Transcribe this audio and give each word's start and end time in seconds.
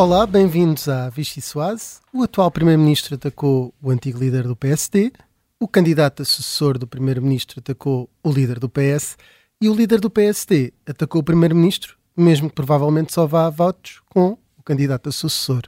Olá, 0.00 0.26
bem-vindos 0.26 0.88
à 0.88 1.10
Vichy 1.10 1.42
Soase. 1.42 1.98
O 2.10 2.22
atual 2.22 2.50
Primeiro-Ministro 2.50 3.16
atacou 3.16 3.74
o 3.82 3.90
antigo 3.90 4.18
líder 4.18 4.44
do 4.44 4.56
PSD, 4.56 5.12
o 5.60 5.68
candidato 5.68 6.22
a 6.22 6.24
sucessor 6.24 6.78
do 6.78 6.86
Primeiro-Ministro 6.86 7.60
atacou 7.60 8.08
o 8.24 8.32
líder 8.32 8.58
do 8.58 8.66
PS 8.66 9.18
e 9.60 9.68
o 9.68 9.74
líder 9.74 10.00
do 10.00 10.08
PSD 10.08 10.72
atacou 10.88 11.20
o 11.20 11.22
Primeiro-Ministro, 11.22 11.98
mesmo 12.16 12.48
que 12.48 12.54
provavelmente 12.54 13.12
só 13.12 13.26
vá 13.26 13.44
a 13.44 13.50
votos 13.50 14.00
com 14.08 14.38
o 14.56 14.62
candidato 14.64 15.10
a 15.10 15.12
sucessor. 15.12 15.64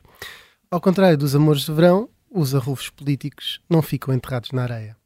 Ao 0.71 0.81
contrário 0.81 1.19
dos 1.19 1.37
amores 1.37 1.67
de 1.67 1.73
verão, 1.75 2.09
os 2.31 2.55
arrufos 2.55 2.89
políticos 2.89 3.61
não 3.69 3.83
ficam 3.83 4.15
enterrados 4.15 4.51
na 4.51 4.63
areia. 4.63 4.97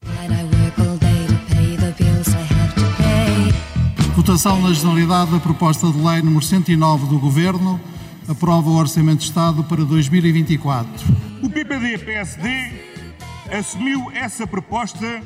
Votação 4.14 4.62
na 4.62 4.72
Generalidade 4.72 5.32
da 5.32 5.40
proposta 5.40 5.90
de 5.90 6.00
lei 6.00 6.22
número 6.22 6.45
109 6.45 7.08
do 7.08 7.18
Governo 7.18 7.80
aprova 8.28 8.68
o 8.68 8.76
Orçamento 8.76 9.18
de 9.18 9.24
Estado 9.24 9.62
para 9.64 9.84
2024. 9.84 10.90
O 11.42 11.48
PPD-PSD 11.48 12.72
assumiu 13.50 14.10
essa 14.12 14.46
proposta 14.46 15.22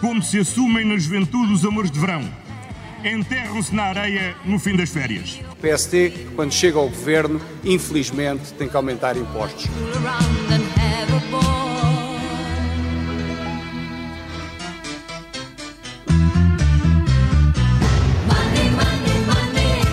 como 0.00 0.22
se 0.22 0.38
assumem 0.38 0.84
na 0.84 0.96
juventude 0.96 1.52
os 1.52 1.64
amores 1.64 1.90
de 1.90 1.98
verão. 1.98 2.22
Enterram-se 3.04 3.74
na 3.74 3.84
areia 3.84 4.34
no 4.44 4.58
fim 4.58 4.76
das 4.76 4.88
férias. 4.88 5.40
O 5.52 5.56
PSD, 5.56 6.10
quando 6.34 6.52
chega 6.52 6.78
ao 6.78 6.88
governo, 6.88 7.40
infelizmente 7.64 8.52
tem 8.54 8.68
que 8.68 8.76
aumentar 8.76 9.16
impostos. 9.16 9.66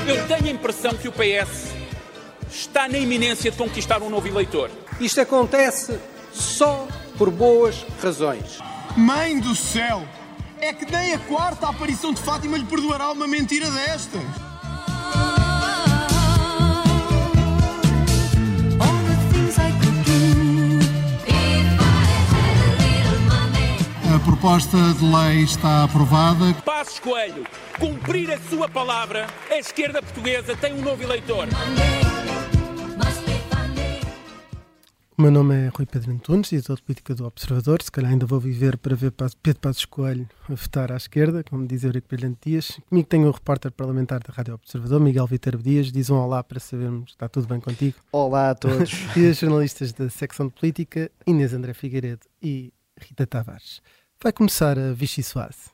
Eu 0.08 0.28
tenho 0.28 0.46
a 0.46 0.52
impressão 0.52 0.94
que 0.94 1.08
o 1.08 1.12
PS 1.12 1.81
está 2.52 2.88
na 2.88 2.98
iminência 2.98 3.50
de 3.50 3.58
conquistar 3.58 4.02
um 4.02 4.10
novo 4.10 4.28
eleitor. 4.28 4.70
Isto 5.00 5.22
acontece 5.22 5.98
só 6.32 6.88
por 7.18 7.32
boas 7.32 7.86
razões. 8.02 8.60
Mãe 8.96 9.40
do 9.40 9.56
céu! 9.56 10.06
É 10.60 10.74
que 10.74 10.86
nem 10.86 11.14
a 11.14 11.18
quarta 11.18 11.68
aparição 11.68 12.14
de 12.14 12.22
Fátima 12.22 12.58
lhe 12.58 12.66
perdoará 12.66 13.10
uma 13.12 13.28
mentira 13.28 13.70
destas. 13.72 14.22
A 24.14 24.20
proposta 24.24 24.78
de 25.00 25.06
lei 25.06 25.44
está 25.44 25.86
aprovada. 25.86 26.54
Passos 26.64 27.00
Coelho, 27.00 27.48
cumprir 27.80 28.32
a 28.32 28.38
sua 28.50 28.70
palavra, 28.70 29.26
a 29.50 29.58
esquerda 29.58 30.02
portuguesa 30.02 30.56
tem 30.56 30.74
um 30.74 30.82
novo 30.82 31.02
eleitor. 31.02 31.48
O 35.22 35.24
meu 35.24 35.30
nome 35.30 35.54
é 35.54 35.68
Rui 35.68 35.86
Pedro 35.86 36.14
Antunes, 36.14 36.52
editor 36.52 36.78
de 36.78 36.82
política 36.82 37.14
do 37.14 37.28
Observador. 37.28 37.80
Se 37.84 37.92
calhar 37.92 38.10
ainda 38.10 38.26
vou 38.26 38.40
viver 38.40 38.76
para 38.76 38.96
ver 38.96 39.12
Pedro 39.12 39.62
Passos 39.62 39.86
Coelho 39.86 40.28
a 40.50 40.56
votar 40.56 40.92
à 40.92 40.98
esquerda, 40.98 41.44
como 41.44 41.68
diz 41.68 41.84
Eurico 41.84 42.08
Brilhante 42.10 42.50
Dias. 42.50 42.80
Comigo 42.90 43.08
tenho 43.08 43.28
o 43.28 43.32
repórter 43.32 43.72
parlamentar 43.72 44.20
da 44.20 44.34
Rádio 44.34 44.56
Observador, 44.56 45.00
Miguel 45.00 45.28
Viterbo 45.28 45.62
Dias. 45.62 45.92
Diz 45.92 46.10
um 46.10 46.16
olá 46.16 46.44
para 46.44 46.60
sabermos 46.60 47.12
que 47.12 47.12
está 47.12 47.30
tudo 47.30 47.46
bem 47.46 47.60
contigo. 47.60 47.98
Olá 48.12 48.50
a 48.50 48.56
todos. 48.56 48.92
e 49.16 49.28
os 49.28 49.38
jornalistas 49.38 49.94
da 49.94 50.10
secção 50.10 50.48
de 50.48 50.54
política, 50.54 51.12
Inês 51.28 51.54
André 51.54 51.76
Figueiredo 51.76 52.26
e 52.42 52.74
Rita 53.00 53.28
Tavares. 53.28 53.80
Vai 54.24 54.34
começar 54.34 54.80
a 54.80 54.92
Vichy 54.92 55.22
Soase. 55.22 55.70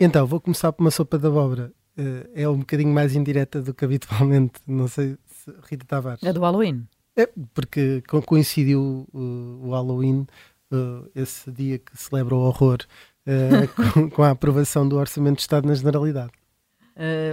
Então, 0.00 0.26
vou 0.26 0.40
começar 0.40 0.72
por 0.72 0.82
uma 0.82 0.90
sopa 0.90 1.16
de 1.16 1.28
abóbora. 1.28 1.72
Uh, 1.98 2.28
é 2.34 2.46
um 2.46 2.58
bocadinho 2.58 2.92
mais 2.92 3.16
indireta 3.16 3.62
do 3.62 3.72
que 3.72 3.82
habitualmente. 3.82 4.60
Não 4.66 4.86
sei 4.86 5.16
se 5.24 5.25
Rita 5.68 5.84
Tavares. 5.86 6.22
É 6.22 6.32
do 6.32 6.40
Halloween. 6.40 6.86
É, 7.16 7.28
porque 7.54 8.02
coincidiu 8.26 9.08
uh, 9.12 9.60
o 9.62 9.70
Halloween, 9.70 10.26
uh, 10.70 11.10
esse 11.14 11.50
dia 11.50 11.78
que 11.78 11.96
celebra 11.96 12.34
o 12.34 12.40
horror, 12.40 12.78
com, 13.94 14.10
com, 14.10 14.22
a 14.22 14.30
aprovação 14.30 14.88
do 14.88 14.96
Orçamento 14.96 15.36
de 15.36 15.40
Estado 15.40 15.66
na 15.66 15.74
Generalidade. 15.74 16.30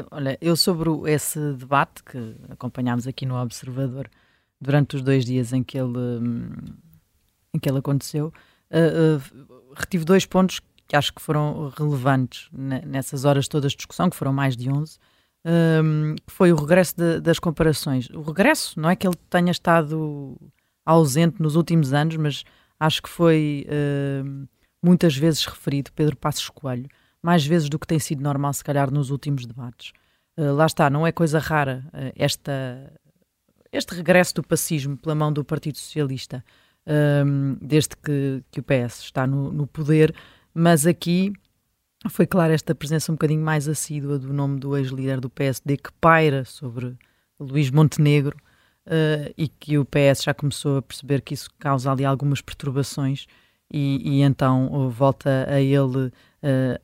olha, 0.09 0.35
eu 0.41 0.55
sobre 0.55 0.89
esse 1.11 1.39
debate 1.53 2.03
que 2.03 2.35
acompanhámos 2.49 3.05
aqui 3.05 3.27
no 3.27 3.35
Observador 3.35 4.09
durante 4.59 4.95
os 4.95 5.03
dois 5.03 5.23
dias 5.23 5.53
em 5.53 5.61
que 5.61 5.77
ele, 5.77 5.95
um, 5.95 6.49
em 7.53 7.59
que 7.59 7.69
ele 7.69 7.77
aconteceu, 7.77 8.33
retive 9.75 10.03
dois 10.03 10.25
pontos 10.25 10.59
que 10.87 10.95
acho 10.95 11.13
que 11.13 11.21
foram 11.21 11.69
relevantes 11.69 12.49
nessas 12.51 13.25
horas 13.25 13.47
todas 13.47 13.71
de 13.71 13.77
discussão, 13.77 14.09
que 14.09 14.15
foram 14.15 14.33
mais 14.33 14.57
de 14.57 14.69
11, 14.69 14.97
um, 15.45 16.15
foi 16.27 16.51
o 16.51 16.55
regresso 16.55 16.95
de, 16.95 17.19
das 17.19 17.39
comparações. 17.39 18.09
O 18.09 18.21
regresso, 18.21 18.79
não 18.79 18.89
é 18.89 18.95
que 18.95 19.05
ele 19.05 19.15
tenha 19.29 19.51
estado 19.51 20.37
ausente 20.85 21.41
nos 21.41 21.55
últimos 21.55 21.93
anos, 21.93 22.15
mas 22.15 22.43
acho 22.79 23.01
que 23.01 23.09
foi 23.09 23.65
uh, 23.67 24.47
muitas 24.81 25.15
vezes 25.15 25.45
referido 25.45 25.91
Pedro 25.93 26.15
Passos 26.15 26.49
Coelho, 26.49 26.87
mais 27.21 27.45
vezes 27.45 27.69
do 27.69 27.79
que 27.79 27.87
tem 27.87 27.99
sido 27.99 28.21
normal, 28.21 28.53
se 28.53 28.63
calhar, 28.63 28.91
nos 28.91 29.09
últimos 29.09 29.45
debates. 29.45 29.91
Uh, 30.37 30.53
lá 30.53 30.65
está, 30.65 30.89
não 30.89 31.05
é 31.05 31.11
coisa 31.11 31.39
rara 31.39 31.85
uh, 31.87 32.11
esta, 32.15 32.93
este 33.71 33.95
regresso 33.95 34.35
do 34.35 34.43
pacismo 34.43 34.97
pela 34.97 35.15
mão 35.15 35.31
do 35.31 35.43
Partido 35.43 35.77
Socialista, 35.77 36.43
desde 37.61 37.95
que, 37.95 38.43
que, 38.51 38.59
o 38.59 38.63
PS 38.63 38.99
está 38.99 39.25
no, 39.25 39.53
no 39.53 39.65
poder, 39.65 40.13
mas 40.53 40.85
aqui 40.85 41.31
foi 42.09 42.27
claro 42.27 42.53
esta 42.53 42.75
presença 42.75 43.11
um 43.11 43.15
bocadinho 43.15 43.41
mais 43.41 43.67
assídua 43.67 44.19
do 44.19 44.33
nome 44.33 44.59
do 44.59 44.75
ex-líder 44.77 45.19
do 45.19 45.29
PSD 45.29 45.77
que 45.77 45.91
paira 45.93 46.43
sobre 46.45 46.97
Luís 47.39 47.71
Montenegro 47.71 48.37
uh, 48.87 49.33
e 49.37 49.47
que 49.47 49.77
o 49.77 49.85
PS 49.85 50.23
já 50.23 50.33
começou 50.33 50.77
a 50.77 50.81
perceber 50.81 51.21
que 51.21 51.33
isso 51.33 51.49
causa 51.57 51.91
ali 51.91 52.05
algumas 52.05 52.41
perturbações 52.41 53.25
e, 53.71 54.01
e 54.03 54.21
então 54.21 54.71
uh, 54.71 54.89
volta 54.89 55.47
a 55.49 55.59
ele 55.59 56.07
uh, 56.07 56.11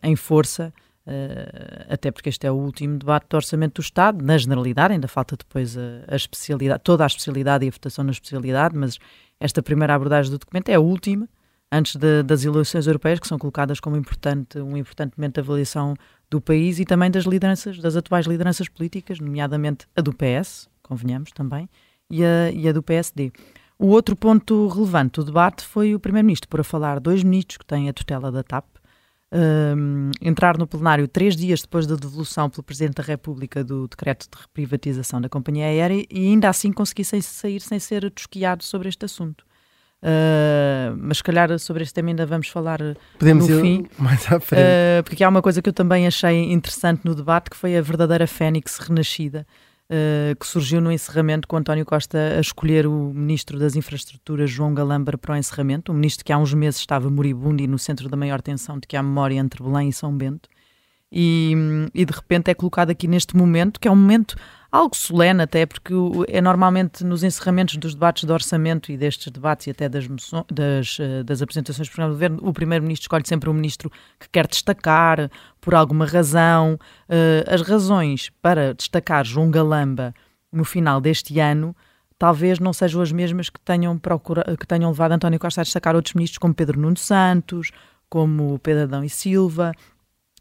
em 0.02 0.16
força, 0.16 0.74
até 1.90 2.12
porque 2.12 2.29
este 2.29 2.46
é 2.46 2.52
o 2.52 2.56
último 2.56 3.00
debate 3.00 3.25
do 3.29 3.35
Orçamento 3.35 3.81
do 3.81 3.84
Estado, 3.84 4.24
na 4.24 4.38
generalidade, 4.38 4.94
ainda 4.94 5.08
falta 5.08 5.35
depois 5.35 5.75
a, 5.75 6.03
a 6.08 6.16
especialidade, 6.16 6.84
toda 6.84 7.03
a 7.03 7.08
especialidade 7.08 7.66
e 7.66 7.68
a 7.68 7.72
votação 7.72 8.03
na 8.03 8.12
especialidade, 8.12 8.78
mas 8.78 9.00
esta 9.40 9.63
primeira 9.63 9.96
abordagem 9.96 10.31
do 10.31 10.38
documento 10.38 10.69
é 10.69 10.75
a 10.75 10.79
última, 10.79 11.28
antes 11.72 11.96
de, 11.96 12.24
das 12.24 12.44
eleições 12.44 12.88
europeias, 12.88 13.19
que 13.19 13.28
são 13.28 13.38
colocadas 13.38 13.80
como 13.80 13.96
importante, 13.96 14.59
um 14.59 14.75
importante 14.75 15.13
momento 15.18 15.35
de 15.35 15.40
avaliação 15.41 15.96
do 16.30 16.41
país 16.41 16.80
e 16.80 16.85
também 16.85 17.09
das 17.09 17.25
lideranças, 17.25 17.80
das 17.80 17.96
atuais 17.96 18.25
lideranças 18.25 18.68
políticas, 18.68 19.19
nomeadamente 19.19 19.88
a 19.96 20.02
do 20.02 20.13
PS, 20.13 20.69
convenhamos 20.81 21.31
também, 21.31 21.69
e 22.09 22.24
a, 22.24 22.52
e 22.52 22.68
a 22.68 22.72
do 22.72 22.81
PSD. 22.81 23.31
O 23.78 23.88
outro 23.88 24.16
ponto 24.16 24.68
relevante 24.68 25.19
do 25.19 25.25
debate 25.25 25.63
foi 25.63 25.96
o 25.96 26.00
Primeiro-Ministro, 26.00 26.50
por 26.50 26.59
a 26.59 26.63
falar 26.63 27.00
dois 27.00 27.24
ministros 27.24 27.58
que 27.58 27.66
têm 27.66 27.88
a 27.88 27.94
tutela 27.94 28.31
da 28.31 28.44
TAP, 28.44 28.66
um, 29.31 30.09
entrar 30.22 30.58
no 30.58 30.66
plenário 30.68 31.08
três 31.08 31.35
dias 31.35 31.62
depois 31.62 31.85
da 31.85 31.96
devolução 31.96 32.50
pelo 32.50 32.63
Presidente 32.63 32.96
da 32.96 33.03
República 33.03 33.63
do 33.63 33.88
decreto 33.88 34.28
de 34.29 34.41
reprivatização 34.41 35.22
da 35.22 35.29
companhia 35.29 35.66
aérea 35.66 36.03
e 36.09 36.28
ainda 36.28 36.50
assim 36.50 36.72
conseguissem 36.72 37.22
sair 37.22 37.62
sem 37.62 37.79
ser 37.79 38.09
tosquiado 38.12 38.63
sobre 38.63 38.90
este 38.90 39.06
assunto. 39.06 39.46
Uh, 40.01 40.95
mas 40.97 41.17
se 41.17 41.23
calhar 41.23 41.59
sobre 41.59 41.83
este 41.83 41.93
tema 41.93 42.09
ainda 42.09 42.25
vamos 42.25 42.47
falar 42.47 42.79
Podemos 43.17 43.49
no 43.49 43.61
fim. 43.61 43.85
mais 43.97 44.31
à 44.31 44.39
frente. 44.39 44.61
Uh, 44.61 45.03
porque 45.03 45.23
há 45.23 45.29
uma 45.29 45.41
coisa 45.41 45.61
que 45.61 45.67
eu 45.67 45.73
também 45.73 46.07
achei 46.07 46.51
interessante 46.53 47.01
no 47.03 47.13
debate, 47.13 47.49
que 47.49 47.57
foi 47.57 47.77
a 47.77 47.81
verdadeira 47.81 48.25
fênix 48.25 48.77
renascida, 48.77 49.45
uh, 49.91 50.35
que 50.39 50.47
surgiu 50.47 50.79
no 50.79 50.89
encerramento 50.89 51.47
com 51.47 51.57
António 51.57 51.85
Costa 51.85 52.17
a 52.37 52.40
escolher 52.40 52.87
o 52.87 53.11
Ministro 53.13 53.59
das 53.59 53.75
Infraestruturas, 53.75 54.49
João 54.49 54.73
Galambra, 54.73 55.17
para 55.17 55.34
o 55.34 55.35
encerramento, 55.35 55.91
um 55.91 55.96
ministro 55.96 56.23
que 56.23 56.31
há 56.31 56.37
uns 56.37 56.53
meses 56.53 56.79
estava 56.79 57.09
moribundo 57.09 57.61
e 57.61 57.67
no 57.67 57.78
centro 57.78 58.07
da 58.07 58.16
maior 58.16 58.41
tensão 58.41 58.79
de 58.79 58.87
que 58.87 58.95
há 58.95 59.03
memória 59.03 59.35
entre 59.35 59.61
Belém 59.61 59.90
e 59.90 59.93
São 59.93 60.16
Bento. 60.16 60.47
E, 61.11 61.53
e 61.93 62.05
de 62.05 62.13
repente 62.13 62.52
é 62.52 62.53
colocado 62.53 62.91
aqui 62.91 63.07
neste 63.07 63.35
momento, 63.35 63.79
que 63.79 63.87
é 63.87 63.91
um 63.91 63.95
momento 63.95 64.35
algo 64.71 64.95
solene 64.95 65.43
até, 65.43 65.66
porque 65.66 65.93
é 66.27 66.41
normalmente 66.41 67.03
nos 67.03 67.23
encerramentos 67.23 67.77
dos 67.77 67.93
debates 67.93 68.23
de 68.23 68.31
orçamento 68.31 68.91
e 68.91 68.97
destes 68.97 69.31
debates 69.31 69.67
e 69.67 69.71
até 69.71 69.89
das, 69.89 70.05
das, 70.51 70.97
eh, 70.99 71.23
das 71.23 71.41
apresentações 71.41 71.87
do 71.87 71.91
programa 71.91 72.13
do 72.13 72.16
governo, 72.16 72.39
o 72.41 72.53
primeiro-ministro 72.53 73.05
escolhe 73.05 73.27
sempre 73.27 73.49
um 73.49 73.53
ministro 73.53 73.91
que 74.19 74.29
quer 74.29 74.47
destacar 74.47 75.29
por 75.59 75.73
alguma 75.73 76.05
razão. 76.05 76.79
Uh, 77.09 77.53
as 77.53 77.61
razões 77.61 78.29
para 78.41 78.73
destacar 78.73 79.25
João 79.25 79.49
Galamba 79.49 80.13
no 80.51 80.63
final 80.63 81.01
deste 81.01 81.39
ano 81.39 81.75
talvez 82.19 82.59
não 82.59 82.73
sejam 82.73 83.01
as 83.01 83.11
mesmas 83.13 83.49
que 83.49 83.59
tenham, 83.61 83.97
procura, 83.97 84.43
que 84.57 84.67
tenham 84.67 84.91
levado 84.91 85.13
António 85.13 85.39
Costa 85.39 85.61
a 85.61 85.63
destacar 85.63 85.95
outros 85.95 86.13
ministros 86.13 86.37
como 86.37 86.53
Pedro 86.53 86.77
Nuno 86.77 86.97
Santos, 86.97 87.71
como 88.09 88.59
Pedro 88.59 88.83
Adão 88.83 89.03
e 89.03 89.09
Silva, 89.09 89.71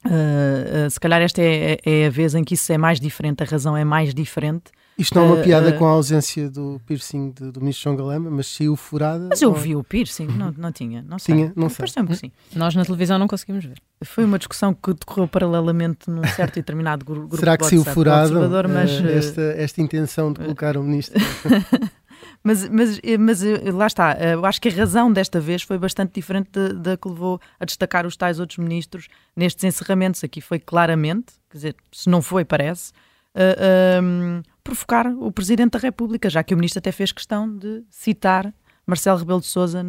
Uh, 0.04 0.86
uh, 0.86 0.90
se 0.90 0.98
calhar 1.00 1.20
esta 1.20 1.42
é, 1.42 1.78
é, 1.84 2.06
a 2.06 2.10
vez 2.10 2.34
em 2.34 2.44
que 2.44 2.54
isso 2.54 2.72
é 2.72 2.78
mais 2.78 3.00
diferente, 3.00 3.42
a 3.42 3.46
razão 3.46 3.76
é 3.76 3.84
mais 3.84 4.14
diferente, 4.14 4.70
Isto 4.96 5.16
não 5.16 5.22
é 5.22 5.26
uma 5.26 5.36
Uh, 5.40 5.42
piada 5.42 5.70
uh, 5.70 5.78
com 5.78 5.86
a 5.86 5.90
ausência 5.90 6.48
do 6.48 6.80
piercing 6.86 7.30
de- 7.30 7.50
do 7.50 7.60
ministro 7.60 7.84
João 7.84 7.96
Galamba, 7.96 8.30
mas 8.30 8.46
saiu 8.46 8.74
furada. 8.76 9.26
Mas 9.30 9.42
eu 9.42 9.50
ou- 9.50 9.54
vi 9.56 9.74
o 9.76 9.82
piercing, 9.84 10.26
não, 10.28 10.54
não 10.56 10.70
tinha, 10.72 11.02
não 11.02 11.18
sei. 11.18 11.34
Tinha? 11.34 11.52
Não 11.56 11.68
sei. 11.68 11.78
Pareceu-me 11.78 12.08
que 12.08 12.16
sim. 12.16 12.32
Nós 12.54 12.74
na 12.74 12.84
televisão 12.84 13.18
não 13.18 13.26
conseguimos 13.28 13.64
ver. 13.64 13.78
Foi 14.04 14.24
uma 14.24 14.38
discussão 14.38 14.72
que 14.72 14.92
decorreu 14.94 15.26
paralelamente 15.26 16.08
num 16.08 16.24
certo 16.28 16.56
e 16.56 16.60
determinado 16.62 17.04
gru- 17.04 17.20
grupo 17.22 17.36
Será 17.36 17.56
que 17.58 17.66
saiu 17.66 17.84
furado 17.84 18.34
mas, 18.68 18.90
eh, 18.90 19.02
eh, 19.12 19.18
esta, 19.18 19.42
esta 19.56 19.80
intenção 19.82 20.32
de 20.32 20.40
colocar 20.40 20.76
o 20.76 20.82
ministro? 20.82 21.20
Mas, 22.42 22.68
mas, 22.68 23.00
mas 23.18 23.42
eh, 23.42 23.70
lá 23.72 23.86
está, 23.86 24.12
eh, 24.18 24.34
eu 24.34 24.44
acho 24.46 24.60
que 24.60 24.68
a 24.68 24.72
razão 24.72 25.12
desta 25.12 25.40
vez 25.40 25.62
foi 25.62 25.76
bastante 25.78 26.14
diferente 26.14 26.50
da- 26.74 26.96
que 26.96 27.08
levou 27.08 27.40
a 27.58 27.64
destacar 27.64 28.06
os 28.06 28.16
tais 28.16 28.38
outros 28.38 28.58
ministros 28.58 29.08
nestes 29.36 29.64
encerramentos. 29.64 30.22
Aqui 30.24 30.40
foi 30.40 30.58
claramente, 30.58 31.34
quer 31.50 31.56
dizer, 31.56 31.76
se 31.92 32.08
não 32.08 32.22
foi, 32.22 32.44
parece, 32.44 32.92
eh, 33.34 33.98
ehm, 33.98 34.42
provocar 34.62 35.06
o 35.06 35.30
Presidente 35.32 35.72
da 35.72 35.78
República, 35.78 36.30
já 36.30 36.42
que 36.42 36.54
o 36.54 36.56
ministro 36.56 36.78
até 36.78 36.92
fez 36.92 37.12
questão 37.12 37.54
de 37.56 37.82
citar 37.90 38.52
Marcelo 38.86 39.18
Rebelo 39.18 39.40
de 39.40 39.46
Sousa 39.46 39.82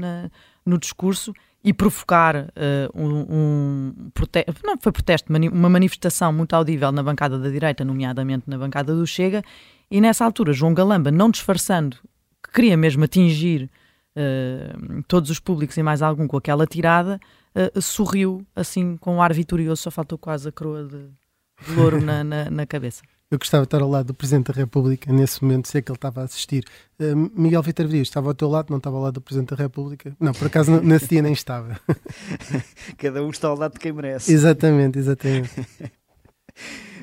no 0.65 0.77
discurso 0.77 1.33
e 1.63 1.73
provocar 1.73 2.35
eh, 2.55 2.89
um, 2.93 3.25
um 3.29 4.09
protesto, 4.13 4.53
não 4.63 4.77
foi 4.79 4.91
protesto, 4.91 5.31
uma 5.31 5.69
manifestação 5.69 6.31
muito 6.33 6.53
audível 6.53 6.91
na 6.91 7.03
bancada 7.03 7.37
da 7.37 7.49
direita, 7.49 7.83
nomeadamente 7.85 8.43
na 8.47 8.57
bancada 8.57 8.95
do 8.95 9.05
Chega, 9.05 9.43
e 9.91 9.99
nessa 10.01 10.23
altura 10.25 10.53
João 10.53 10.73
Galamba, 10.73 11.11
não 11.11 11.29
disfarçando 11.29 11.97
que 12.49 12.55
queria 12.55 12.75
mesmo 12.75 13.03
atingir 13.03 13.69
eh, 14.15 14.73
todos 15.07 15.29
os 15.29 15.39
públicos 15.39 15.77
e 15.77 15.83
mais 15.83 16.01
algum 16.01 16.27
com 16.27 16.37
aquela 16.37 16.65
tirada, 16.65 17.19
eh, 17.55 17.71
sorriu 17.79 18.45
assim 18.55 18.97
com 18.97 19.15
um 19.15 19.21
ar 19.21 19.33
vitorioso, 19.33 19.83
só 19.83 19.91
faltou 19.91 20.17
quase 20.17 20.49
a 20.49 20.51
coroa 20.51 20.83
de, 20.83 21.07
de 21.65 21.75
louro 21.75 22.01
na, 22.01 22.23
na, 22.25 22.49
na 22.49 22.65
cabeça. 22.65 23.01
Eu 23.31 23.37
gostava 23.37 23.61
de 23.61 23.67
estar 23.67 23.81
ao 23.83 23.89
lado 23.89 24.07
do 24.07 24.13
Presidente 24.15 24.47
da 24.47 24.53
República 24.53 25.13
nesse 25.13 25.43
momento, 25.43 25.67
sei 25.67 25.83
que 25.83 25.91
ele 25.91 25.97
estava 25.97 26.21
a 26.21 26.23
assistir. 26.23 26.65
Eh, 26.99 27.13
Miguel 27.13 27.61
Vitor 27.61 27.87
Dias 27.87 28.07
estava 28.07 28.29
ao 28.29 28.33
teu 28.33 28.49
lado, 28.49 28.71
não 28.71 28.77
estava 28.77 28.97
ao 28.97 29.03
lado 29.03 29.13
do 29.13 29.21
Presidente 29.21 29.49
da 29.49 29.55
República? 29.55 30.15
Não, 30.19 30.31
por 30.31 30.47
acaso 30.47 30.81
nesse 30.81 31.07
dia 31.07 31.21
nem 31.21 31.33
estava. 31.33 31.79
Cada 32.97 33.23
um 33.23 33.29
está 33.29 33.47
ao 33.47 33.55
lado 33.55 33.73
de 33.73 33.79
quem 33.79 33.93
merece. 33.93 34.33
exatamente, 34.33 34.97
exatamente. 34.97 35.51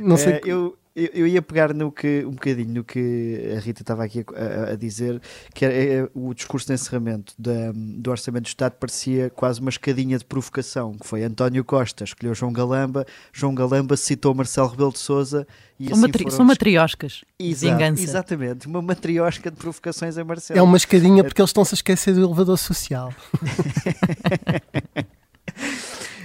Não 0.00 0.16
sei. 0.16 0.34
Eh, 0.34 0.40
eu, 0.44 0.76
eu, 0.96 1.08
eu 1.12 1.26
ia 1.26 1.42
pegar 1.42 1.74
no 1.74 1.92
que, 1.92 2.24
um 2.26 2.30
bocadinho 2.32 2.72
no 2.74 2.82
que 2.84 3.52
a 3.54 3.60
Rita 3.60 3.82
estava 3.82 4.02
aqui 4.02 4.24
a, 4.34 4.40
a- 4.40 4.72
a 4.72 4.76
dizer, 4.76 5.20
que 5.54 5.64
era, 5.64 5.74
é, 5.74 6.08
o 6.14 6.32
discurso 6.32 6.66
de 6.66 6.72
encerramento 6.72 7.34
da- 7.38 7.70
do 7.74 8.10
Orçamento 8.10 8.44
do 8.44 8.48
Estado 8.48 8.72
parecia 8.80 9.28
quase 9.30 9.60
uma 9.60 9.68
escadinha 9.70 10.16
de 10.18 10.24
provocação, 10.24 10.94
que 10.94 11.06
foi 11.06 11.22
António 11.22 11.62
Costa 11.64 12.02
escolheu 12.04 12.34
João 12.34 12.52
Galamba, 12.52 13.04
João 13.32 13.54
Galamba 13.54 13.96
citou 13.96 14.34
Marcelo 14.34 14.68
Rebelo 14.68 14.92
de 14.92 14.98
Sousa 14.98 15.46
e 15.78 15.84
São, 15.84 15.92
assim 15.92 16.00
matri 16.02 16.22
foram 16.24 16.36
são 16.36 16.44
matrioscas. 16.46 17.24
Exato, 17.38 17.74
vingança. 17.76 18.02
Exatamente, 18.02 18.66
uma 18.66 18.80
matriosca 18.80 19.50
de 19.50 19.56
provocações 19.58 20.16
a 20.16 20.24
Marcelo. 20.24 20.58
É 20.58 20.62
uma 20.62 20.78
escadinha 20.78 21.22
porque 21.22 21.40
eles 21.42 21.50
estão-se 21.50 21.74
a 21.74 21.76
esquecer 21.76 22.14
do 22.14 22.22
elevador 22.24 22.56
social. 22.56 23.12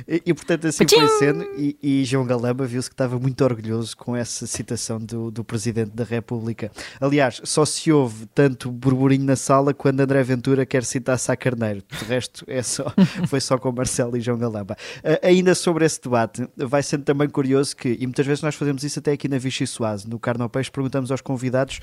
E, 0.08 0.22
e, 0.26 0.34
portanto 0.34 0.68
assim 0.68 0.86
foi 0.88 1.08
sendo 1.20 1.44
e, 1.58 1.78
e 1.82 2.06
João 2.06 2.26
Galamba 2.26 2.66
viu-se 2.66 2.90
que 2.90 2.94
estava 2.94 3.20
muito 3.20 3.44
orgulhoso 3.44 3.96
com 3.96 4.16
essa 4.16 4.48
citação 4.48 5.00
do, 5.00 5.32
do 5.32 5.44
Presidente 5.44 5.92
da 5.92 6.04
República. 6.04 6.72
Aliás, 7.00 7.42
só 7.44 7.66
se 7.66 7.92
ouve 7.92 8.26
tanto 8.34 8.72
burburinho 8.72 9.26
na 9.26 9.36
sala 9.36 9.74
quando 9.74 10.02
André 10.02 10.24
Ventura 10.24 10.66
quer 10.66 10.84
citar 10.84 11.18
Sá 11.20 11.36
Carneiro. 11.36 11.84
De 11.90 12.06
resto, 12.06 12.46
é 12.48 12.62
só, 12.62 12.86
foi 13.28 13.40
só 13.40 13.58
com 13.58 13.72
Marcelo 13.72 14.18
e 14.18 14.22
João 14.22 14.38
Galamba. 14.38 14.76
Ah, 15.04 15.28
ainda 15.28 15.56
sobre 15.56 15.86
esse 15.86 16.02
debate, 16.02 16.48
vai 16.58 16.84
sendo 16.84 17.04
também 17.04 17.30
curioso 17.30 17.76
que, 17.76 17.98
e 18.00 18.06
muitas 18.06 18.26
vezes 18.26 18.42
nós 18.44 18.56
fazemos 18.56 18.84
isso 18.84 19.00
até 19.00 19.12
aqui 19.12 19.28
na 19.28 19.38
Vichy 19.38 19.68
Soase, 19.68 20.08
no 20.08 20.20
Carno 20.20 20.50
Peixe, 20.50 20.72
perguntamos 20.72 21.12
aos 21.12 21.22
convidados 21.22 21.80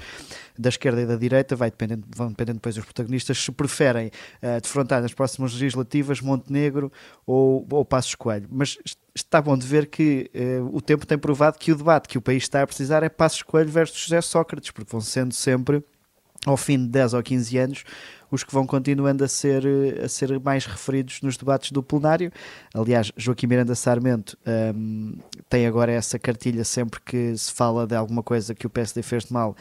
da 0.59 0.69
esquerda 0.69 1.03
e 1.03 1.07
da 1.07 1.17
direita, 1.17 1.55
vai 1.55 1.71
dependendo, 1.71 2.05
vão 2.15 2.29
dependendo 2.29 2.57
depois 2.57 2.75
dos 2.75 2.85
protagonistas, 2.85 3.39
se 3.39 3.53
preferem 3.53 4.11
ah, 4.43 4.59
defrontar 4.61 5.01
nas 5.03 5.15
próximas 5.15 5.53
legislativas 5.53 6.21
Montenegro 6.21 6.93
ou, 7.27 7.67
ou 7.71 7.85
Passos 7.85 8.08
Coelho. 8.15 8.49
Mas 8.51 8.79
est- 8.85 8.99
está 9.15 9.41
bom 9.43 9.57
de 9.57 9.67
ver 9.67 9.87
que 9.87 10.31
eh, 10.35 10.61
o 10.73 10.81
tempo 10.81 11.07
tem 11.07 11.19
provado 11.19 11.59
que 11.59 11.73
o 11.73 11.77
debate 11.77 12.09
que 12.09 12.19
o 12.19 12.23
país 12.23 12.45
está 12.45 12.63
a 12.63 12.67
precisar 12.67 13.03
é 13.03 13.09
Passos 13.09 13.43
Coelho 13.43 13.71
versus 13.71 13.99
José 13.99 14.21
Sócrates, 14.21 14.71
porque 14.71 14.91
vão 14.91 15.01
sendo 15.01 15.35
sempre, 15.35 15.83
ao 16.47 16.57
fim 16.57 16.79
de 16.79 16.87
10 16.89 17.15
ou 17.15 17.23
15 17.23 17.59
anos, 17.59 17.85
os 18.31 18.45
que 18.45 18.53
vão 18.53 18.67
continuando 18.67 19.25
a 19.25 19.29
ser, 19.29 19.65
eh, 19.67 20.05
a 20.05 20.09
ser 20.09 20.39
mais 20.41 20.67
referidos 20.67 21.21
nos 21.23 21.37
debates 21.37 21.73
do 21.73 21.83
plenário. 21.83 22.31
Aliás, 22.75 23.11
Joaquim 23.17 23.47
Miranda 23.47 23.75
Sarmento 23.75 24.37
hum, 24.75 25.17
tem 25.49 25.67
agora 25.67 25.91
essa 25.93 26.19
cartilha 26.19 26.65
sempre 26.65 27.01
que 27.01 27.37
se 27.37 27.53
fala 27.53 27.87
de 27.87 27.95
alguma 27.97 28.23
coisa 28.23 28.55
que 28.55 28.67
o 28.67 28.71
PSD 28.71 29.03
fez 29.03 29.25
de 29.25 29.33
mal, 29.33 29.57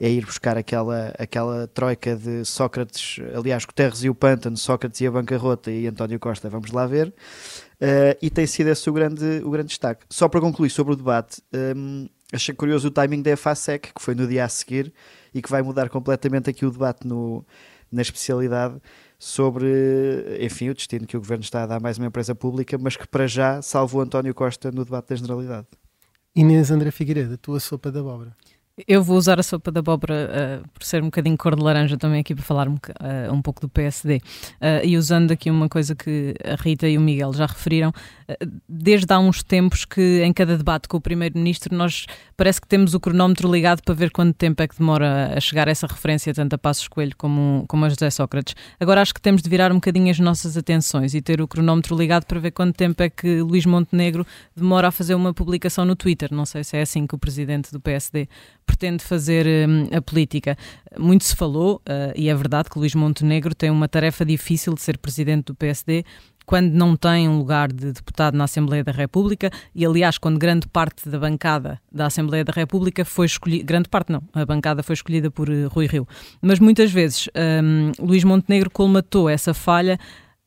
é 0.00 0.08
ir 0.08 0.24
buscar 0.24 0.56
aquela, 0.56 1.14
aquela 1.18 1.66
troika 1.68 2.16
de 2.16 2.44
Sócrates, 2.44 3.20
aliás, 3.34 3.64
Guterres 3.64 4.02
e 4.02 4.08
o 4.08 4.14
Pântano, 4.14 4.56
Sócrates 4.56 5.00
e 5.00 5.06
a 5.06 5.10
bancarrota 5.10 5.70
e 5.70 5.86
António 5.86 6.18
Costa, 6.18 6.48
vamos 6.48 6.70
lá 6.70 6.86
ver. 6.86 7.08
Uh, 7.08 8.16
e 8.20 8.30
tem 8.30 8.46
sido 8.46 8.68
esse 8.68 8.88
o 8.88 8.92
grande, 8.92 9.42
o 9.44 9.50
grande 9.50 9.68
destaque. 9.68 10.04
Só 10.08 10.28
para 10.28 10.40
concluir 10.40 10.70
sobre 10.70 10.92
o 10.92 10.96
debate, 10.96 11.42
um, 11.76 12.08
achei 12.32 12.54
curioso 12.54 12.88
o 12.88 12.90
timing 12.90 13.22
da 13.22 13.30
EFASEC, 13.30 13.92
que 13.94 14.02
foi 14.02 14.14
no 14.14 14.26
dia 14.26 14.44
a 14.44 14.48
seguir 14.48 14.92
e 15.34 15.42
que 15.42 15.50
vai 15.50 15.62
mudar 15.62 15.88
completamente 15.88 16.48
aqui 16.48 16.64
o 16.64 16.70
debate 16.70 17.06
no, 17.06 17.44
na 17.90 18.02
especialidade 18.02 18.80
sobre, 19.18 20.38
enfim, 20.40 20.70
o 20.70 20.74
destino 20.74 21.06
que 21.06 21.16
o 21.16 21.20
governo 21.20 21.44
está 21.44 21.62
a 21.62 21.66
dar 21.66 21.76
a 21.76 21.80
mais 21.80 21.96
uma 21.96 22.06
empresa 22.06 22.34
pública, 22.34 22.76
mas 22.76 22.96
que 22.96 23.06
para 23.06 23.26
já 23.26 23.62
salvou 23.62 24.00
António 24.00 24.34
Costa 24.34 24.72
no 24.72 24.84
debate 24.84 25.10
da 25.10 25.16
Generalidade. 25.16 25.66
Inês 26.34 26.70
André 26.70 26.90
Figueiredo, 26.90 27.34
a 27.34 27.36
tua 27.36 27.60
sopa 27.60 27.92
de 27.92 27.98
abóbora. 27.98 28.34
Eu 28.88 29.02
vou 29.02 29.18
usar 29.18 29.38
a 29.38 29.42
sopa 29.42 29.70
da 29.70 29.80
abóbora 29.80 30.62
uh, 30.64 30.68
por 30.72 30.82
ser 30.82 31.02
um 31.02 31.06
bocadinho 31.06 31.36
cor 31.36 31.54
de 31.54 31.62
laranja 31.62 31.98
também 31.98 32.20
aqui 32.20 32.34
para 32.34 32.42
falar 32.42 32.68
um, 32.68 32.76
uh, 32.76 33.30
um 33.30 33.42
pouco 33.42 33.60
do 33.60 33.68
PSD. 33.68 34.16
Uh, 34.16 34.82
e 34.82 34.96
usando 34.96 35.30
aqui 35.30 35.50
uma 35.50 35.68
coisa 35.68 35.94
que 35.94 36.34
a 36.42 36.54
Rita 36.54 36.88
e 36.88 36.96
o 36.96 37.00
Miguel 37.02 37.34
já 37.34 37.44
referiram, 37.44 37.92
desde 38.66 39.12
há 39.12 39.18
uns 39.18 39.42
tempos 39.42 39.84
que 39.84 40.22
em 40.22 40.32
cada 40.32 40.56
debate 40.56 40.88
com 40.88 40.96
o 40.96 41.00
Primeiro-Ministro 41.02 41.76
nós 41.76 42.06
parece 42.34 42.62
que 42.62 42.66
temos 42.66 42.94
o 42.94 43.00
cronómetro 43.00 43.50
ligado 43.52 43.82
para 43.82 43.94
ver 43.94 44.10
quanto 44.10 44.34
tempo 44.34 44.62
é 44.62 44.66
que 44.66 44.78
demora 44.78 45.34
a 45.36 45.40
chegar 45.40 45.68
essa 45.68 45.86
referência 45.86 46.32
tanto 46.32 46.54
a 46.54 46.58
Passos 46.58 46.88
Coelho 46.88 47.14
como, 47.18 47.66
como 47.68 47.84
a 47.84 47.90
José 47.90 48.08
Sócrates. 48.08 48.54
Agora 48.80 49.02
acho 49.02 49.12
que 49.12 49.20
temos 49.20 49.42
de 49.42 49.50
virar 49.50 49.70
um 49.70 49.76
bocadinho 49.76 50.10
as 50.10 50.18
nossas 50.18 50.56
atenções 50.56 51.12
e 51.12 51.20
ter 51.20 51.42
o 51.42 51.46
cronómetro 51.46 51.94
ligado 51.94 52.24
para 52.24 52.40
ver 52.40 52.52
quanto 52.52 52.74
tempo 52.74 53.02
é 53.02 53.10
que 53.10 53.42
Luís 53.42 53.66
Montenegro 53.66 54.26
demora 54.56 54.88
a 54.88 54.90
fazer 54.90 55.14
uma 55.14 55.34
publicação 55.34 55.84
no 55.84 55.94
Twitter. 55.94 56.32
Não 56.32 56.46
sei 56.46 56.64
se 56.64 56.74
é 56.74 56.80
assim 56.80 57.06
que 57.06 57.14
o 57.14 57.18
Presidente 57.18 57.70
do 57.70 57.78
PSD 57.78 58.28
pretende 58.66 59.02
fazer 59.02 59.46
hum, 59.46 59.88
a 59.92 60.00
política. 60.00 60.56
Muito 60.98 61.24
se 61.24 61.36
falou, 61.36 61.76
uh, 61.88 62.12
e 62.16 62.28
é 62.28 62.34
verdade 62.34 62.68
que 62.70 62.78
Luís 62.78 62.94
Montenegro 62.94 63.54
tem 63.54 63.70
uma 63.70 63.88
tarefa 63.88 64.24
difícil 64.24 64.74
de 64.74 64.80
ser 64.80 64.98
presidente 64.98 65.46
do 65.46 65.54
PSD 65.54 66.04
quando 66.44 66.72
não 66.72 66.96
tem 66.96 67.28
um 67.28 67.38
lugar 67.38 67.72
de 67.72 67.92
deputado 67.92 68.36
na 68.36 68.44
Assembleia 68.44 68.84
da 68.84 68.92
República 68.92 69.50
e, 69.74 69.84
aliás, 69.86 70.18
quando 70.18 70.38
grande 70.38 70.68
parte 70.68 71.08
da 71.08 71.18
bancada 71.18 71.80
da 71.90 72.06
Assembleia 72.06 72.44
da 72.44 72.52
República 72.52 73.04
foi 73.04 73.26
escolhida, 73.26 73.64
grande 73.64 73.88
parte 73.88 74.12
não, 74.12 74.22
a 74.32 74.44
bancada 74.44 74.82
foi 74.82 74.94
escolhida 74.94 75.30
por 75.30 75.48
uh, 75.48 75.68
Rui 75.68 75.86
Rio. 75.86 76.06
Mas 76.40 76.58
muitas 76.58 76.90
vezes 76.90 77.28
um, 77.62 77.92
Luís 78.04 78.24
Montenegro 78.24 78.70
colmatou 78.70 79.28
essa 79.28 79.54
falha 79.54 79.98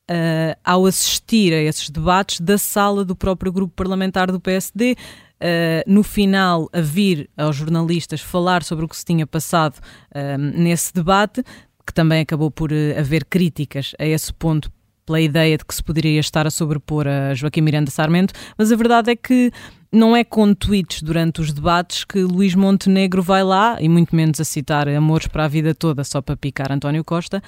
Uh, 0.07 0.53
ao 0.63 0.85
assistir 0.85 1.51
a 1.51 1.59
esses 1.59 1.89
debates 1.89 2.39
da 2.39 2.59
sala 2.59 3.03
do 3.03 3.15
próprio 3.15 3.51
grupo 3.51 3.73
parlamentar 3.75 4.31
do 4.31 4.39
PSD, 4.39 4.95
uh, 5.41 5.83
no 5.91 6.03
final 6.03 6.69
a 6.73 6.81
vir 6.81 7.29
aos 7.37 7.55
jornalistas 7.55 8.21
falar 8.21 8.63
sobre 8.63 8.85
o 8.85 8.87
que 8.87 8.97
se 8.97 9.05
tinha 9.05 9.27
passado 9.27 9.77
uh, 9.77 10.37
nesse 10.37 10.93
debate, 10.93 11.43
que 11.85 11.93
também 11.93 12.21
acabou 12.21 12.49
por 12.49 12.71
haver 12.97 13.25
críticas 13.25 13.93
a 13.99 14.05
esse 14.05 14.33
ponto 14.33 14.71
pela 15.05 15.21
ideia 15.21 15.57
de 15.57 15.63
que 15.63 15.75
se 15.75 15.83
poderia 15.83 16.19
estar 16.19 16.47
a 16.47 16.51
sobrepor 16.51 17.07
a 17.07 17.33
Joaquim 17.35 17.61
Miranda 17.61 17.91
Sarmento, 17.91 18.33
mas 18.57 18.71
a 18.71 18.75
verdade 18.75 19.11
é 19.11 19.15
que 19.15 19.51
não 19.95 20.15
é 20.15 20.23
com 20.23 20.53
tweets 20.53 21.01
durante 21.01 21.39
os 21.39 21.53
debates 21.53 22.03
que 22.03 22.19
Luís 22.19 22.53
Montenegro 22.53 23.23
vai 23.23 23.43
lá, 23.43 23.77
e 23.79 23.87
muito 23.87 24.13
menos 24.13 24.39
a 24.41 24.43
citar 24.43 24.87
amores 24.89 25.27
para 25.27 25.45
a 25.45 25.47
vida 25.47 25.73
toda 25.73 26.03
só 26.03 26.21
para 26.21 26.35
picar 26.35 26.71
António 26.71 27.03
Costa. 27.03 27.41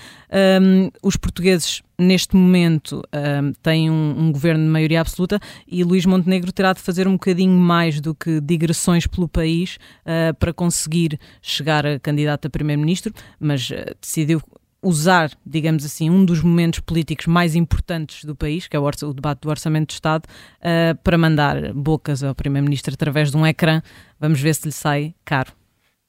Um, 0.62 0.89
os 1.04 1.18
portugueses, 1.18 1.82
neste 2.00 2.36
momento, 2.38 3.04
um, 3.13 3.51
têm 3.62 3.89
um, 3.89 4.16
um, 4.18 4.32
governo 4.32 4.63
de 4.63 4.70
maioria 4.70 5.01
absoluta 5.01 5.39
e 5.68 5.84
Luís 5.84 6.06
Montenegro 6.06 6.51
terá 6.54 6.72
de 6.72 6.80
fazer 6.80 7.06
um 7.08 7.13
bocadinho 7.13 7.60
mais 7.60 8.00
do 8.00 8.16
que 8.16 8.39
digressões 8.39 9.06
pelo 9.06 9.27
país 9.27 9.77
uh, 10.06 10.34
para 10.36 10.54
conseguir 10.54 11.20
chegar 11.42 11.86
a 11.86 12.00
candidato 12.00 12.48
a 12.48 12.50
primeiro-ministro, 12.50 13.13
mas 13.39 13.70
uh, 13.70 13.94
decidiu 14.00 14.42
usar, 14.81 15.31
digamos 15.46 15.84
assim, 15.84 16.10
um 16.10 16.24
dos 16.24 16.41
momentos 16.41 16.79
políticos 16.79 17.25
mais 17.27 17.55
importantes 17.55 18.24
do 18.24 18.36
país, 18.36 18.67
que 18.67 18.75
é 18.75 18.79
o, 18.79 18.86
o 18.86 19.13
debate 19.13 19.41
do 19.41 19.50
Orçamento 19.50 19.89
de 19.89 19.93
Estado, 19.96 20.25
uh, 20.25 20.96
para 21.03 21.17
mandar 21.17 21.74
bocas 21.74 22.24
ao 22.24 22.36
Primeiro-Ministro 22.36 22.93
através 22.93 23.31
de 23.31 23.38
um 23.38 23.46
ecrã. 23.46 23.81
Vamos 24.19 24.39
ver 24.39 24.55
se 24.55 24.65
lhe 24.65 24.72
sai 24.72 25.15
caro. 25.25 25.51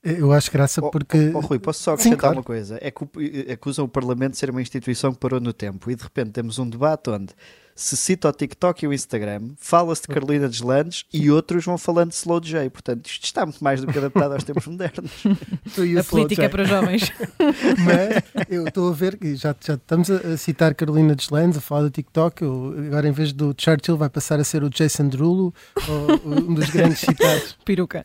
Eu 0.03 0.33
acho 0.33 0.51
graça 0.53 0.81
porque. 0.91 1.33
Oh, 1.35 1.39
oh, 1.39 1.41
Rui, 1.41 1.59
posso 1.59 1.83
só 1.83 1.93
acrescentar 1.93 2.19
claro. 2.19 2.37
uma 2.37 2.45
coisa? 2.45 2.79
É 2.81 2.91
que 2.91 3.53
acusam 3.53 3.85
o 3.85 3.89
Parlamento 3.89 4.33
de 4.33 4.39
ser 4.39 4.49
uma 4.49 4.63
instituição 4.63 5.13
que 5.13 5.19
parou 5.19 5.41
no 5.41 5.53
tempo 5.53 5.91
e 5.91 5.97
de 5.97 6.03
repente 6.03 6.31
temos 6.31 6.59
um 6.59 6.69
debate 6.69 7.11
onde 7.11 7.35
se 7.79 7.97
cita 7.97 8.29
o 8.29 8.33
TikTok 8.33 8.85
e 8.85 8.89
o 8.89 8.93
Instagram, 8.93 9.51
fala-se 9.57 10.03
de 10.03 10.09
Carolina 10.09 10.49
Deslandes 10.49 11.05
e 11.13 11.31
outros 11.31 11.65
vão 11.65 11.79
falando 11.79 12.09
de 12.09 12.17
Slow 12.17 12.41
J. 12.41 12.69
Portanto, 12.71 13.07
isto 13.07 13.25
está 13.25 13.47
muito 13.47 13.63
mais 13.63 13.81
do 13.81 13.87
que 13.87 13.97
adaptado 13.97 14.33
aos 14.33 14.43
tempos 14.43 14.67
modernos. 14.67 15.13
a 16.01 16.05
política 16.05 16.43
é 16.43 16.49
para 16.49 16.65
jovens. 16.65 17.13
Mas 17.87 18.49
eu 18.51 18.67
estou 18.67 18.89
a 18.89 18.93
ver 18.93 19.17
que 19.17 19.37
já, 19.37 19.55
já 19.65 19.75
estamos 19.75 20.11
a 20.11 20.37
citar 20.37 20.75
Carolina 20.75 21.15
Deslandes, 21.15 21.59
a 21.59 21.61
falar 21.61 21.83
do 21.83 21.91
TikTok. 21.91 22.43
Eu, 22.43 22.75
agora, 22.89 23.07
em 23.07 23.13
vez 23.13 23.33
do 23.33 23.55
Churchill, 23.57 23.97
vai 23.97 24.11
passar 24.11 24.41
a 24.41 24.45
ser 24.45 24.65
o 24.65 24.69
Jason 24.69 25.07
Derulo, 25.07 25.55
ou, 25.87 26.33
um 26.33 26.55
dos 26.55 26.71
grandes 26.71 26.99
citados. 26.99 27.57
Peruca. 27.65 28.03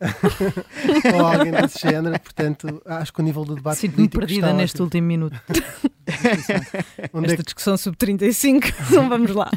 ou 1.16 1.26
alguém 1.26 1.52
desse 1.52 1.80
género. 1.80 2.20
Portanto, 2.20 2.80
acho 2.86 3.12
que 3.12 3.22
o 3.22 3.24
nível 3.24 3.44
do 3.44 3.56
debate 3.56 3.80
Sinto-me 3.80 4.08
perdida 4.08 4.54
neste 4.54 4.80
último 4.84 5.08
minuto. 5.08 5.42
Onde 7.14 7.28
Esta 7.28 7.42
é 7.42 7.44
discussão 7.44 7.78
sub 7.78 7.96
35, 7.98 8.68
não 8.92 9.10
vamos 9.10 9.34
lá. 9.34 9.50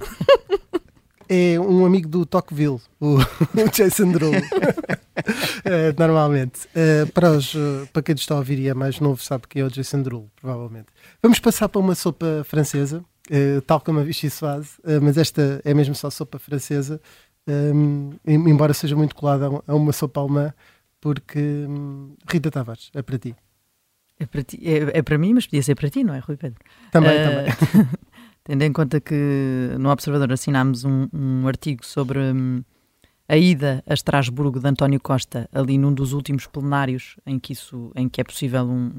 É 1.29 1.59
um 1.59 1.85
amigo 1.85 2.09
do 2.09 2.25
Tocqueville, 2.25 2.81
o, 3.01 3.19
Jason 3.75 4.13
Derulo. 4.13 4.37
uh, 4.39 4.41
normalmente. 5.99 6.67
Uh, 6.67 7.11
para, 7.13 7.33
os, 7.33 7.53
uh, 7.55 7.89
para 7.93 8.03
quem 8.03 8.15
está 8.15 8.35
a 8.35 8.39
ouvir 8.39 8.61
e 8.61 8.69
é 8.69 8.75
mais 8.75 9.01
novo, 9.01 9.21
sabe 9.21 9.49
que 9.49 9.59
é 9.59 9.65
o 9.65 9.71
Jason 9.71 10.03
Derulo, 10.03 10.31
provavelmente. 10.41 10.87
Vamos 11.21 11.41
passar 11.41 11.69
para 11.69 11.81
uma 11.81 11.97
sopa 11.97 12.45
francesa, 12.45 13.05
tal 13.67 13.81
como 13.81 13.99
a 13.99 14.05
Vichy 14.05 14.31
Soise, 14.31 14.75
mas 15.03 15.19
esta 15.19 15.61
é 15.65 15.75
mesmo 15.75 15.97
só 15.97 16.11
sopa 16.11 16.39
francesa, 16.39 17.01
um, 17.49 18.13
embora 18.25 18.73
seja 18.73 18.95
muito 18.95 19.17
colada 19.17 19.49
a 19.67 19.75
uma 19.75 19.93
sopa 19.93 20.21
alemã, 20.21 20.55
porque 21.01 21.39
um, 21.69 22.15
Rita 22.31 22.53
Tavares, 22.53 22.91
é 22.95 23.03
para 23.03 23.19
ti. 23.19 23.35
É 24.19 24.27
para, 24.27 24.43
ti, 24.43 24.59
é, 24.63 24.99
é, 24.99 25.03
para 25.03 25.19
mim, 25.19 25.35
mas 25.35 25.47
podia 25.47 25.63
ser 25.63 25.75
para 25.75 25.91
ti, 25.91 26.03
não 26.03 26.15
é, 26.15 26.21
Rui 26.21 26.37
Pedro? 26.37 26.59
Também, 26.91 27.19
também. 27.23 27.89
Tendo 28.45 28.63
em 28.63 28.73
conta 28.73 29.01
que 29.01 29.75
no 29.79 29.91
Observador 29.91 30.33
assinámos 30.33 30.85
um, 30.85 31.09
um 31.13 31.49
artigo 31.49 31.85
sobre 31.85 32.19
um, 32.19 32.63
a 33.29 33.37
ida 33.37 33.83
a 33.87 33.93
Estrasburgo 33.93 34.61
de 34.61 34.69
António 34.69 35.01
Costa, 35.01 35.49
ali 35.53 35.77
num 35.77 35.93
dos 35.93 36.13
últimos 36.13 36.47
plenários 36.47 37.17
em 37.27 37.39
que, 37.39 37.53
isso, 37.53 37.91
em 37.95 38.09
que 38.09 38.21
é 38.21 38.25
possível 38.25 38.65
um, 38.65 38.91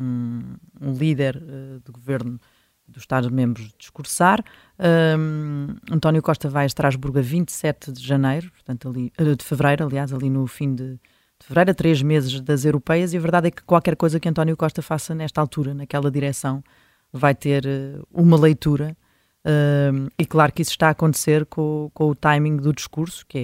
um, 0.82 0.90
um 0.90 0.94
líder 0.94 1.38
uh, 1.38 1.82
de 1.84 1.92
governo 1.92 2.40
dos 2.88 3.04
Estados-membros 3.04 3.74
discursar. 3.78 4.44
Um, 5.18 5.76
António 5.92 6.22
Costa 6.22 6.50
vai 6.50 6.64
a 6.64 6.66
Estrasburgo 6.68 7.20
a 7.20 7.22
27 7.22 7.92
de 7.92 8.06
janeiro, 8.06 8.52
portanto 8.52 8.90
ali, 8.90 9.12
uh, 9.20 9.36
de 9.36 9.44
fevereiro, 9.44 9.86
aliás, 9.86 10.14
ali 10.14 10.30
no 10.30 10.46
fim 10.46 10.76
de, 10.76 11.00
de 11.40 11.48
fevereiro, 11.48 11.72
a 11.72 11.74
três 11.74 12.02
meses 12.02 12.42
das 12.42 12.66
europeias, 12.66 13.14
e 13.14 13.18
a 13.18 13.20
verdade 13.20 13.48
é 13.48 13.52
que 13.52 13.64
qualquer 13.64 13.96
coisa 13.96 14.20
que 14.20 14.28
António 14.30 14.58
Costa 14.58 14.82
faça 14.82 15.14
nesta 15.16 15.42
altura, 15.42 15.74
naquela 15.74 16.10
direção, 16.10 16.64
vai 17.12 17.34
ter 17.34 17.66
uh, 17.66 18.08
uma 18.12 18.38
leitura 18.38 18.96
Uh, 19.48 20.12
e 20.20 20.26
claro 20.26 20.52
que 20.52 20.62
isso 20.62 20.72
está 20.72 20.88
a 20.88 20.92
acontecer 20.92 21.46
com, 21.46 21.90
com, 21.94 22.10
o 22.10 22.16
timing 22.16 22.58
do 22.58 22.74
discurso, 22.74 23.26
que 23.26 23.38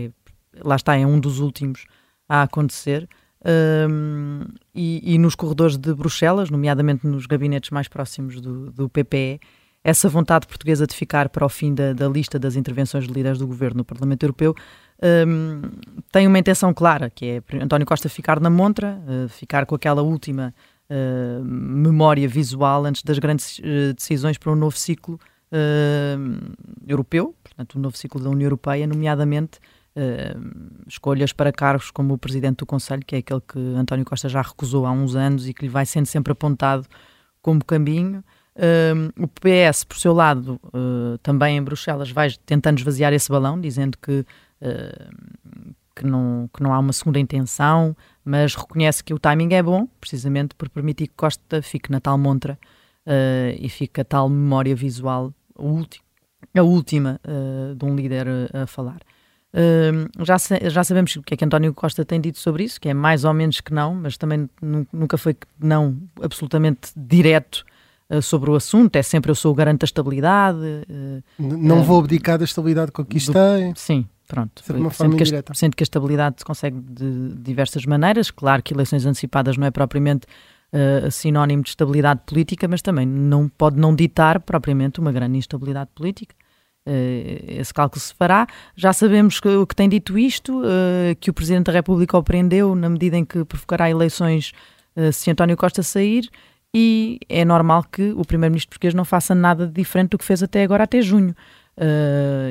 é, 0.54 0.60
lá 0.62 0.76
está, 0.76 0.98
é 0.98 1.06
um 1.06 1.18
dos 1.18 1.40
últimos 1.40 1.86
a 2.28 2.42
acontecer. 2.44 3.08
Uh, 3.40 4.46
e, 4.76 5.14
e, 5.14 5.18
nos 5.18 5.34
corredores 5.34 5.78
de 5.78 5.94
Bruxelas, 5.94 6.50
nomeadamente 6.50 7.08
nos 7.08 7.26
gabinetes 7.26 7.70
mais 7.70 7.88
próximos 7.88 8.42
do, 8.42 8.70
do 8.72 8.90
PPE, 8.90 9.40
essa 9.82 10.10
vontade 10.10 10.46
portuguesa 10.46 10.86
de 10.86 10.94
ficar 10.94 11.30
para 11.30 11.46
o 11.46 11.50
fim 11.50 11.74
da, 11.74 11.94
da 11.94 12.08
lista 12.10 12.38
das 12.38 12.56
intervenções 12.58 13.06
de 13.06 13.14
líderes 13.14 13.38
do 13.38 13.48
governo 13.48 13.78
no 13.78 13.86
Parlamento 13.86 14.24
Europeu 14.24 14.54
um, 15.04 15.62
tem 16.12 16.28
uma 16.28 16.40
intenção 16.40 16.74
clara, 16.74 17.10
que 17.10 17.26
é 17.26 17.58
António 17.62 17.86
Costa 17.86 18.08
ficar 18.08 18.40
na 18.40 18.50
montra, 18.50 19.02
uh, 19.06 19.28
ficar 19.28 19.66
com 19.66 19.76
aquela 19.76 20.02
última 20.02 20.54
uh, 20.90 21.44
memória 21.44 22.28
visual 22.28 22.86
antes 22.86 23.04
das 23.04 23.20
grandes 23.20 23.60
uh, 23.60 23.94
decisões 23.94 24.38
para 24.38 24.52
um 24.52 24.56
novo 24.56 24.78
ciclo 24.78 25.20
europeu, 26.88 27.36
portanto, 27.44 27.76
o 27.76 27.80
novo 27.80 27.96
ciclo 27.96 28.20
da 28.20 28.28
União 28.28 28.48
Europeia, 28.48 28.88
nomeadamente 28.88 29.60
escolhas 30.88 31.32
para 31.32 31.52
cargos 31.52 31.92
como 31.92 32.16
o 32.16 32.18
Presidente 32.18 32.58
do 32.58 32.66
Conselho, 32.66 33.04
que 33.06 33.16
é 33.16 33.20
aquele 33.20 33.40
que 33.40 33.60
António 33.78 34.04
Costa 34.04 34.28
já 34.28 34.42
recusou 34.42 34.88
há 34.88 34.92
uns 34.92 35.16
anos 35.16 35.48
e 35.48 35.54
que 35.54 35.62
lhe 35.62 35.70
vai 35.70 35.86
sendo 35.86 36.08
sempre 36.08 36.32
apontado 36.32 36.88
como 37.40 37.64
caminho. 37.64 38.24
O 39.20 39.28
PS, 39.28 39.84
por 39.84 39.98
seu 39.98 40.12
lado, 40.12 40.60
uh, 40.66 41.18
também 41.20 41.58
em 41.58 41.62
Bruxelas, 41.62 42.12
vai 42.12 42.32
tentando 42.46 42.80
esvaziar 42.80 43.14
esse 43.14 43.30
balão, 43.30 43.62
dizendo 43.62 43.98
que, 44.02 44.26
uh, 44.64 45.74
que, 45.96 46.06
não, 46.06 46.50
que 46.54 46.64
não 46.64 46.74
há 46.74 46.80
uma 46.80 46.94
segunda 46.94 47.20
intenção, 47.20 47.96
mas 48.24 48.56
reconhece 48.56 49.04
que 49.04 49.14
o 49.14 49.20
timing 49.20 49.54
é 49.54 49.62
bom, 49.62 49.88
precisamente 50.00 50.56
por 50.56 50.70
permitir 50.70 51.08
que 51.08 51.14
Costa 51.16 51.62
fique 51.62 51.92
na 51.92 52.00
tal 52.00 52.18
montra 52.18 52.58
e 53.60 53.68
fique 53.68 54.00
a 54.00 54.06
tal 54.06 54.30
memória 54.30 54.74
visual 54.74 55.34
a, 55.60 55.62
última, 55.62 56.04
a 56.56 56.62
última 56.62 57.22
uh, 57.26 57.76
de 57.76 57.86
um 57.86 57.96
líder 57.96 58.28
a, 58.54 58.66
falar. 58.66 59.02
Uh, 59.54 60.10
já, 60.26 60.38
já 60.70 60.84
sabemos 60.84 61.16
o 61.16 61.22
que 61.22 61.36
é 61.36 61.38
que 61.38 61.46
António 61.46 61.74
Costa 61.74 62.04
tem 62.04 62.20
dito 62.20 62.40
sobre 62.40 62.64
isso, 62.64 62.82
que 62.82 62.90
é 62.90 62.94
mais 62.94 63.24
ou 63.24 63.34
menos 63.34 63.62
que 63.62 63.72
não, 63.72 63.94
mas 63.94 64.18
também 64.18 64.50
nunca 64.92 65.18
foi 65.18 65.36
não 65.60 65.98
absolutamente 66.22 66.92
direto 66.96 67.64
uh, 68.10 68.22
sobre 68.22 68.50
o 68.50 68.56
assunto. 68.56 68.96
É 68.96 69.04
sempre 69.04 69.30
eu 69.30 69.36
sou 69.36 69.52
o 69.52 69.56
garante 69.56 69.82
da 69.82 69.86
estabilidade. 69.86 70.58
Uh, 70.58 71.24
não 71.38 71.84
vou 71.84 72.00
abdicar 72.00 72.40
da 72.40 72.46
estabilidade 72.46 72.92
que 72.92 72.96
conquistei. 72.96 73.72
Do, 73.72 73.80
sim, 73.80 74.08
pronto. 74.34 74.64
De 74.66 74.80
uma 74.80 74.90
forma 74.90 75.16
sendo, 75.16 75.30
que 75.30 75.52
a, 75.52 75.54
sendo 75.54 75.76
que 75.76 75.84
a 75.84 75.86
estabilidade 75.86 76.38
se 76.40 76.46
consegue 76.46 76.80
de 76.80 77.36
diversas 77.36 77.86
maneiras. 77.86 78.32
Claro 78.32 78.64
que 78.64 78.74
eleições 78.74 79.06
antecipadas 79.06 79.58
não 79.58 79.68
é 79.68 79.72
propriamente 79.72 80.26
uh, 80.74 81.12
sinónimo 81.12 81.62
de 81.62 81.70
estabilidade 81.70 82.22
política, 82.26 82.68
mas 82.68 82.82
também 82.82 83.06
não 83.06 83.48
pode 83.48 83.80
não 83.80 83.96
ditar 83.96 84.40
propriamente 84.40 85.00
uma 85.00 85.12
grande 85.12 85.38
instabilidade 85.38 85.92
política. 85.94 86.36
Uh, 86.88 87.60
esse 87.60 87.72
cálculo 87.72 88.02
se 88.02 88.12
fará. 88.16 88.48
Já 88.76 88.92
sabemos 88.92 89.40
que, 89.40 89.66
que 89.68 89.76
tem 89.76 89.88
dito 89.88 90.18
isto, 90.18 90.62
uh, 90.62 91.16
que 91.20 91.30
o 91.30 91.34
Presidente 91.34 91.66
da 91.68 91.72
República 91.72 92.18
o 92.18 92.24
prendeu 92.24 92.74
na 92.74 92.90
medida 92.90 93.16
em 93.16 93.24
que 93.24 93.46
provocará 93.46 93.90
eleições 93.90 94.52
se 95.12 95.32
António 95.32 95.58
Costa 95.58 95.82
sair, 95.82 96.30
e 96.72 97.20
é 97.28 97.44
normal 97.44 97.84
que 97.92 98.12
o 98.12 98.24
Primeiro-Ministro 98.24 98.70
português 98.70 98.94
não 98.94 99.04
faça 99.04 99.34
nada 99.34 99.66
de 99.66 99.74
diferente 99.74 100.12
do 100.12 100.20
que 100.20 100.24
fez 100.24 100.44
até 100.44 100.62
agora, 100.62 100.84
até 100.84 101.02
junho. 101.02 101.36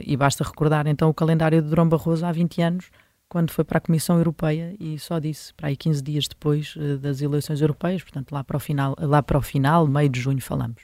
E 0.05 0.17
basta 0.17 0.43
recordar 0.45 0.87
então 0.87 1.09
o 1.09 1.15
calendário 1.15 1.63
de 1.63 1.69
Durão 1.69 1.89
Barroso 1.89 2.27
há 2.27 2.33
20 2.33 2.63
anos, 2.63 2.91
quando 3.33 3.51
foi 3.51 3.65
para 3.65 3.79
a 3.79 3.81
Comissão 3.81 4.19
Europeia 4.19 4.77
e 4.79 4.99
só 4.99 5.19
disse 5.19 5.55
para 5.55 5.69
aí 5.69 5.77
15 5.77 6.03
dias 6.03 6.29
depois 6.29 6.77
uh, 6.77 6.99
das 6.99 7.23
eleições 7.23 7.63
europeias, 7.63 8.03
portanto 8.03 8.31
lá 8.31 8.45
para 8.45 8.59
o 8.59 8.61
final, 8.61 8.95
lá 9.01 9.23
para 9.23 9.39
o 9.39 9.41
final, 9.41 9.87
meio 9.89 10.11
de 10.11 10.21
junho 10.21 10.43
falamos. 10.43 10.83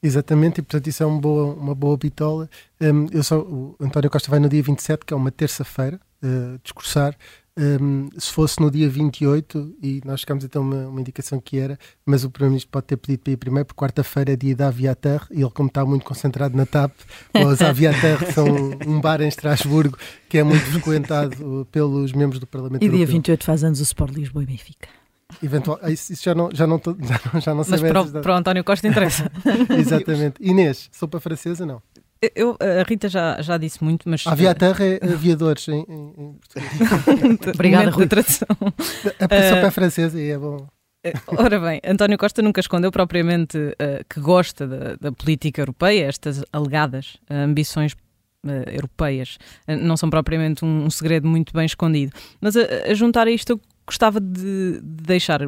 Exatamente, 0.00 0.58
e 0.58 0.62
portanto 0.62 0.86
isso 0.86 1.02
é 1.02 1.06
uma 1.06 1.20
boa, 1.20 1.54
uma 1.54 1.74
boa 1.74 1.96
bitola. 1.96 2.48
Um, 2.80 3.08
eu 3.10 3.24
só, 3.24 3.40
o 3.40 3.74
António 3.80 4.08
Costa 4.08 4.30
vai 4.30 4.38
no 4.38 4.48
dia 4.48 4.62
27, 4.62 5.04
que 5.04 5.12
é 5.12 5.16
uma 5.16 5.32
terça-feira, 5.32 6.00
uh, 6.22 6.56
discursar, 6.62 7.16
um, 7.58 8.08
se 8.16 8.30
fosse 8.32 8.60
no 8.60 8.70
dia 8.70 8.88
28, 8.88 9.76
e 9.82 10.00
nós 10.04 10.20
chegamos 10.20 10.44
então 10.44 10.62
a 10.62 10.64
uma, 10.64 10.88
uma 10.88 11.00
indicação 11.00 11.40
que 11.40 11.58
era, 11.58 11.78
mas 12.04 12.24
o 12.24 12.30
Primeiro-Ministro 12.30 12.70
pode 12.70 12.86
ter 12.86 12.96
pedido 12.96 13.20
para 13.20 13.32
ir 13.32 13.36
primeiro, 13.36 13.66
porque 13.66 13.78
quarta-feira 13.78 14.32
é 14.32 14.36
dia 14.36 14.56
da 14.56 14.68
Aviatar, 14.68 15.26
e 15.30 15.40
ele, 15.42 15.50
como 15.50 15.68
está 15.68 15.84
muito 15.84 16.04
concentrado 16.04 16.56
na 16.56 16.64
TAP, 16.64 16.92
os 17.34 17.60
Aviatar 17.60 18.32
são 18.32 18.46
um 18.86 19.00
bar 19.00 19.20
em 19.20 19.28
Estrasburgo 19.28 19.98
que 20.28 20.38
é 20.38 20.42
muito 20.42 20.64
frequentado 20.64 21.66
pelos 21.70 22.12
membros 22.12 22.40
do 22.40 22.46
Parlamento 22.46 22.82
E 22.82 22.88
dia 22.88 23.06
28 23.06 23.44
faz 23.44 23.62
anos 23.62 23.80
o 23.80 23.82
Sport 23.82 24.14
Lisboa 24.14 24.42
e 24.42 24.46
Benfica. 24.46 24.88
Eventual, 25.42 25.78
ah, 25.82 25.90
isso, 25.90 26.12
isso 26.12 26.24
já 26.24 26.34
não, 26.34 26.50
já 26.52 26.66
não, 26.66 26.80
já 27.00 27.20
não, 27.32 27.40
já 27.40 27.54
não 27.54 27.64
Mas 27.68 27.80
para, 27.80 28.02
o, 28.02 28.10
para 28.10 28.32
o 28.32 28.36
António 28.36 28.64
Costa 28.64 28.86
interessa. 28.88 29.30
Exatamente. 29.78 30.36
Inês, 30.40 30.88
sopa 30.92 31.20
francesa, 31.20 31.64
não? 31.64 31.80
Eu, 32.36 32.56
a 32.60 32.84
Rita 32.88 33.08
já, 33.08 33.42
já 33.42 33.58
disse 33.58 33.82
muito, 33.82 34.08
mas. 34.08 34.24
Aviaterra 34.26 34.84
é 34.84 35.00
aviadores 35.12 35.66
em, 35.68 35.84
em, 35.88 36.14
em 36.16 36.34
português. 36.34 37.48
Obrigada, 37.54 37.90
Rui. 37.90 38.06
tradução. 38.06 38.46
A 39.18 39.28
pessoa 39.28 39.62
uh, 39.62 39.66
é 39.66 39.70
francesa 39.70 40.20
e 40.20 40.30
é 40.30 40.38
bom. 40.38 40.66
Eh, 41.04 41.12
ora 41.26 41.58
bem, 41.58 41.80
António 41.84 42.16
Costa 42.16 42.40
nunca 42.42 42.60
escondeu 42.60 42.92
propriamente 42.92 43.58
uh, 43.58 44.04
que 44.08 44.20
gosta 44.20 44.66
da, 44.68 44.96
da, 45.00 45.10
política 45.10 45.60
europeia, 45.60 46.06
estas 46.06 46.44
alegadas 46.52 47.16
uh, 47.28 47.34
ambições 47.34 47.92
uh, 47.92 48.70
europeias 48.70 49.36
não 49.66 49.96
são 49.96 50.08
propriamente 50.08 50.64
um, 50.64 50.84
um, 50.84 50.90
segredo 50.90 51.26
muito 51.26 51.52
bem 51.52 51.66
escondido. 51.66 52.12
Mas 52.40 52.56
a, 52.56 52.62
a 52.88 52.94
juntar 52.94 53.26
a 53.26 53.30
isto, 53.32 53.50
eu 53.50 53.60
gostava 53.84 54.20
de, 54.20 54.80
de 54.80 55.02
deixar 55.02 55.40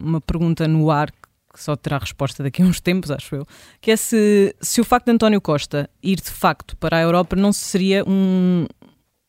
uma 0.00 0.20
pergunta 0.20 0.66
no 0.66 0.90
ar 0.90 1.12
que 1.52 1.62
só 1.62 1.76
terá 1.76 1.98
resposta 1.98 2.42
daqui 2.42 2.62
a 2.62 2.64
uns 2.64 2.80
tempos, 2.80 3.10
acho 3.10 3.36
eu, 3.36 3.46
que 3.80 3.90
é 3.90 3.96
se, 3.96 4.54
se 4.60 4.80
o 4.80 4.84
facto 4.84 5.06
de 5.06 5.12
António 5.12 5.40
Costa 5.40 5.88
ir 6.02 6.16
de 6.16 6.30
facto 6.30 6.76
para 6.76 6.96
a 6.96 7.00
Europa 7.00 7.36
não 7.36 7.52
seria 7.52 8.02
um, 8.08 8.66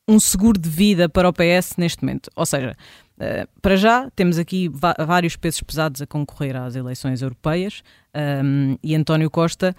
um 0.07 0.19
seguro 0.19 0.59
de 0.59 0.69
vida 0.69 1.09
para 1.09 1.27
o 1.27 1.33
PS 1.33 1.75
neste 1.77 2.03
momento. 2.03 2.29
Ou 2.35 2.45
seja, 2.45 2.75
uh, 3.17 3.47
para 3.61 3.75
já 3.75 4.09
temos 4.15 4.37
aqui 4.37 4.71
vários 5.05 5.35
pesos 5.35 5.61
pesados 5.61 6.01
a 6.01 6.07
concorrer 6.07 6.55
às 6.55 6.75
eleições 6.75 7.21
europeias 7.21 7.83
um, 8.15 8.19
ehm, 8.19 8.77
e 8.81 8.95
António 8.95 9.29
Costa 9.29 9.75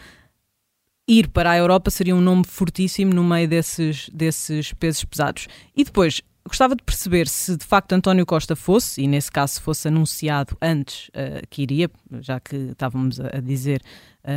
ir 1.07 1.29
para 1.29 1.51
a 1.51 1.57
Europa 1.57 1.91
seria 1.91 2.17
um 2.17 2.21
nome 2.21 2.45
fortíssimo 2.45 3.13
no 3.13 3.23
meio 3.23 3.47
desses, 3.47 4.09
desses 4.11 4.73
pesos 4.73 5.05
pesados. 5.05 5.47
E 5.77 5.85
depois, 5.85 6.23
gostava 6.47 6.77
de 6.77 6.83
perceber 6.83 7.27
se 7.27 7.57
de 7.57 7.65
facto 7.65 7.93
António 7.93 8.27
Costa 8.27 8.55
fosse, 8.55 9.03
e 9.03 9.09
nesse 9.09 9.31
caso 9.31 9.61
fosse 9.61 9.89
anunciado 9.89 10.57
antes 10.61 11.09
uh, 11.09 11.47
que 11.49 11.63
iria, 11.63 11.91
já 12.21 12.39
que 12.39 12.57
estávamos 12.57 13.19
a, 13.19 13.41
dizer 13.41 13.83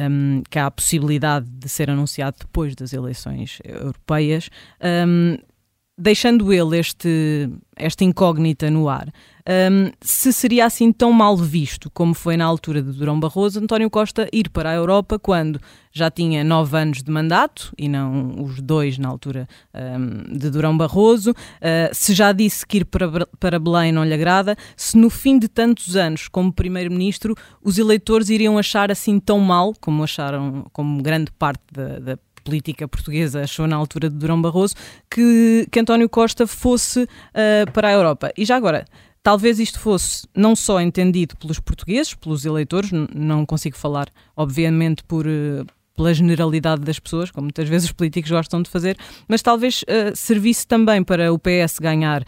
um, 0.10 0.42
que 0.50 0.58
há 0.58 0.68
a 0.68 0.72
possibilidade 0.72 1.48
de 1.50 1.68
ser 1.68 1.90
anunciado 1.90 2.38
depois 2.40 2.76
das 2.76 2.94
eleições 2.94 3.60
europeias, 3.64 4.50
um, 5.08 5.38
deixando 5.98 6.54
ele 6.54 6.78
este, 6.78 7.50
esta 7.76 8.04
incógnita 8.04 8.70
no 8.70 8.88
ar, 8.88 9.12
um, 9.48 9.92
se 10.02 10.34
seria 10.34 10.66
assim 10.66 10.92
tão 10.92 11.12
mal 11.14 11.38
visto 11.38 11.90
como 11.92 12.14
foi 12.14 12.36
na 12.36 12.44
altura 12.44 12.82
de 12.82 12.92
Durão 12.92 13.18
Barroso, 13.18 13.60
António 13.60 13.90
Costa 13.90 14.28
ir 14.34 14.50
para 14.50 14.72
a 14.72 14.74
Europa 14.74 15.18
quando 15.18 15.60
já 15.94 16.12
tinha 16.12 16.44
nove 16.44 16.78
anos 16.78 17.02
de 17.02 17.10
mandato 17.10 17.74
e 17.78 17.88
não 17.88 18.44
os 18.44 18.62
dois 18.62 18.98
na 18.98 19.08
altura 19.08 19.48
um, 19.74 20.38
de 20.38 20.50
Durão 20.50 20.78
Barroso, 20.78 21.32
uh, 21.32 21.36
se 21.94 22.14
já 22.14 22.34
disse 22.34 22.68
que 22.68 22.78
ir 22.78 22.86
para, 22.86 23.26
para 23.40 23.58
Belém 23.58 23.92
não 23.92 24.04
lhe 24.04 24.14
agrada, 24.14 24.56
se 24.76 24.98
no 24.98 25.10
fim 25.10 25.40
de 25.40 25.48
tantos 25.48 25.96
anos 25.96 26.28
como 26.28 26.52
Primeiro-Ministro 26.52 27.34
os 27.64 27.78
eleitores 27.78 28.30
iriam 28.30 28.58
achar 28.58 28.92
assim 28.92 29.18
tão 29.18 29.40
mal 29.40 29.74
como 29.80 30.04
acharam, 30.04 30.66
como 30.74 31.02
grande 31.02 31.32
parte 31.32 31.64
da, 31.72 32.00
da 32.00 32.20
política 32.44 32.88
portuguesa 32.88 33.42
achou 33.42 33.68
na 33.68 33.76
altura 33.76 34.10
de 34.10 34.16
Durão 34.16 34.42
Barroso 34.42 34.76
que, 35.10 35.68
que 35.72 35.80
António 35.80 36.08
Costa 36.08 36.46
fosse 36.46 37.04
uh, 37.04 37.72
para 37.74 37.90
a 37.90 37.92
Europa. 37.92 38.32
E 38.38 38.46
já 38.46 38.56
agora, 38.56 38.86
talvez 39.28 39.60
isto 39.60 39.78
fosse 39.78 40.26
não 40.34 40.56
só 40.56 40.80
entendido 40.80 41.36
pelos 41.36 41.60
portugueses, 41.60 42.14
pelos 42.14 42.46
eleitores, 42.46 42.92
não 43.14 43.46
consigo 43.46 43.76
falar, 43.76 44.08
obviamente, 44.34 45.04
por, 45.04 45.28
uh, 45.28 45.66
pela 45.98 46.14
generalidade 46.14 46.82
das 46.82 46.98
pessoas, 46.98 47.30
como 47.30 47.44
muitas 47.44 47.68
vezes 47.68 47.90
os 47.90 47.92
políticos 47.92 48.32
gostam 48.32 48.62
de 48.62 48.70
fazer, 48.70 48.98
mas 49.28 49.42
talvez 49.42 49.82
uh, 49.82 50.16
servisse 50.16 50.66
também 50.66 51.04
para 51.04 51.34
o 51.34 51.38
PS 51.38 51.78
ganhar 51.78 52.22
uh, 52.22 52.26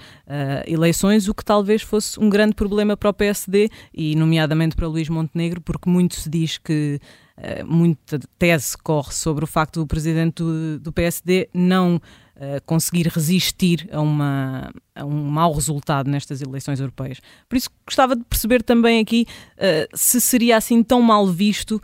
eleições, 0.68 1.30
o 1.30 1.34
que 1.34 1.46
talvez 1.46 1.82
fosse 1.82 2.20
um 2.20 2.30
grande 2.30 2.54
problema 2.54 2.98
para 2.98 3.12
o 3.12 3.14
PSD 3.14 3.70
e, 3.94 4.14
nomeadamente, 4.18 4.76
para 4.76 4.86
Luís 4.86 5.08
Montenegro, 5.08 5.62
porque 5.62 5.90
muito 5.90 6.16
se 6.16 6.30
diz 6.30 6.58
que 6.58 7.00
eh, 7.42 7.64
muita 7.64 8.20
tese 8.38 8.78
corre 8.78 9.14
sobre 9.14 9.46
o 9.46 9.48
facto 9.48 9.80
do 9.80 9.88
presidente 9.88 10.44
do, 10.44 10.78
do 10.78 10.92
PSD 10.92 11.48
não 11.54 12.02
uh, 12.40 12.62
conseguir 12.66 13.08
resistir 13.08 13.88
a, 13.92 14.00
uma, 14.00 14.72
a 14.96 15.06
um 15.06 15.26
mau 15.26 15.54
resultado 15.54 16.10
nestas 16.10 16.42
eleições 16.42 16.80
europeias. 16.80 17.20
Por 17.48 17.56
isso 17.58 17.70
gostava 17.86 18.16
de 18.16 18.24
perceber 18.24 18.64
também 18.64 19.00
aqui 19.00 19.28
uh, 19.58 19.88
se 19.94 20.20
seria 20.20 20.58
assim 20.58 20.82
tão 20.82 21.02
mal 21.02 21.28
visto 21.28 21.82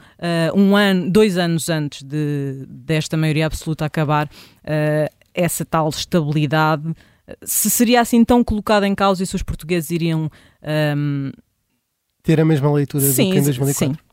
um 0.55 0.75
ano, 0.75 1.12
dois 1.12 1.38
anos 1.38 1.69
antes 1.69 2.01
de, 2.01 2.65
desta 2.67 3.15
maioria 3.17 3.45
absoluta 3.45 3.85
acabar, 3.85 4.29
essa 5.33 5.63
tal 5.65 5.89
estabilidade, 5.89 6.93
se 7.43 7.69
seria 7.69 8.01
assim 8.01 8.24
tão 8.24 8.43
colocada 8.43 8.88
em 8.88 8.95
causa 8.95 9.24
e 9.24 9.27
se 9.27 9.35
os 9.35 9.43
portugueses 9.43 9.91
iriam 9.91 10.29
um... 10.95 11.31
ter 12.24 12.39
a 12.39 12.45
mesma 12.45 12.71
leitura 12.71 13.05
sim, 13.05 13.29
do 13.29 13.33
que 13.33 13.39
em 13.39 13.43
2004. 13.43 13.95
Sim. 13.95 14.04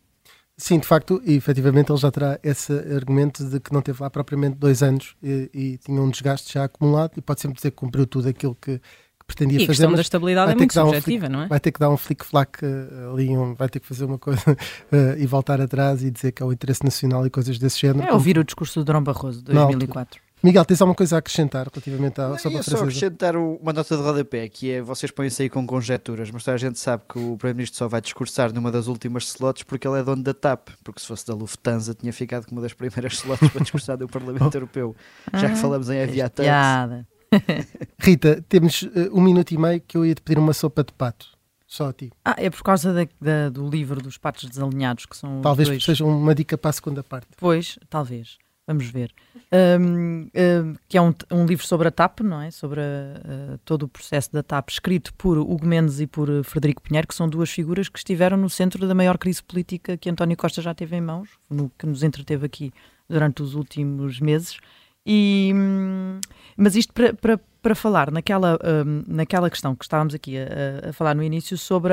Sim, 0.63 0.79
de 0.79 0.87
facto, 0.87 1.21
e 1.27 1.35
efetivamente 1.35 1.91
ele 1.91 1.99
já 1.99 2.09
terá 2.09 2.39
esse 2.41 2.73
argumento 2.73 3.45
de 3.45 3.59
que 3.59 3.73
não 3.73 3.83
teve 3.83 4.01
lá 4.01 4.09
propriamente 4.09 4.59
dois 4.59 4.81
anos 4.81 5.17
e, 5.21 5.51
e 5.53 5.79
tinha 5.79 6.01
um 6.01 6.09
desgaste 6.09 6.53
já 6.53 6.63
acumulado 6.63 7.15
e 7.17 7.21
pode 7.21 7.41
sempre 7.41 7.57
dizer 7.57 7.73
que 7.73 7.77
cumpriu 7.79 8.07
tudo 8.07 8.29
aquilo 8.29 8.55
que, 8.55 8.79
que 8.79 9.27
pretendia 9.27 9.59
e 9.59 9.65
a 9.65 9.67
fazer. 9.67 9.89
Mas 9.89 9.97
da 9.97 10.03
estabilidade 10.03 10.53
é 10.53 10.55
muito 10.55 10.73
subjetiva, 10.73 11.27
um 11.27 11.31
não 11.31 11.43
é? 11.43 11.49
Vai 11.49 11.59
ter 11.59 11.73
que 11.73 11.81
dar 11.81 11.91
um 11.91 11.97
flick-flack 11.97 12.65
uh, 12.65 13.13
ali, 13.13 13.37
um, 13.37 13.55
vai 13.57 13.69
ter 13.69 13.81
que 13.81 13.89
fazer 13.89 14.05
uma 14.05 14.19
coisa 14.19 14.53
uh, 14.53 15.19
e 15.19 15.27
voltar 15.27 15.61
atrás 15.61 16.05
e 16.05 16.13
dizer 16.13 16.31
que 16.31 16.41
é 16.41 16.47
o 16.47 16.53
interesse 16.53 16.85
nacional 16.85 17.27
e 17.27 17.31
coisas 17.31 17.59
desse 17.59 17.81
género. 17.81 18.09
É 18.09 18.13
ouvir 18.13 18.39
o 18.39 18.45
discurso 18.45 18.79
do 18.79 18.85
Durão 18.85 19.03
Barroso, 19.03 19.43
de 19.43 19.53
2004. 19.53 20.21
Não, 20.23 20.32
Miguel, 20.43 20.65
tens 20.65 20.81
alguma 20.81 20.95
coisa 20.95 21.17
a 21.17 21.19
acrescentar 21.21 21.69
relativamente 21.73 22.21
à 22.21 22.37
sopa 22.37 22.51
francesa? 22.51 22.77
só 22.77 22.83
acrescentar 22.83 23.37
uma 23.37 23.73
nota 23.73 23.97
de 23.97 24.03
rodapé, 24.03 24.49
que 24.49 24.73
é, 24.73 24.83
vocês 24.83 25.13
põem-se 25.13 25.43
aí 25.43 25.49
com 25.49 25.65
conjecturas, 25.65 26.31
mas 26.33 26.43
toda 26.43 26.57
a 26.57 26.59
gente 26.59 26.81
sabe 26.81 27.05
que 27.09 27.19
o 27.19 27.37
Primeiro-Ministro 27.37 27.79
só 27.79 27.87
vai 27.87 28.01
discursar 28.01 28.53
numa 28.53 28.73
das 28.73 28.89
últimas 28.89 29.25
slots 29.25 29.63
porque 29.63 29.87
ele 29.87 30.01
é 30.01 30.03
dono 30.03 30.23
da 30.23 30.35
TAP, 30.35 30.71
porque 30.83 31.01
se 31.01 31.07
fosse 31.07 31.27
da 31.27 31.35
Lufthansa 31.35 31.95
tinha 31.95 32.13
ficado 32.13 32.47
com 32.47 32.53
uma 32.53 32.63
das 32.63 32.73
primeiras 32.73 33.13
slots 33.23 33.49
para 33.51 33.63
discursar 33.63 33.97
no 33.97 34.09
Parlamento 34.09 34.53
Europeu, 34.53 34.97
já 35.33 35.47
que 35.47 35.55
ah, 35.55 35.57
falamos 35.57 35.89
em 35.89 36.03
aviataxi. 36.03 37.07
Rita, 37.99 38.45
temos 38.49 38.83
uh, 38.83 38.89
um 39.13 39.21
minuto 39.21 39.53
e 39.53 39.59
meio 39.59 39.81
que 39.81 39.97
eu 39.97 40.05
ia 40.05 40.15
te 40.15 40.23
pedir 40.23 40.39
uma 40.39 40.53
sopa 40.53 40.83
de 40.83 40.93
pato. 40.93 41.27
Só 41.67 41.89
a 41.89 41.93
ti. 41.93 42.11
Ah, 42.23 42.35
é 42.37 42.51
por 42.51 42.63
causa 42.63 42.93
da, 42.93 43.07
da, 43.19 43.49
do 43.49 43.67
livro 43.67 44.03
dos 44.03 44.19
patos 44.19 44.47
desalinhados, 44.47 45.07
que 45.07 45.17
são. 45.17 45.41
Talvez 45.41 45.69
dois... 45.69 45.83
seja 45.83 46.05
uma 46.05 46.35
dica 46.35 46.59
para 46.59 46.69
a 46.69 46.73
segunda 46.73 47.03
parte. 47.03 47.29
Pois, 47.39 47.79
talvez. 47.89 48.37
Vamos 48.67 48.87
ver. 48.87 49.13
Um, 49.53 50.29
um, 50.35 50.75
que 50.89 50.97
é 50.97 51.03
um, 51.03 51.13
um, 51.33 51.45
livro 51.45 51.67
sobre 51.67 51.89
a 51.89 51.91
TAP, 51.91 52.21
não 52.21 52.41
é? 52.41 52.51
Sobre 52.51 52.81
a, 52.81 53.59
todo 53.65 53.85
o 53.85 53.89
processo 53.89 54.33
da 54.33 54.43
TAP, 54.43 54.71
escrito 54.71 55.13
por 55.15 55.37
Hugo 55.37 55.67
Mendes 55.67 55.99
e 55.99 56.07
por 56.07 56.29
Frederico 56.45 56.81
Pinheiro, 56.81 57.09
que 57.09 57.15
são 57.15 57.29
duas 57.29 57.51
figuras 57.51 57.89
que 57.89 57.99
estiveram 57.99 58.37
no 58.37 58.49
centro 58.49 58.87
da 58.87 58.95
maior 58.95 59.19
crise 59.19 59.43
política 59.43 59.97
que 59.97 60.09
António 60.09 60.37
Costa 60.37 60.63
já 60.63 60.73
teve 60.73 60.97
em 60.97 61.01
mãos, 61.01 61.31
no, 61.51 61.71
que 61.77 61.87
nos 61.87 62.05
entreteve 62.05 62.47
aqui 62.47 62.73
durante 63.09 63.43
os 63.43 63.55
últimos 63.55 64.21
meses. 64.21 64.59
E, 65.05 65.53
hum, 65.55 66.21
mas 66.57 66.77
isto 66.77 66.93
para, 66.93 67.75
falar 67.75 68.13
naquela, 68.13 68.57
um, 68.87 69.03
naquela 69.09 69.51
questão 69.51 69.75
que 69.75 69.85
estávamos 69.85 70.15
aqui 70.15 70.37
a, 70.39 70.91
a 70.91 70.93
falar 70.93 71.17
no 71.17 71.23
início 71.25 71.59
sobre 71.59 71.93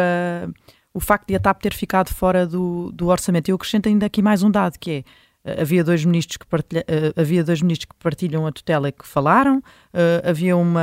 o 0.94 1.00
facto 1.00 1.28
de 1.28 1.36
a 1.36 1.40
TAP 1.40 1.62
ter 1.62 1.74
ficado 1.74 2.10
fora 2.14 2.46
do, 2.46 2.92
do 2.92 3.08
orçamento. 3.08 3.50
Eu 3.50 3.56
acrescento 3.56 3.90
ainda 3.90 4.06
aqui 4.06 4.22
mais 4.22 4.44
um 4.44 4.52
dado 4.52 4.78
que 4.78 4.92
é 4.92 5.04
havia 5.44 5.84
dois 5.84 6.04
ministros 6.04 6.38
que 6.38 6.46
partilha, 6.46 6.86
uh, 6.88 7.20
havia 7.20 7.44
dois 7.44 7.62
ministros 7.62 7.86
que 7.86 7.96
partilham 8.02 8.46
a 8.46 8.52
tutela 8.52 8.90
e 8.90 8.92
que 8.92 9.08
falaram, 9.08 9.58
uh, 9.58 10.30
havia 10.30 10.56
uma, 10.56 10.82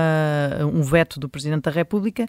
um 0.73 0.83
veto 0.83 1.21
do 1.21 1.29
Presidente 1.29 1.64
da 1.64 1.71
República. 1.71 2.27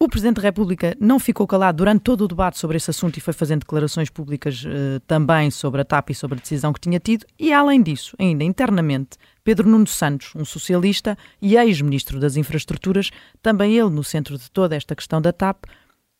O 0.00 0.08
Presidente 0.08 0.36
da 0.36 0.42
República 0.42 0.96
não 1.00 1.18
ficou 1.18 1.44
calado 1.44 1.78
durante 1.78 2.02
todo 2.02 2.22
o 2.22 2.28
debate 2.28 2.56
sobre 2.56 2.76
esse 2.76 2.88
assunto 2.88 3.16
e 3.16 3.20
foi 3.20 3.34
fazendo 3.34 3.60
declarações 3.60 4.08
públicas 4.08 4.64
também 5.08 5.50
sobre 5.50 5.80
a 5.80 5.84
TAP 5.84 6.10
e 6.10 6.14
sobre 6.14 6.38
a 6.38 6.40
decisão 6.40 6.72
que 6.72 6.78
tinha 6.78 7.00
tido. 7.00 7.26
E 7.36 7.52
além 7.52 7.82
disso, 7.82 8.14
ainda 8.16 8.44
internamente, 8.44 9.18
Pedro 9.42 9.68
Nuno 9.68 9.88
Santos, 9.88 10.32
um 10.36 10.44
socialista 10.44 11.18
e 11.42 11.56
ex-ministro 11.56 12.20
das 12.20 12.36
Infraestruturas, 12.36 13.10
também 13.42 13.76
ele 13.76 13.90
no 13.90 14.04
centro 14.04 14.38
de 14.38 14.48
toda 14.52 14.76
esta 14.76 14.94
questão 14.94 15.20
da 15.20 15.32
TAP, 15.32 15.64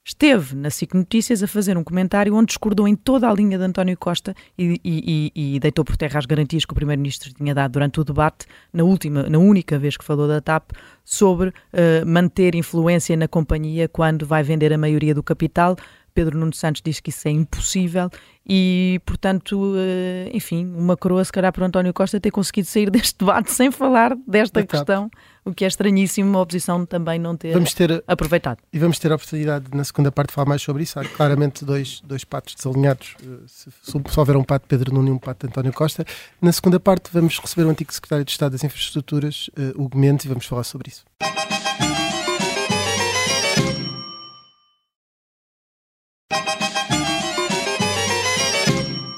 esteve 0.09 0.57
na 0.57 0.71
SIC 0.71 0.95
Notícias 0.95 1.43
a 1.43 1.47
fazer 1.47 1.77
um 1.77 1.85
comentário 1.85 2.35
onde 2.35 2.47
discordou 2.47 2.89
em 2.89 2.97
toda 2.97 3.29
a 3.29 3.35
linha 3.35 3.59
de 3.59 3.65
António 3.65 3.97
Costa 3.97 4.35
e, 4.59 4.81
e, 4.83 5.33
e, 5.35 5.61
deitou 5.61 5.85
por 5.85 5.99
terra 5.99 6.19
as 6.19 6.25
garantias 6.25 6.65
que 6.65 6.73
o 6.73 6.75
Primeiro-Ministro 6.75 7.33
tinha 7.35 7.55
dado 7.55 7.73
durante 7.73 8.01
o 8.01 8.05
debate, 8.05 8.47
na 8.73 8.85
última, 8.85 9.25
na 9.25 9.39
única 9.39 9.79
vez 9.79 9.99
que 9.99 10.05
falou 10.05 10.27
da 10.27 10.41
TAP, 10.41 10.71
sobre 11.05 11.51
uh, 11.51 12.07
manter 12.07 12.55
influência 12.55 13.17
na 13.19 13.29
companhia 13.29 13.87
quando 13.87 14.25
vai 14.27 14.43
vender 14.43 14.73
a 14.73 14.79
maioria 14.79 15.15
do 15.15 15.23
capital. 15.23 15.77
Pedro 16.15 16.39
Nuno 16.39 16.55
Santos 16.55 16.81
diz 16.83 16.99
que 17.01 17.11
isso 17.11 17.29
é 17.29 17.31
impossível 17.31 18.11
e, 18.49 19.01
portanto, 19.05 19.75
uh, 19.75 20.31
enfim, 20.33 20.67
uma 20.75 20.97
coroa 20.97 21.23
se 21.23 21.31
calhar 21.31 21.53
para 21.53 21.67
António 21.67 21.93
Costa 21.93 22.19
ter 22.19 22.31
conseguido 22.31 22.67
sair 22.67 22.89
deste 22.91 23.19
debate 23.19 23.53
sem 23.53 23.71
falar 23.71 24.17
desta 24.27 24.65
questão 24.65 25.11
o 25.49 25.55
que 25.55 25.65
é 25.65 25.69
estranhíssimo 25.69 26.37
a 26.37 26.43
oposição 26.43 26.85
também 26.85 27.19
não 27.19 27.37
ter, 27.37 27.57
ter 27.75 28.05
aproveitado. 28.07 28.59
E 28.73 28.79
vamos 28.79 28.99
ter 28.99 29.11
a 29.11 29.15
oportunidade 29.15 29.67
na 29.73 29.83
segunda 29.85 30.13
parte 30.13 30.29
de 30.29 30.35
falar 30.35 30.49
mais 30.49 30.63
sobre 30.63 30.83
isso. 30.83 31.01
Há 31.01 31.05
claramente 31.05 31.65
dois, 31.65 32.01
dois 32.05 32.25
patos 32.25 32.55
desalinhados. 32.55 33.17
Eh, 33.23 33.27
se, 33.47 33.71
se 33.83 34.21
houver 34.21 34.37
um 34.37 34.45
pato 34.45 34.65
de 34.65 34.69
Pedro 34.69 34.95
Nuno 34.95 35.09
e 35.09 35.13
um 35.13 35.19
pato 35.19 35.47
de 35.47 35.51
António 35.51 35.73
Costa. 35.73 36.05
Na 36.41 36.53
segunda 36.53 36.79
parte 36.79 37.09
vamos 37.13 37.39
receber 37.39 37.67
o 37.67 37.71
antigo 37.71 37.93
secretário 37.93 38.25
de 38.25 38.31
Estado 38.31 38.53
das 38.53 38.65
Infraestruturas, 38.65 39.49
uh, 39.57 39.83
Hugo 39.83 39.97
Mendes, 39.97 40.27
e 40.27 40.29
vamos 40.29 40.47
falar 40.47 40.65
sobre 40.65 40.91
isso. 40.91 41.05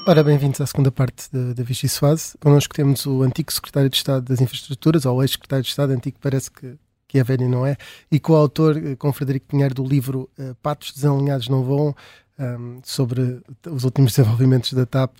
Ora, 0.07 0.23
bem-vindos 0.23 0.59
à 0.59 0.65
segunda 0.65 0.91
parte 0.91 1.29
da 1.31 1.61
Vichy 1.63 1.87
Soase. 1.87 2.35
Connosco 2.39 2.73
temos 2.73 3.05
o 3.05 3.21
antigo 3.21 3.53
secretário 3.53 3.87
de 3.87 3.97
Estado 3.97 4.23
das 4.23 4.41
Infraestruturas, 4.41 5.05
ou 5.05 5.21
ex-secretário 5.21 5.63
de 5.63 5.69
Estado, 5.69 5.91
antigo 5.91 6.17
parece 6.19 6.49
que, 6.49 6.75
que 7.07 7.19
é 7.19 7.23
velho 7.23 7.43
e 7.43 7.47
não 7.47 7.67
é, 7.67 7.77
e 8.11 8.19
co-autor 8.19 8.77
eh, 8.77 8.95
com 8.95 9.13
Frederico 9.13 9.45
Pinheiro 9.45 9.75
do 9.75 9.85
livro 9.85 10.27
uh, 10.39 10.55
Patos 10.55 10.91
Desalinhados 10.91 11.47
Não 11.47 11.63
Voam, 11.63 11.95
um, 12.39 12.81
sobre 12.83 13.41
os 13.69 13.83
últimos 13.83 14.13
desenvolvimentos 14.17 14.73
da 14.73 14.87
TAP. 14.87 15.15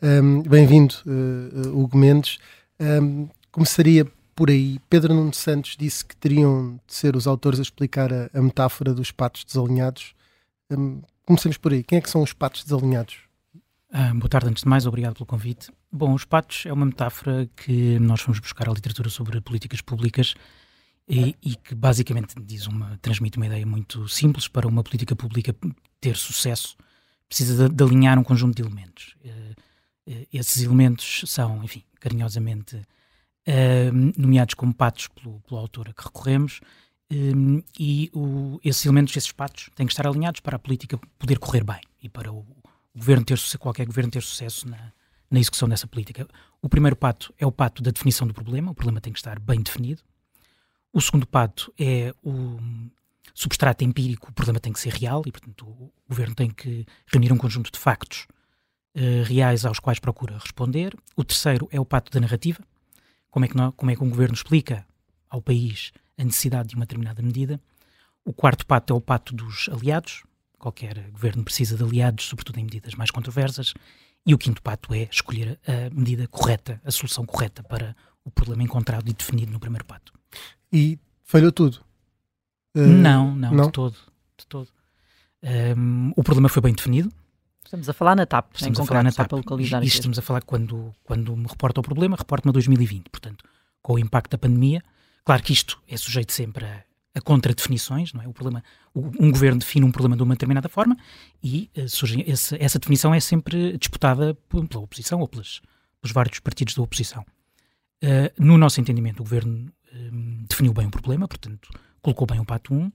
Um, 0.00 0.42
Bem-vindo, 0.42 0.94
uh, 1.06 1.76
Hugo 1.76 1.98
Mendes. 1.98 2.38
Um, 2.78 3.28
começaria 3.50 4.06
por 4.36 4.48
aí. 4.48 4.78
Pedro 4.88 5.12
Nuno 5.12 5.34
Santos 5.34 5.76
disse 5.76 6.04
que 6.04 6.14
teriam 6.16 6.78
de 6.86 6.94
ser 6.94 7.16
os 7.16 7.26
autores 7.26 7.58
a 7.58 7.62
explicar 7.62 8.12
a, 8.12 8.30
a 8.32 8.40
metáfora 8.40 8.94
dos 8.94 9.10
patos 9.10 9.44
desalinhados. 9.44 10.14
Um, 10.70 11.02
comecemos 11.26 11.56
por 11.56 11.72
aí. 11.72 11.82
Quem 11.82 11.98
é 11.98 12.00
que 12.00 12.08
são 12.08 12.22
os 12.22 12.32
patos 12.32 12.62
desalinhados? 12.62 13.29
Ah, 13.92 14.14
boa 14.14 14.28
tarde, 14.28 14.48
antes 14.48 14.62
de 14.62 14.68
mais, 14.68 14.86
obrigado 14.86 15.14
pelo 15.14 15.26
convite. 15.26 15.68
Bom, 15.90 16.14
os 16.14 16.24
patos 16.24 16.64
é 16.64 16.72
uma 16.72 16.86
metáfora 16.86 17.50
que 17.56 17.98
nós 17.98 18.20
fomos 18.20 18.38
buscar 18.38 18.68
a 18.68 18.72
literatura 18.72 19.10
sobre 19.10 19.40
políticas 19.40 19.80
públicas 19.80 20.34
e, 21.08 21.34
e, 21.42 21.56
que 21.56 21.74
basicamente 21.74 22.36
diz 22.40 22.68
uma, 22.68 22.96
transmite 23.02 23.36
uma 23.36 23.46
ideia 23.46 23.66
muito 23.66 24.06
simples 24.08 24.46
para 24.46 24.68
uma 24.68 24.84
política 24.84 25.16
pública 25.16 25.52
ter 26.00 26.16
sucesso, 26.16 26.76
precisa 27.28 27.68
de, 27.68 27.74
de 27.74 27.82
alinhar 27.82 28.16
um 28.16 28.22
conjunto 28.22 28.54
de 28.54 28.62
elementos. 28.62 29.16
Uh, 29.24 30.26
esses 30.32 30.62
elementos 30.62 31.24
são, 31.26 31.62
enfim, 31.64 31.82
carinhosamente 31.98 32.76
uh, 32.76 34.12
nomeados 34.16 34.54
como 34.54 34.72
patos 34.72 35.08
pelo, 35.08 35.40
pelo 35.40 35.60
autor 35.60 35.88
a 35.88 35.92
que 35.92 36.04
recorremos, 36.04 36.60
e 37.76 38.08
o, 38.14 38.60
esses 38.62 38.86
elementos, 38.86 39.16
esses 39.16 39.32
patos, 39.32 39.68
têm 39.74 39.84
que 39.84 39.92
estar 39.92 40.06
alinhados 40.06 40.38
para 40.38 40.54
a 40.54 40.58
política 40.60 40.96
poder 41.18 41.40
correr 41.40 41.64
bem 41.64 41.80
e 42.00 42.08
para 42.08 42.30
o 42.30 42.46
governo 42.94 43.24
ter 43.24 43.38
qualquer 43.58 43.86
governo 43.86 44.10
ter 44.10 44.22
sucesso 44.22 44.68
na, 44.68 44.92
na 45.30 45.38
execução 45.38 45.68
dessa 45.68 45.86
política. 45.86 46.26
O 46.60 46.68
primeiro 46.68 46.96
pato 46.96 47.32
é 47.38 47.46
o 47.46 47.52
pato 47.52 47.82
da 47.82 47.90
definição 47.90 48.26
do 48.26 48.34
problema, 48.34 48.72
o 48.72 48.74
problema 48.74 49.00
tem 49.00 49.12
que 49.12 49.18
estar 49.18 49.38
bem 49.38 49.62
definido. 49.62 50.02
O 50.92 51.00
segundo 51.00 51.26
pato 51.26 51.72
é 51.78 52.12
o 52.22 52.58
substrato 53.32 53.84
empírico, 53.84 54.30
o 54.30 54.32
problema 54.32 54.58
tem 54.58 54.72
que 54.72 54.80
ser 54.80 54.92
real 54.92 55.22
e, 55.24 55.30
portanto, 55.30 55.64
o 55.64 55.92
governo 56.08 56.34
tem 56.34 56.50
que 56.50 56.84
reunir 57.06 57.32
um 57.32 57.38
conjunto 57.38 57.70
de 57.70 57.78
factos 57.78 58.26
uh, 58.96 59.22
reais 59.24 59.64
aos 59.64 59.78
quais 59.78 60.00
procura 60.00 60.36
responder. 60.36 60.96
O 61.16 61.24
terceiro 61.24 61.68
é 61.70 61.78
o 61.78 61.84
pato 61.84 62.10
da 62.10 62.20
narrativa, 62.20 62.60
como 63.30 63.44
é 63.44 63.48
que, 63.48 63.56
não, 63.56 63.70
como 63.72 63.90
é 63.90 63.96
que 63.96 64.02
um 64.02 64.10
governo 64.10 64.34
explica 64.34 64.84
ao 65.28 65.40
país 65.40 65.92
a 66.18 66.24
necessidade 66.24 66.70
de 66.70 66.74
uma 66.74 66.84
determinada 66.84 67.22
medida. 67.22 67.60
O 68.24 68.32
quarto 68.32 68.66
pato 68.66 68.92
é 68.92 68.96
o 68.96 69.00
pato 69.00 69.34
dos 69.34 69.68
aliados. 69.70 70.24
Qualquer 70.60 71.10
governo 71.10 71.42
precisa 71.42 71.76
de 71.76 71.82
aliados, 71.82 72.26
sobretudo 72.26 72.60
em 72.60 72.64
medidas 72.64 72.94
mais 72.94 73.10
controversas. 73.10 73.74
E 74.24 74.32
o 74.32 74.38
quinto 74.38 74.62
pato 74.62 74.94
é 74.94 75.08
escolher 75.10 75.58
a 75.66 75.92
medida 75.92 76.28
correta, 76.28 76.80
a 76.84 76.90
solução 76.90 77.26
correta 77.26 77.62
para 77.62 77.96
o 78.24 78.30
problema 78.30 78.62
encontrado 78.62 79.08
e 79.08 79.12
definido 79.12 79.50
no 79.50 79.58
primeiro 79.58 79.84
pato. 79.84 80.12
E 80.72 80.98
falhou 81.24 81.50
tudo? 81.50 81.80
Uh, 82.76 82.80
não, 82.80 83.34
não, 83.34 83.52
não, 83.52 83.66
de 83.66 83.72
todo. 83.72 83.96
De 84.38 84.46
todo. 84.46 84.68
Um, 85.76 86.12
o 86.14 86.22
problema 86.22 86.48
foi 86.48 86.62
bem 86.62 86.74
definido. 86.74 87.10
Estamos 87.64 87.88
a 87.88 87.92
falar 87.92 88.14
na 88.14 88.26
TAP, 88.26 88.54
estamos 88.54 88.78
a 88.78 88.84
falar 88.84 89.02
na 89.02 89.10
TAP. 89.10 89.32
Localizar 89.32 89.82
isto 89.82 89.96
estamos 89.96 90.18
a 90.18 90.22
falar 90.22 90.42
quando, 90.42 90.94
quando 91.02 91.36
me 91.36 91.46
reporta 91.48 91.80
o 91.80 91.82
problema, 91.82 92.16
reporta-me 92.16 92.50
a 92.50 92.52
2020. 92.52 93.08
Portanto, 93.08 93.44
com 93.80 93.94
o 93.94 93.98
impacto 93.98 94.32
da 94.32 94.38
pandemia, 94.38 94.82
Claro 95.24 95.42
que 95.42 95.52
isto 95.52 95.80
é 95.86 95.96
sujeito 95.96 96.32
sempre 96.32 96.64
a, 96.64 96.84
a 97.14 97.20
contradefinições, 97.20 98.12
não 98.12 98.22
é? 98.22 98.28
O 98.28 98.32
problema, 98.32 98.62
um 98.94 99.30
governo 99.30 99.58
define 99.58 99.84
um 99.84 99.90
problema 99.90 100.16
de 100.16 100.22
uma 100.22 100.34
determinada 100.34 100.68
forma 100.68 100.96
e 101.42 101.70
uh, 101.76 101.88
surge 101.88 102.22
esse, 102.26 102.56
essa 102.60 102.78
definição 102.78 103.12
é 103.12 103.20
sempre 103.20 103.76
disputada 103.76 104.34
pela 104.48 104.84
oposição 104.84 105.20
ou 105.20 105.26
pelos, 105.26 105.60
pelos 106.00 106.12
vários 106.12 106.38
partidos 106.38 106.74
da 106.74 106.82
oposição. 106.82 107.24
Uh, 108.02 108.30
no 108.38 108.56
nosso 108.56 108.80
entendimento, 108.80 109.20
o 109.20 109.24
governo 109.24 109.72
um, 109.92 110.44
definiu 110.48 110.72
bem 110.72 110.86
o 110.86 110.90
problema, 110.90 111.26
portanto, 111.26 111.68
colocou 112.00 112.26
bem 112.26 112.38
o 112.38 112.44
Pato 112.44 112.72
1, 112.72 112.92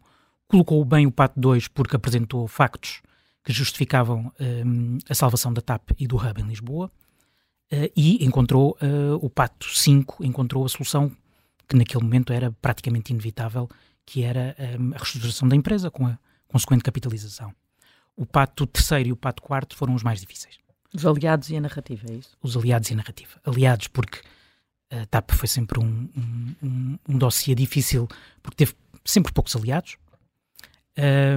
colocou 0.47 0.84
bem 0.86 1.06
o 1.06 1.12
Pato 1.12 1.39
2 1.39 1.67
porque 1.67 1.95
apresentou 1.95 2.47
factos 2.47 3.01
que 3.43 3.54
justificavam 3.54 4.32
a 5.08 5.13
salvação 5.13 5.54
da 5.54 5.62
TAP 5.62 5.91
e 5.99 6.08
do 6.08 6.15
Hub 6.15 6.41
em 6.41 6.47
Lisboa, 6.47 6.89
uh, 7.71 7.91
e 7.95 8.25
encontrou 8.25 8.78
o 9.21 9.30
Pato 9.30 9.67
5, 9.69 10.25
encontrou 10.25 10.65
a 10.65 10.69
solução 10.69 11.12
que 11.67 11.75
naquele 11.75 12.04
momento 12.04 12.32
era 12.32 12.51
praticamente 12.51 13.12
inevitável, 13.12 13.69
que 14.05 14.23
era 14.23 14.55
um, 14.79 14.93
a 14.93 14.97
reestruturação 14.97 15.47
da 15.47 15.55
empresa 15.55 15.89
com 15.89 16.05
a 16.05 16.17
consequente 16.47 16.83
capitalização. 16.83 17.53
O 18.15 18.25
pato 18.25 18.65
terceiro 18.65 19.09
e 19.09 19.11
o 19.11 19.15
pato 19.17 19.41
quarto 19.41 19.75
foram 19.75 19.93
os 19.93 20.03
mais 20.03 20.21
difíceis. 20.21 20.57
Os 20.93 21.05
aliados 21.05 21.49
e 21.49 21.57
a 21.57 21.61
narrativa, 21.61 22.05
é 22.09 22.13
isso? 22.13 22.37
Os 22.41 22.55
aliados 22.55 22.89
e 22.89 22.93
a 22.93 22.95
narrativa. 22.95 23.39
Aliados 23.43 23.87
porque 23.87 24.21
a 24.89 25.05
TAP 25.07 25.31
foi 25.31 25.47
sempre 25.47 25.79
um, 25.79 26.09
um, 26.15 26.55
um, 26.63 26.99
um 27.09 27.17
dossiê 27.17 27.55
difícil, 27.55 28.07
porque 28.41 28.65
teve 28.65 28.73
sempre 29.03 29.33
poucos 29.33 29.55
aliados 29.55 29.97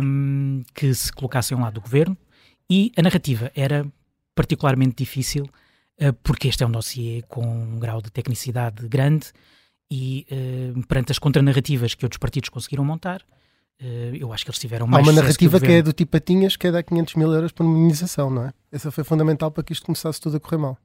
um, 0.02 0.62
que 0.74 0.94
se 0.94 1.12
colocassem 1.12 1.56
ao 1.56 1.62
lado 1.62 1.74
do 1.74 1.80
governo, 1.80 2.16
e 2.70 2.92
a 2.96 3.02
narrativa 3.02 3.50
era 3.54 3.86
particularmente 4.34 4.94
difícil 4.96 5.44
uh, 6.00 6.12
porque 6.22 6.48
este 6.48 6.62
é 6.62 6.66
um 6.66 6.70
dossiê 6.70 7.22
com 7.22 7.44
um 7.44 7.78
grau 7.78 8.00
de 8.00 8.10
tecnicidade 8.10 8.86
grande 8.86 9.32
e 9.90 10.26
uh, 10.30 10.86
perante 10.86 11.12
as 11.12 11.18
contranarrativas 11.18 11.94
que 11.94 12.04
outros 12.04 12.18
partidos 12.18 12.48
conseguiram 12.48 12.84
montar, 12.84 13.22
uh, 13.80 13.84
eu 14.14 14.32
acho 14.32 14.44
que 14.44 14.50
eles 14.50 14.58
tiveram 14.58 14.86
mais 14.86 15.06
Há 15.06 15.10
uma 15.10 15.20
narrativa 15.20 15.58
que, 15.58 15.66
que, 15.66 15.72
é 15.72 15.82
do 15.82 15.92
tipo 15.92 16.12
Patinhas 16.12 16.56
que 16.56 16.66
é 16.66 16.70
dar 16.70 16.82
500 16.82 17.14
mil 17.14 17.32
euros 17.32 17.52
para 17.52 17.64
uma 17.64 17.76
imunização, 17.76 18.30
não 18.30 18.44
é? 18.44 18.52
Essa 18.70 18.90
foi 18.90 19.04
fundamental 19.04 19.50
para 19.50 19.62
que 19.62 19.72
isto 19.72 19.86
começasse 19.86 20.20
tudo 20.20 20.36
a 20.36 20.40
correr 20.40 20.58
mal. 20.58 20.78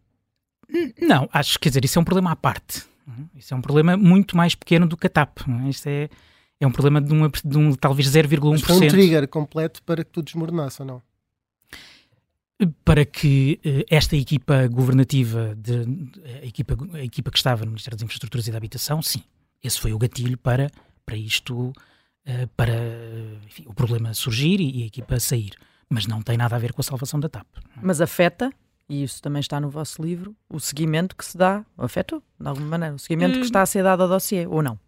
Não, 0.99 1.29
acho 1.31 1.53
que 1.53 1.63
quer 1.63 1.69
dizer, 1.69 1.85
isso 1.85 1.99
é 1.99 2.01
um 2.01 2.05
problema 2.05 2.31
à 2.31 2.35
parte. 2.35 2.83
É? 3.07 3.39
Isso 3.39 3.53
é 3.53 3.57
um 3.57 3.61
problema 3.61 3.97
muito 3.97 4.35
mais 4.35 4.55
pequeno 4.55 4.87
do 4.87 4.97
que 4.97 5.07
a 5.07 5.09
TAP. 5.09 5.39
É? 5.47 5.69
Isto 5.69 5.87
é, 5.87 6.09
é 6.59 6.67
um 6.67 6.71
problema 6.71 7.01
de, 7.01 7.11
uma, 7.13 7.29
de 7.29 7.57
um 7.57 7.73
talvez 7.73 8.07
0,1%. 8.09 8.59
Foi 8.59 8.75
um 8.75 8.87
trigger 8.87 9.27
completo 9.27 9.83
para 9.83 10.03
que 10.03 10.11
tudo 10.11 10.25
desmoronasse 10.25 10.81
ou 10.81 10.87
não? 10.87 11.01
Para 12.67 13.05
que 13.05 13.59
uh, 13.65 13.83
esta 13.89 14.15
equipa 14.15 14.67
governativa, 14.67 15.55
de, 15.55 15.85
a, 16.41 16.45
equipa, 16.45 16.77
a 16.93 17.03
equipa 17.03 17.31
que 17.31 17.37
estava 17.37 17.65
no 17.65 17.71
Ministério 17.71 17.97
das 17.97 18.03
Infraestruturas 18.03 18.47
e 18.47 18.51
da 18.51 18.57
Habitação, 18.57 19.01
sim, 19.01 19.23
esse 19.63 19.79
foi 19.79 19.93
o 19.93 19.97
gatilho 19.97 20.37
para, 20.37 20.69
para 21.05 21.15
isto, 21.15 21.69
uh, 21.69 21.73
para 22.55 22.73
enfim, 23.45 23.63
o 23.65 23.73
problema 23.73 24.13
surgir 24.13 24.59
e, 24.59 24.83
a 24.83 24.85
equipa 24.85 25.19
sair. 25.19 25.51
Mas 25.89 26.07
não 26.07 26.21
tem 26.21 26.37
nada 26.37 26.55
a 26.55 26.59
ver 26.59 26.73
com 26.73 26.81
a 26.81 26.83
salvação 26.83 27.19
da 27.19 27.29
TAP. 27.29 27.47
Mas 27.81 28.01
afeta, 28.01 28.51
e 28.89 29.03
isso 29.03 29.21
também 29.21 29.39
está 29.39 29.59
no 29.59 29.69
vosso 29.69 30.01
livro, 30.01 30.35
o 30.49 30.59
seguimento 30.59 31.15
que 31.15 31.25
se 31.25 31.37
dá, 31.37 31.65
afeta 31.77 32.21
de 32.39 32.47
alguma 32.47 32.67
maneira, 32.67 32.95
o 32.95 32.99
seguimento 32.99 33.33
que 33.33 33.39
eh, 33.39 33.45
está 33.45 33.61
a 33.61 33.65
ser 33.65 33.83
dado 33.83 34.03
ao 34.03 34.09
dossiê, 34.09 34.47
ou 34.47 34.61
não? 34.61 34.79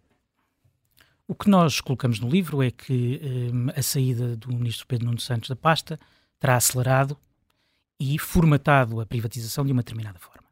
O 1.28 1.34
que 1.34 1.50
nós 1.50 1.80
colocamos 1.80 2.20
no 2.20 2.28
livro 2.28 2.62
é 2.62 2.70
que 2.70 3.20
um, 3.52 3.68
a 3.76 3.82
saída 3.82 4.36
do 4.36 4.48
ministro 4.48 4.86
Pedro 4.86 5.06
Nuno 5.06 5.20
Santos 5.20 5.48
da 5.48 5.56
pasta 5.56 5.98
terá 6.38 6.56
acelerado 6.56 7.18
e 7.98 8.18
formatado 8.18 9.00
a 9.00 9.06
privatização 9.06 9.64
de 9.64 9.72
uma 9.72 9.82
determinada 9.82 10.18
forma. 10.18 10.46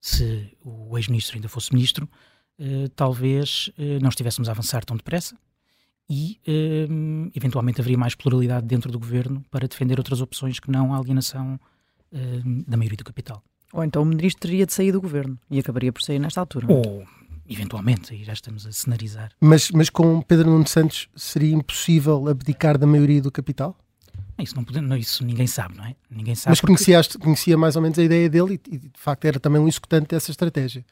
Se 0.00 0.56
o 0.64 0.96
ex-ministro 0.96 1.36
ainda 1.36 1.48
fosse 1.48 1.72
ministro, 1.72 2.08
eh, 2.58 2.88
talvez 2.96 3.70
eh, 3.78 3.98
não 4.00 4.08
estivéssemos 4.08 4.48
a 4.48 4.52
avançar 4.52 4.84
tão 4.84 4.96
depressa 4.96 5.36
e 6.10 6.40
eh, 6.44 6.88
eventualmente 7.36 7.80
haveria 7.80 7.96
mais 7.96 8.16
pluralidade 8.16 8.66
dentro 8.66 8.90
do 8.90 8.98
governo 8.98 9.44
para 9.48 9.68
defender 9.68 9.96
outras 9.98 10.20
opções 10.20 10.58
que 10.58 10.68
não 10.68 10.92
a 10.92 10.98
alienação 10.98 11.58
eh, 12.12 12.40
da 12.66 12.76
maioria 12.76 12.96
do 12.96 13.04
capital. 13.04 13.40
Ou 13.72 13.84
então 13.84 14.02
o 14.02 14.04
ministro 14.04 14.40
teria 14.40 14.66
de 14.66 14.72
sair 14.72 14.90
do 14.90 15.00
governo 15.00 15.38
e 15.48 15.60
acabaria 15.60 15.92
por 15.92 16.02
sair 16.02 16.18
nesta 16.18 16.40
altura. 16.40 16.66
Ou, 16.68 17.06
eventualmente, 17.48 18.12
aí 18.12 18.24
já 18.24 18.32
estamos 18.32 18.66
a 18.66 18.72
cenarizar. 18.72 19.30
Mas, 19.40 19.70
mas 19.70 19.88
com 19.88 20.20
Pedro 20.22 20.50
Nuno 20.50 20.66
Santos 20.66 21.08
seria 21.14 21.54
impossível 21.54 22.26
abdicar 22.26 22.76
da 22.76 22.88
maioria 22.88 23.22
do 23.22 23.30
capital? 23.30 23.78
Isso, 24.42 24.54
não, 24.56 24.82
não, 24.82 24.96
isso 24.96 25.24
ninguém 25.24 25.46
sabe, 25.46 25.76
não 25.76 25.84
é? 25.84 25.94
Ninguém 26.10 26.34
sabe 26.34 26.52
Mas 26.52 26.60
porque... 26.60 26.74
conhecia, 26.74 27.18
conhecia 27.18 27.56
mais 27.56 27.76
ou 27.76 27.82
menos 27.82 27.98
a 27.98 28.02
ideia 28.02 28.28
dele 28.28 28.60
e, 28.70 28.74
e, 28.74 28.78
de 28.78 28.90
facto 28.94 29.24
era 29.24 29.40
também 29.40 29.60
um 29.60 29.68
executante 29.68 30.08
dessa 30.08 30.30
estratégia. 30.30 30.84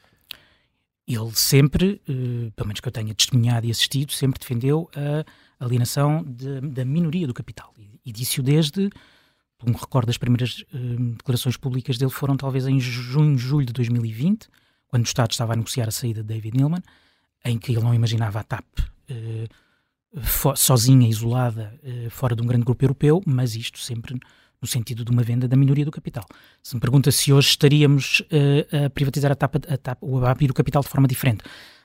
Ele 1.07 1.31
sempre, 1.33 2.01
uh, 2.07 2.51
pelo 2.51 2.67
menos 2.67 2.79
que 2.79 2.87
eu 2.87 2.91
tenha 2.91 3.13
testemunhado 3.15 3.65
e 3.65 3.71
assistido, 3.71 4.11
sempre 4.11 4.39
defendeu 4.39 4.89
a 4.95 5.65
alienação 5.65 6.23
de, 6.23 6.61
da 6.61 6.85
minoria 6.85 7.25
do 7.25 7.33
capital. 7.33 7.73
E, 7.77 7.99
e 8.05 8.11
disse-o 8.11 8.43
desde, 8.43 8.89
me 9.65 9.73
recordo, 9.73 10.07
das 10.07 10.17
primeiras 10.17 10.63
uh, 10.73 11.15
declarações 11.17 11.57
públicas 11.57 11.97
dele 11.97 12.11
foram 12.11 12.37
talvez 12.37 12.67
em 12.67 12.79
junho, 12.79 13.37
julho 13.37 13.65
de 13.65 13.73
2020, 13.73 14.47
quando 14.87 15.03
o 15.03 15.07
Estado 15.07 15.31
estava 15.31 15.53
a 15.53 15.55
negociar 15.55 15.87
a 15.87 15.91
saída 15.91 16.21
de 16.21 16.27
David 16.27 16.57
Neilman, 16.57 16.81
em 17.45 17.57
que 17.57 17.71
ele 17.71 17.81
não 17.81 17.93
imaginava 17.93 18.39
a 18.39 18.43
TAP 18.43 18.65
uh, 18.79 19.68
sozinha, 20.55 21.07
isolada, 21.07 21.73
uh, 21.83 22.09
fora 22.09 22.35
de 22.35 22.41
um 22.41 22.45
grande 22.45 22.65
grupo 22.65 22.83
europeu, 22.83 23.21
mas 23.25 23.55
isto 23.55 23.79
sempre 23.79 24.19
no 24.61 24.67
sentido 24.67 25.05
de 25.05 25.11
uma 25.11 25.23
venda 25.23 25.47
da 25.47 25.55
minoria 25.55 25.85
do 25.85 25.91
capital. 25.91 26.25
Se 26.61 26.75
me 26.75 26.81
pergunta 26.81 27.11
se 27.11 27.31
hoje 27.31 27.49
estaríamos 27.49 28.21
uh, 28.21 28.85
a 28.85 28.89
privatizar 28.89 29.31
a 29.31 29.35
TAP, 29.35 29.55
a 29.55 29.77
TAP 29.77 29.97
ou 30.01 30.25
a 30.25 30.31
abrir 30.31 30.51
o 30.51 30.53
capital 30.53 30.81
de 30.81 30.89
forma 30.89 31.07
diferente, 31.07 31.43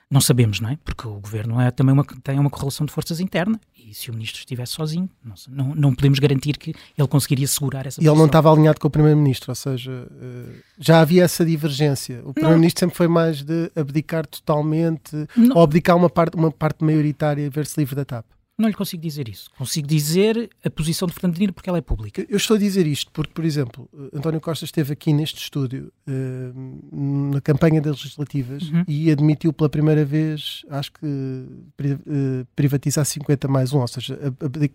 não 0.09 0.21
sabemos, 0.21 0.59
não 0.59 0.69
é? 0.69 0.77
Porque 0.83 1.07
o 1.07 1.19
governo 1.19 1.59
é 1.59 1.71
também 1.71 1.93
uma, 1.93 2.05
tem 2.23 2.39
uma 2.39 2.49
correlação 2.49 2.85
de 2.85 2.91
forças 2.91 3.19
interna 3.19 3.59
e 3.75 3.93
se 3.93 4.09
o 4.09 4.13
ministro 4.13 4.39
estivesse 4.39 4.73
sozinho, 4.73 5.09
não, 5.47 5.75
não, 5.75 5.95
podemos 5.95 6.19
garantir 6.19 6.57
que 6.57 6.73
ele 6.97 7.07
conseguiria 7.07 7.47
segurar 7.47 7.85
essa 7.85 8.01
E 8.01 8.07
ele 8.07 8.17
não 8.17 8.25
estava 8.25 8.51
alinhado 8.51 8.79
com 8.79 8.87
o 8.87 8.91
primeiro-ministro, 8.91 9.51
ou 9.51 9.55
seja, 9.55 10.07
eh, 10.21 10.55
já 10.79 11.01
havia 11.01 11.23
essa 11.23 11.45
divergência. 11.45 12.21
O 12.23 12.33
primeiro-ministro 12.33 12.81
sempre 12.81 12.95
foi 12.95 13.07
mais 13.07 13.43
de 13.43 13.71
abdicar 13.75 14.25
totalmente 14.25 15.27
não. 15.35 15.55
ou 15.55 15.63
abdicar 15.63 15.95
uma 15.95 16.09
parte, 16.09 16.35
uma 16.35 16.51
parte 16.51 16.83
maioritária 16.83 17.41
e 17.41 17.49
ver-se 17.49 17.79
livre 17.79 17.95
da 17.95 18.05
TAP. 18.05 18.25
Não 18.57 18.69
lhe 18.69 18.73
consigo 18.73 19.03
dizer 19.03 19.27
isso. 19.27 19.49
Consigo 19.57 19.85
dizer 19.85 20.49
a 20.63 20.69
posição 20.69 21.07
de 21.07 21.13
Fernando 21.13 21.35
Diniz 21.35 21.51
porque 21.51 21.69
ela 21.69 21.77
é 21.77 21.81
pública. 21.81 22.25
Eu 22.29 22.37
estou 22.37 22.55
a 22.55 22.59
dizer 22.59 22.87
isto 22.87 23.11
porque, 23.11 23.33
por 23.33 23.43
exemplo, 23.43 23.89
António 24.13 24.39
Costa 24.39 24.63
esteve 24.63 24.93
aqui 24.93 25.11
neste 25.11 25.41
estúdio 25.41 25.91
uh, 26.07 27.31
na 27.33 27.41
campanha 27.41 27.81
das 27.81 28.01
legislativas 28.01 28.63
uhum. 28.63 28.85
e 28.87 29.11
admitiu 29.11 29.51
pela 29.51 29.69
primeira 29.69 30.05
vez, 30.05 30.65
acho 30.69 30.93
que, 30.93 31.05
uh, 31.05 32.47
privatizar 32.55 33.03
50 33.03 33.45
mais 33.49 33.73
um, 33.73 33.79
ou 33.79 33.87
seja, 33.89 34.17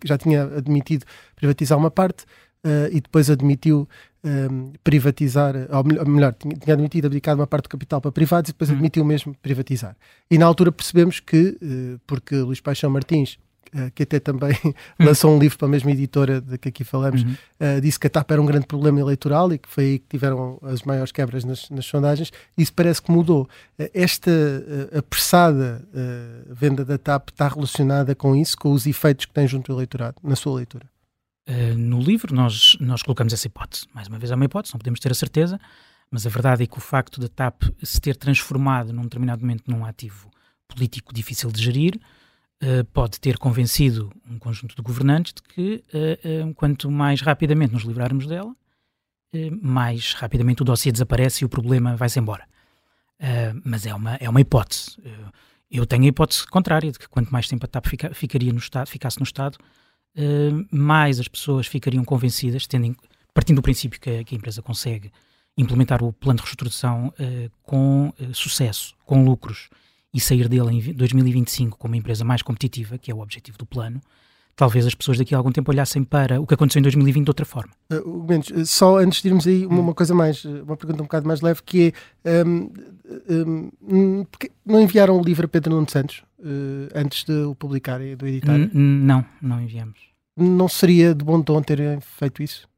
já 0.05 0.15
tinha 0.15 0.43
admitido 0.43 1.03
privatizar 1.35 1.75
uma 1.75 1.89
parte 1.89 2.23
uh, 2.63 2.87
e 2.91 3.01
depois 3.01 3.31
admitiu 3.31 3.89
um, 4.23 4.73
privatizar, 4.83 5.55
ou 5.71 6.05
melhor, 6.05 6.35
tinha, 6.35 6.55
tinha 6.55 6.75
admitido 6.75 7.07
abdicar 7.07 7.35
uma 7.35 7.47
parte 7.47 7.63
do 7.63 7.69
capital 7.69 7.99
para 7.99 8.11
privados 8.11 8.49
e 8.49 8.53
depois 8.53 8.69
uhum. 8.69 8.75
admitiu 8.75 9.03
mesmo 9.03 9.35
privatizar. 9.41 9.97
E 10.29 10.37
na 10.37 10.45
altura 10.45 10.71
percebemos 10.71 11.19
que, 11.19 11.57
porque 12.05 12.35
Luís 12.35 12.61
Paixão 12.61 12.91
Martins 12.91 13.39
que 13.95 14.03
até 14.03 14.19
também 14.19 14.57
lançou 14.99 15.35
um 15.35 15.39
livro 15.39 15.57
para 15.57 15.67
a 15.67 15.71
mesma 15.71 15.91
editora 15.91 16.41
de 16.41 16.57
que 16.57 16.69
aqui 16.69 16.83
falamos, 16.83 17.23
uhum. 17.23 17.35
uh, 17.59 17.81
disse 17.81 17.99
que 17.99 18.07
a 18.07 18.09
TAP 18.09 18.31
era 18.31 18.41
um 18.41 18.45
grande 18.45 18.65
problema 18.65 18.99
eleitoral 18.99 19.51
e 19.53 19.57
que 19.57 19.69
foi 19.69 19.83
aí 19.83 19.99
que 19.99 20.07
tiveram 20.09 20.59
as 20.63 20.83
maiores 20.83 21.11
quebras 21.11 21.43
nas, 21.43 21.69
nas 21.69 21.85
sondagens. 21.85 22.31
Isso 22.57 22.73
parece 22.73 23.01
que 23.01 23.11
mudou. 23.11 23.47
Uh, 23.79 23.89
esta 23.93 24.31
apressada 24.97 25.85
venda 26.49 26.83
da 26.83 26.97
TAP 26.97 27.29
está 27.29 27.47
relacionada 27.47 28.13
com 28.15 28.35
isso, 28.35 28.57
com 28.57 28.71
os 28.71 28.85
efeitos 28.85 29.25
que 29.25 29.33
tem 29.33 29.47
junto 29.47 29.71
ao 29.71 29.77
eleitorado, 29.77 30.15
na 30.23 30.35
sua 30.35 30.55
leitura? 30.57 30.85
no 31.75 31.99
livro 31.99 32.33
nós, 32.33 32.77
nós 32.79 33.01
colocamos 33.01 33.33
essa 33.33 33.47
hipótese. 33.47 33.85
Mais 33.93 34.07
uma 34.07 34.17
vez 34.17 34.31
é 34.31 34.35
uma 34.35 34.45
hipótese, 34.45 34.73
não 34.73 34.79
podemos 34.79 35.01
ter 35.01 35.11
a 35.11 35.15
certeza, 35.15 35.59
mas 36.09 36.25
a 36.25 36.29
verdade 36.29 36.63
é 36.63 36.67
que 36.67 36.77
o 36.77 36.81
facto 36.81 37.19
da 37.19 37.27
TAP 37.27 37.63
se 37.83 37.99
ter 37.99 38.15
transformado 38.15 38.93
num 38.93 39.03
determinado 39.03 39.41
momento 39.41 39.63
num 39.67 39.83
ativo 39.83 40.29
político 40.67 41.13
difícil 41.13 41.51
de 41.51 41.61
gerir, 41.61 41.99
uh, 42.61 42.85
pode 42.93 43.19
ter 43.19 43.37
convencido 43.37 44.11
um 44.29 44.37
conjunto 44.37 44.75
de 44.75 44.81
governantes 44.81 45.33
de 45.33 45.41
que 45.41 45.83
uh, 45.93 46.49
uh, 46.49 46.53
quanto 46.53 46.89
mais 46.89 47.21
rapidamente 47.21 47.73
nos 47.73 47.83
livrarmos 47.83 48.27
dela, 48.27 48.55
mais 49.61 50.13
rapidamente 50.13 50.61
o 50.61 50.65
dossiê 50.65 50.91
desaparece 50.91 51.41
e 51.41 51.45
o 51.45 51.49
problema 51.49 51.95
vai-se 51.95 52.19
embora. 52.19 52.45
mas 53.63 53.85
é 53.85 53.95
uma, 53.95 54.15
é 54.15 54.29
uma 54.29 54.41
hipótese. 54.41 54.97
eu 55.71 55.85
tenho 55.85 56.03
a 56.03 56.07
hipótese 56.07 56.45
contrária, 56.47 56.91
de 56.91 56.99
que 56.99 57.07
quanto 57.07 57.31
mais 57.31 57.47
tempo 57.47 57.63
a 57.63 57.67
TAP 57.69 57.87
fica, 57.87 58.13
ficaria 58.13 58.51
no 58.51 58.59
estado, 58.59 58.89
ficasse 58.89 59.19
no 59.19 59.23
Estado, 59.23 59.57
mais 60.69 61.17
as 61.17 61.29
pessoas 61.29 61.65
ficariam 61.65 62.03
convencidas, 62.03 62.67
tendo, 62.67 62.93
partindo 63.33 63.55
do 63.55 63.61
princípio 63.61 64.01
que 64.01 64.09
a, 64.09 64.23
que 64.25 64.35
a 64.35 64.37
empresa 64.37 64.61
consegue 64.61 65.09
implementar 65.57 66.03
o 66.03 66.11
plano 66.11 66.35
de 66.35 66.43
reestruturação 66.43 67.13
com 67.63 68.11
sucesso, 68.33 68.97
com 69.05 69.23
lucros, 69.23 69.69
e 70.13 70.19
sair 70.19 70.47
dele 70.47 70.75
em 70.75 70.93
2025 70.93 71.77
como 71.77 71.93
uma 71.93 71.97
empresa 71.97 72.23
mais 72.23 72.41
competitiva, 72.41 72.97
que 72.97 73.11
é 73.11 73.15
o 73.15 73.19
objetivo 73.19 73.57
do 73.57 73.65
plano, 73.65 74.01
talvez 74.55 74.85
as 74.85 74.93
pessoas 74.93 75.17
daqui 75.17 75.33
a 75.33 75.37
algum 75.37 75.51
tempo 75.51 75.71
olhassem 75.71 76.03
para 76.03 76.39
o 76.39 76.45
que 76.45 76.53
aconteceu 76.53 76.79
em 76.79 76.83
2020 76.83 77.23
de 77.23 77.29
outra 77.29 77.45
forma. 77.45 77.71
Uh, 77.91 78.65
só 78.65 78.97
antes 78.97 79.21
de 79.21 79.29
irmos 79.29 79.47
aí, 79.47 79.65
uma, 79.65 79.79
uma, 79.79 79.93
coisa 79.93 80.13
mais, 80.13 80.43
uh, 80.43 80.63
uma 80.63 80.77
pergunta 80.77 81.01
um 81.01 81.05
bocado 81.05 81.27
mais 81.27 81.41
leve, 81.41 81.61
que 81.63 81.93
é 82.23 82.43
um, 82.43 82.71
um, 83.81 84.25
não 84.65 84.81
enviaram 84.81 85.19
o 85.19 85.23
livro 85.23 85.45
a 85.45 85.49
Pedro 85.49 85.73
Nuno 85.73 85.89
Santos 85.89 86.23
uh, 86.39 86.89
antes 86.93 87.23
de 87.23 87.33
o 87.43 87.55
publicar 87.55 88.01
e 88.01 88.15
do 88.15 88.27
editar? 88.27 88.57
Não, 88.73 89.25
não 89.41 89.61
enviamos. 89.61 89.99
Não 90.37 90.67
seria 90.67 91.13
de 91.13 91.23
bom 91.23 91.41
tom 91.41 91.61
terem 91.61 91.99
feito 91.99 92.41
isso? 92.41 92.70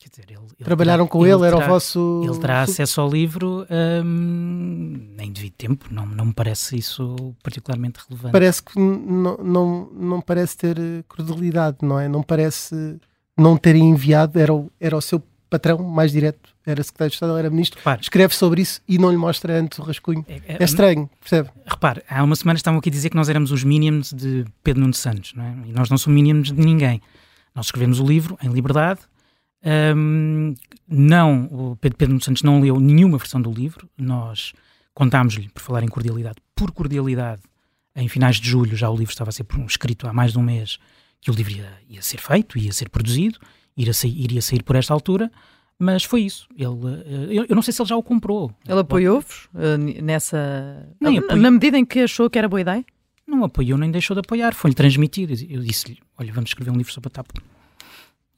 Quer 0.00 0.08
dizer, 0.08 0.24
ele, 0.30 0.40
ele 0.58 0.64
Trabalharam 0.64 1.04
terá, 1.04 1.12
com 1.12 1.26
ele, 1.26 1.34
ele 1.34 1.46
era 1.46 1.56
terá, 1.56 1.66
o 1.66 1.68
vosso. 1.68 2.22
Ele 2.24 2.38
terá 2.38 2.62
acesso 2.62 3.02
ao 3.02 3.10
livro 3.10 3.66
hum, 4.02 5.14
em 5.18 5.30
devido 5.30 5.52
tempo, 5.52 5.88
não, 5.90 6.06
não 6.06 6.24
me 6.24 6.32
parece 6.32 6.78
isso 6.78 7.34
particularmente 7.42 8.00
relevante. 8.08 8.32
Parece 8.32 8.62
que 8.62 8.78
não, 8.78 9.36
não, 9.36 9.90
não 9.92 10.20
parece 10.22 10.56
ter 10.56 10.78
eh, 10.78 11.04
credibilidade, 11.06 11.76
não 11.82 12.00
é? 12.00 12.08
Não 12.08 12.22
parece 12.22 12.98
não 13.36 13.58
ter 13.58 13.76
enviado, 13.76 14.38
era 14.38 14.54
o, 14.54 14.72
era 14.80 14.96
o 14.96 15.02
seu 15.02 15.22
patrão 15.50 15.82
mais 15.82 16.12
direto, 16.12 16.48
era 16.64 16.82
secretário 16.82 17.10
de 17.10 17.16
Estado, 17.16 17.36
era 17.36 17.50
ministro, 17.50 17.78
repare, 17.80 18.00
escreve 18.00 18.34
sobre 18.34 18.62
isso 18.62 18.80
e 18.88 18.96
não 18.96 19.10
lhe 19.10 19.18
mostra 19.18 19.60
antes 19.60 19.78
o 19.78 19.82
rascunho. 19.82 20.24
É, 20.26 20.36
é, 20.46 20.56
é 20.60 20.64
estranho, 20.64 21.10
percebe? 21.20 21.50
Repare, 21.66 22.02
há 22.08 22.24
uma 22.24 22.36
semana 22.36 22.56
estavam 22.56 22.78
aqui 22.78 22.88
a 22.88 22.92
dizer 22.92 23.10
que 23.10 23.16
nós 23.16 23.28
éramos 23.28 23.52
os 23.52 23.62
minions 23.64 24.14
de 24.14 24.46
Pedro 24.64 24.80
Nuno 24.80 24.94
Santos, 24.94 25.34
não 25.34 25.44
é? 25.44 25.54
E 25.66 25.72
nós 25.72 25.90
não 25.90 25.98
somos 25.98 26.14
minions 26.14 26.50
de 26.50 26.64
ninguém. 26.64 27.02
Nós 27.54 27.66
escrevemos 27.66 28.00
o 28.00 28.06
livro 28.06 28.38
em 28.42 28.48
liberdade, 28.48 29.00
um, 29.64 30.54
não, 30.88 31.44
o 31.44 31.76
Pedro, 31.76 31.98
Pedro 31.98 32.24
Santos 32.24 32.42
não 32.42 32.60
leu 32.60 32.80
nenhuma 32.80 33.18
versão 33.18 33.40
do 33.40 33.50
livro. 33.50 33.88
Nós 33.96 34.52
contámos-lhe, 34.94 35.48
por 35.50 35.62
falar 35.62 35.82
em 35.82 35.88
cordialidade, 35.88 36.36
por 36.54 36.72
cordialidade, 36.72 37.42
em 37.94 38.08
finais 38.08 38.36
de 38.36 38.48
julho 38.48 38.76
já 38.76 38.88
o 38.88 38.96
livro 38.96 39.12
estava 39.12 39.30
a 39.30 39.32
ser 39.32 39.46
escrito 39.66 40.06
há 40.06 40.12
mais 40.12 40.32
de 40.32 40.38
um 40.38 40.42
mês 40.42 40.78
que 41.20 41.30
o 41.30 41.34
livro 41.34 41.52
ia, 41.52 41.72
ia 41.88 42.02
ser 42.02 42.18
feito, 42.18 42.58
ia 42.58 42.72
ser 42.72 42.88
produzido, 42.88 43.38
iria 43.76 43.92
sair, 43.92 44.18
iria 44.18 44.42
sair 44.42 44.62
por 44.62 44.76
esta 44.76 44.94
altura. 44.94 45.30
Mas 45.78 46.04
foi 46.04 46.22
isso. 46.22 46.46
Ele, 46.54 46.66
eh, 47.06 47.38
eu, 47.38 47.46
eu 47.48 47.54
não 47.54 47.62
sei 47.62 47.72
se 47.72 47.80
ele 47.80 47.88
já 47.88 47.96
o 47.96 48.02
comprou. 48.02 48.52
Ele 48.68 48.80
apoiou-vos 48.80 49.48
uh, 49.54 50.02
nessa. 50.02 50.86
Nem 51.00 51.18
apoiou. 51.18 51.40
Na 51.40 51.50
medida 51.50 51.78
em 51.78 51.86
que 51.86 52.00
achou 52.00 52.28
que 52.28 52.38
era 52.38 52.46
boa 52.46 52.60
ideia? 52.60 52.84
Não 53.26 53.44
apoiou 53.44 53.78
nem 53.78 53.90
deixou 53.90 54.14
de 54.14 54.20
apoiar. 54.20 54.54
Foi-lhe 54.54 54.74
transmitido. 54.74 55.32
Eu 55.48 55.62
disse-lhe: 55.62 55.98
Olha, 56.18 56.30
vamos 56.34 56.50
escrever 56.50 56.70
um 56.70 56.76
livro 56.76 56.92
sobre 56.92 57.08
a 57.08 57.10
TAP. 57.10 57.28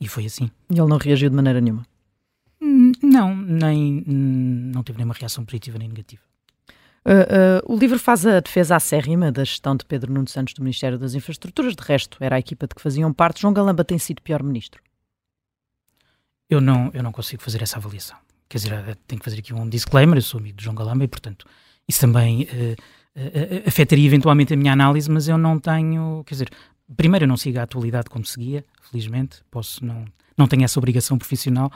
E 0.02 0.08
foi 0.08 0.26
assim. 0.26 0.50
E 0.68 0.80
ele 0.80 0.88
não 0.88 0.96
reagiu 0.98 1.30
de 1.30 1.36
maneira 1.36 1.60
nenhuma? 1.60 1.86
Hum, 2.60 2.90
não, 3.00 3.36
nem 3.36 4.02
não 4.04 4.82
teve 4.82 4.98
nenhuma 4.98 5.14
reação 5.14 5.44
positiva 5.44 5.78
nem 5.78 5.86
negativa. 5.86 6.20
Uh, 7.06 7.62
uh, 7.68 7.72
o 7.72 7.78
livro 7.78 7.96
faz 8.00 8.26
a 8.26 8.40
defesa 8.40 8.74
acérrima 8.74 9.30
da 9.30 9.44
gestão 9.44 9.76
de 9.76 9.84
Pedro 9.84 10.12
Nuno 10.12 10.26
Santos 10.26 10.54
do 10.54 10.62
Ministério 10.62 10.98
das 10.98 11.14
Infraestruturas. 11.14 11.76
De 11.76 11.82
resto, 11.84 12.18
era 12.18 12.34
a 12.34 12.38
equipa 12.40 12.66
de 12.66 12.74
que 12.74 12.82
faziam 12.82 13.12
parte. 13.12 13.42
João 13.42 13.54
Galamba 13.54 13.84
tem 13.84 13.96
sido 13.96 14.20
pior 14.22 14.42
ministro? 14.42 14.82
Eu 16.50 16.60
não, 16.60 16.90
eu 16.92 17.02
não 17.02 17.12
consigo 17.12 17.40
fazer 17.40 17.62
essa 17.62 17.76
avaliação. 17.76 18.16
Quer 18.48 18.58
dizer, 18.58 18.72
eh, 18.72 18.96
tenho 19.06 19.20
que 19.20 19.24
fazer 19.24 19.38
aqui 19.38 19.54
um 19.54 19.68
disclaimer. 19.68 20.18
Eu 20.18 20.22
sou 20.22 20.40
amigo 20.40 20.56
de 20.58 20.64
João 20.64 20.74
Galamba 20.74 21.04
e, 21.04 21.08
portanto, 21.08 21.46
isso 21.88 22.00
também 22.00 22.42
uh, 22.42 23.68
afetaria 23.68 24.06
eventualmente 24.06 24.52
a 24.52 24.56
minha 24.56 24.72
análise, 24.72 25.08
mas 25.08 25.28
eu 25.28 25.38
não 25.38 25.60
tenho. 25.60 26.24
Quer 26.26 26.34
dizer, 26.34 26.50
primeiro, 26.96 27.24
eu 27.24 27.28
não 27.28 27.36
sigo 27.36 27.58
a 27.58 27.62
atualidade 27.62 28.08
como 28.08 28.24
seguia, 28.24 28.64
felizmente, 28.90 29.42
posso 29.50 29.84
não, 29.84 30.04
não 30.36 30.46
tenho 30.46 30.64
essa 30.64 30.78
obrigação 30.78 31.18
profissional. 31.18 31.70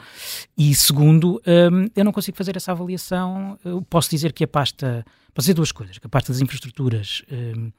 E 0.57 0.73
segundo, 0.75 1.41
um, 1.45 1.89
eu 1.95 2.03
não 2.03 2.11
consigo 2.11 2.37
fazer 2.37 2.55
essa 2.55 2.71
avaliação. 2.71 3.57
Eu 3.63 3.81
posso 3.81 4.09
dizer 4.09 4.33
que 4.33 4.43
a 4.43 4.47
pasta, 4.47 5.05
posso 5.33 5.45
dizer 5.45 5.53
duas 5.53 5.71
coisas, 5.71 5.97
que 5.97 6.07
a 6.07 6.09
pasta 6.09 6.31
das 6.31 6.41
infraestruturas 6.41 7.23
um, 7.31 7.71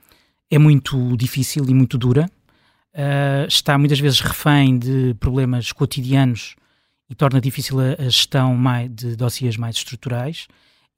é 0.50 0.58
muito 0.58 1.16
difícil 1.16 1.64
e 1.68 1.74
muito 1.74 1.98
dura, 1.98 2.30
uh, 2.94 3.46
está 3.46 3.76
muitas 3.76 4.00
vezes 4.00 4.20
refém 4.20 4.78
de 4.78 5.14
problemas 5.14 5.72
cotidianos 5.72 6.56
e 7.10 7.14
torna 7.14 7.40
difícil 7.40 7.78
a, 7.80 8.04
gestão 8.04 8.56
de 8.90 9.16
dossiês 9.16 9.56
mais 9.56 9.76
estruturais 9.76 10.46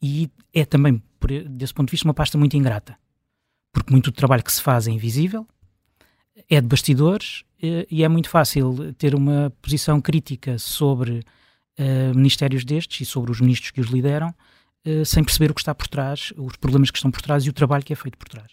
e 0.02 0.30
é 0.54 0.64
também, 0.64 1.02
desse 1.50 1.74
ponto 1.74 1.88
de 1.88 1.92
vista, 1.92 2.08
uma 2.08 2.14
pasta 2.14 2.38
muito 2.38 2.56
ingrata, 2.56 2.96
porque 3.72 3.92
muito 3.92 4.10
do 4.10 4.14
trabalho 4.14 4.42
que 4.42 4.52
se 4.52 4.62
faz 4.62 4.88
é 4.88 4.90
invisível, 4.90 5.46
é 6.48 6.60
de 6.60 6.66
bastidores 6.66 7.44
eh, 7.62 7.86
e 7.90 8.04
é 8.04 8.08
muito 8.08 8.28
fácil 8.28 8.94
ter 8.94 9.14
uma 9.14 9.52
posição 9.60 10.00
crítica 10.00 10.58
sobre 10.58 11.24
uh, 11.78 12.14
ministérios 12.14 12.64
destes 12.64 13.00
e 13.00 13.10
sobre 13.10 13.30
os 13.30 13.40
ministros 13.40 13.70
que 13.70 13.80
os 13.80 13.88
lideram 13.88 14.34
uh, 14.86 15.04
sem 15.04 15.22
perceber 15.22 15.50
o 15.50 15.54
que 15.54 15.60
está 15.60 15.74
por 15.74 15.88
trás, 15.88 16.32
os 16.36 16.56
problemas 16.56 16.90
que 16.90 16.98
estão 16.98 17.10
por 17.10 17.20
trás 17.20 17.44
e 17.44 17.50
o 17.50 17.52
trabalho 17.52 17.84
que 17.84 17.92
é 17.92 17.96
feito 17.96 18.16
por 18.16 18.28
trás. 18.28 18.50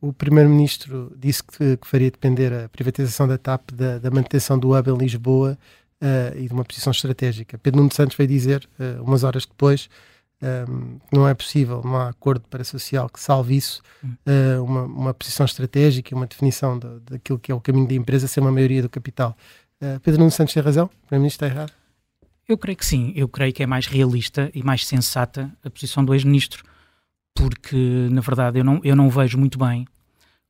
O 0.00 0.12
Primeiro-Ministro 0.12 1.12
disse 1.16 1.42
que, 1.42 1.76
que, 1.76 1.86
faria 1.86 2.10
depender 2.10 2.52
a 2.52 2.68
privatização 2.68 3.26
da 3.26 3.38
TAP 3.38 3.72
da, 3.72 3.98
da 3.98 4.10
manutenção 4.10 4.58
do 4.58 4.76
hub 4.76 4.90
em 4.90 4.96
Lisboa 4.96 5.58
uh, 6.02 6.38
e 6.38 6.46
de 6.46 6.52
uma 6.52 6.64
posição 6.64 6.90
estratégica. 6.90 7.58
Pedro 7.58 7.80
Nuno 7.80 7.92
Santos 7.92 8.16
veio 8.16 8.28
dizer, 8.28 8.68
umas 9.00 9.24
horas 9.24 9.46
depois, 9.46 9.88
um, 10.42 10.98
não 11.10 11.26
é 11.26 11.32
possível, 11.32 11.80
não 11.82 11.96
há 11.96 12.10
acordo 12.10 12.46
para 12.48 12.62
social 12.62 13.08
que 13.08 13.18
salve 13.18 13.56
isso, 13.56 13.82
uh, 14.04 14.62
uma, 14.62 14.82
uma 14.82 15.14
posição 15.14 15.46
estratégica, 15.46 16.14
uma 16.14 16.26
definição 16.26 16.78
de, 16.78 17.00
daquilo 17.00 17.38
que 17.38 17.50
é 17.50 17.54
o 17.54 17.60
caminho 17.60 17.88
da 17.88 17.94
empresa 17.94 18.28
ser 18.28 18.40
uma 18.40 18.52
maioria 18.52 18.82
do 18.82 18.88
capital. 18.88 19.36
Uh, 19.80 19.98
Pedro 20.00 20.20
Nuno 20.20 20.30
Santos 20.30 20.52
tem 20.52 20.62
razão? 20.62 20.90
Para 21.08 21.18
mim 21.18 21.26
está 21.26 21.46
errado? 21.46 21.72
Eu 22.46 22.58
creio 22.58 22.76
que 22.76 22.86
sim, 22.86 23.12
eu 23.16 23.28
creio 23.28 23.52
que 23.52 23.62
é 23.62 23.66
mais 23.66 23.86
realista 23.86 24.50
e 24.54 24.62
mais 24.62 24.86
sensata 24.86 25.50
a 25.64 25.70
posição 25.70 26.04
do 26.04 26.14
ex-ministro, 26.14 26.64
porque 27.34 27.76
na 28.10 28.20
verdade 28.20 28.58
eu 28.58 28.64
não, 28.64 28.80
eu 28.84 28.94
não 28.94 29.08
vejo 29.08 29.38
muito 29.38 29.58
bem 29.58 29.86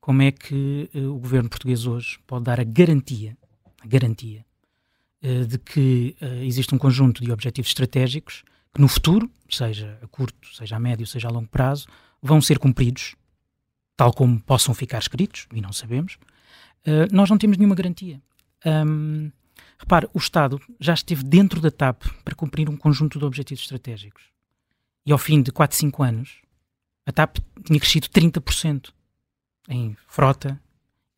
como 0.01 0.23
é 0.23 0.31
que 0.33 0.91
uh, 0.95 1.15
o 1.15 1.19
governo 1.19 1.49
português 1.49 1.87
hoje 1.87 2.19
pode 2.27 2.45
dar 2.45 2.59
a 2.61 2.65
garantia, 2.65 3.37
a 3.83 3.87
garantia 3.87 4.45
de 5.49 5.59
que 5.59 6.15
existe 6.45 6.73
um 6.73 6.79
conjunto 6.79 7.25
de 7.25 7.33
objetivos 7.33 7.71
estratégicos 7.71 8.45
no 8.79 8.89
futuro, 8.89 9.31
seja 9.49 9.99
a 10.03 10.07
curto, 10.07 10.55
seja 10.55 10.77
a 10.77 10.81
médio, 10.81 11.07
seja 11.07 11.29
a 11.29 11.31
longo 11.31 11.49
prazo, 11.49 11.87
vão 12.21 12.41
ser 12.41 12.59
cumpridos, 12.59 13.15
tal 13.97 14.13
como 14.13 14.41
possam 14.41 14.75
ficar 14.75 14.99
escritos, 14.99 15.47
e 15.53 15.61
não 15.61 15.73
sabemos, 15.73 16.19
uh, 16.87 17.13
nós 17.13 17.31
não 17.31 17.39
temos 17.39 17.57
nenhuma 17.57 17.75
garantia. 17.75 18.21
Um, 18.65 19.31
repare, 19.79 20.09
o 20.13 20.19
Estado 20.19 20.61
já 20.81 20.95
esteve 20.95 21.23
dentro 21.23 21.61
da 21.61 21.71
TAP 21.71 22.05
para 22.25 22.35
cumprir 22.35 22.69
um 22.69 22.77
conjunto 22.77 23.19
de 23.19 23.25
objetivos 23.25 23.63
estratégicos. 23.63 24.25
E 25.05 25.13
ao 25.13 25.19
fim 25.19 25.41
de 25.41 25.53
4, 25.53 25.77
5 25.77 26.03
anos, 26.03 26.41
a 27.07 27.13
TAP 27.13 27.39
tinha 27.65 27.79
crescido 27.79 28.09
30% 28.09 28.91
em 29.69 29.97
frota, 30.09 30.61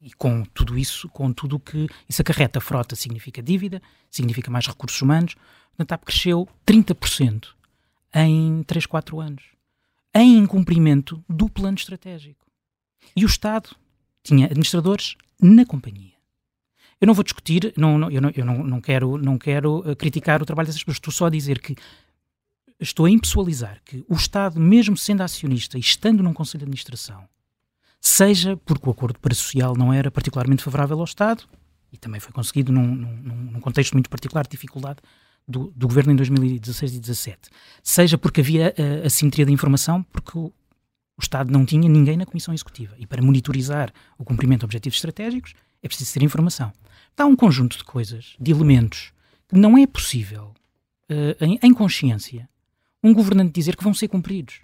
e 0.00 0.12
com 0.12 0.44
tudo 0.44 0.78
isso, 0.78 1.08
com 1.08 1.32
tudo 1.32 1.56
o 1.56 1.60
que 1.60 1.88
isso 2.08 2.22
acarreta, 2.22 2.60
frota 2.60 2.94
significa 2.94 3.42
dívida, 3.42 3.82
significa 4.10 4.50
mais 4.50 4.66
recursos 4.66 5.00
humanos, 5.00 5.34
a 5.78 5.84
TAP 5.84 6.04
cresceu 6.04 6.48
30% 6.66 7.48
em 8.14 8.62
3, 8.64 8.86
4 8.86 9.20
anos, 9.20 9.44
em 10.14 10.38
incumprimento 10.38 11.22
do 11.28 11.48
plano 11.48 11.76
estratégico. 11.76 12.46
E 13.14 13.24
o 13.24 13.26
Estado 13.26 13.70
tinha 14.22 14.46
administradores 14.46 15.16
na 15.40 15.64
companhia. 15.64 16.14
Eu 17.00 17.06
não 17.06 17.14
vou 17.14 17.22
discutir, 17.22 17.72
não, 17.76 17.96
não, 17.96 18.10
eu, 18.10 18.20
não, 18.20 18.32
eu 18.34 18.44
não, 18.44 18.64
não 18.64 18.80
quero, 18.80 19.16
não 19.18 19.38
quero 19.38 19.78
uh, 19.88 19.94
criticar 19.94 20.42
o 20.42 20.46
trabalho 20.46 20.66
dessas 20.66 20.82
pessoas, 20.82 20.96
estou 20.96 21.12
só 21.12 21.26
a 21.26 21.30
dizer 21.30 21.60
que 21.60 21.76
estou 22.80 23.06
a 23.06 23.10
impessoalizar 23.10 23.80
que 23.84 24.04
o 24.08 24.14
Estado, 24.14 24.60
mesmo 24.60 24.96
sendo 24.96 25.22
acionista 25.22 25.76
e 25.76 25.80
estando 25.80 26.22
num 26.22 26.32
Conselho 26.32 26.60
de 26.60 26.64
Administração, 26.64 27.28
seja 28.00 28.56
porque 28.56 28.88
o 28.88 28.92
acordo 28.92 29.18
parasocial 29.18 29.76
não 29.76 29.92
era 29.92 30.10
particularmente 30.10 30.62
favorável 30.62 30.98
ao 30.98 31.04
Estado, 31.04 31.44
e 31.92 31.96
também 31.96 32.20
foi 32.20 32.32
conseguido 32.32 32.72
num, 32.72 32.86
num, 32.86 33.34
num 33.52 33.60
contexto 33.60 33.94
muito 33.94 34.10
particular 34.10 34.44
de 34.44 34.50
dificuldade 34.50 34.98
do, 35.46 35.72
do, 35.74 35.88
governo 35.88 36.12
em 36.12 36.16
2016 36.16 36.92
e 36.92 37.00
2017, 37.00 37.50
seja 37.82 38.18
porque 38.18 38.40
havia 38.40 38.74
uh, 38.78 39.06
assimetria 39.06 39.46
de 39.46 39.52
informação, 39.52 40.02
porque 40.02 40.36
o, 40.36 40.52
o 41.16 41.22
Estado 41.22 41.50
não 41.50 41.64
tinha 41.64 41.88
ninguém 41.88 42.16
na 42.16 42.26
Comissão 42.26 42.52
Executiva. 42.52 42.94
E 42.98 43.06
para 43.06 43.22
monitorizar 43.22 43.92
o 44.18 44.24
cumprimento 44.24 44.60
de 44.60 44.66
objetivos 44.66 44.98
estratégicos 44.98 45.54
é 45.82 45.88
preciso 45.88 46.12
ter 46.12 46.22
informação. 46.22 46.72
Há 47.16 47.24
um 47.24 47.34
conjunto 47.34 47.78
de 47.78 47.84
coisas, 47.84 48.36
de 48.38 48.50
elementos, 48.52 49.12
que 49.48 49.58
não 49.58 49.76
é 49.78 49.86
possível, 49.86 50.52
uh, 51.10 51.44
em, 51.44 51.58
em 51.62 51.72
consciência, 51.72 52.48
um 53.02 53.14
governante 53.14 53.52
dizer 53.52 53.74
que 53.74 53.84
vão 53.84 53.94
ser 53.94 54.08
cumpridos. 54.08 54.60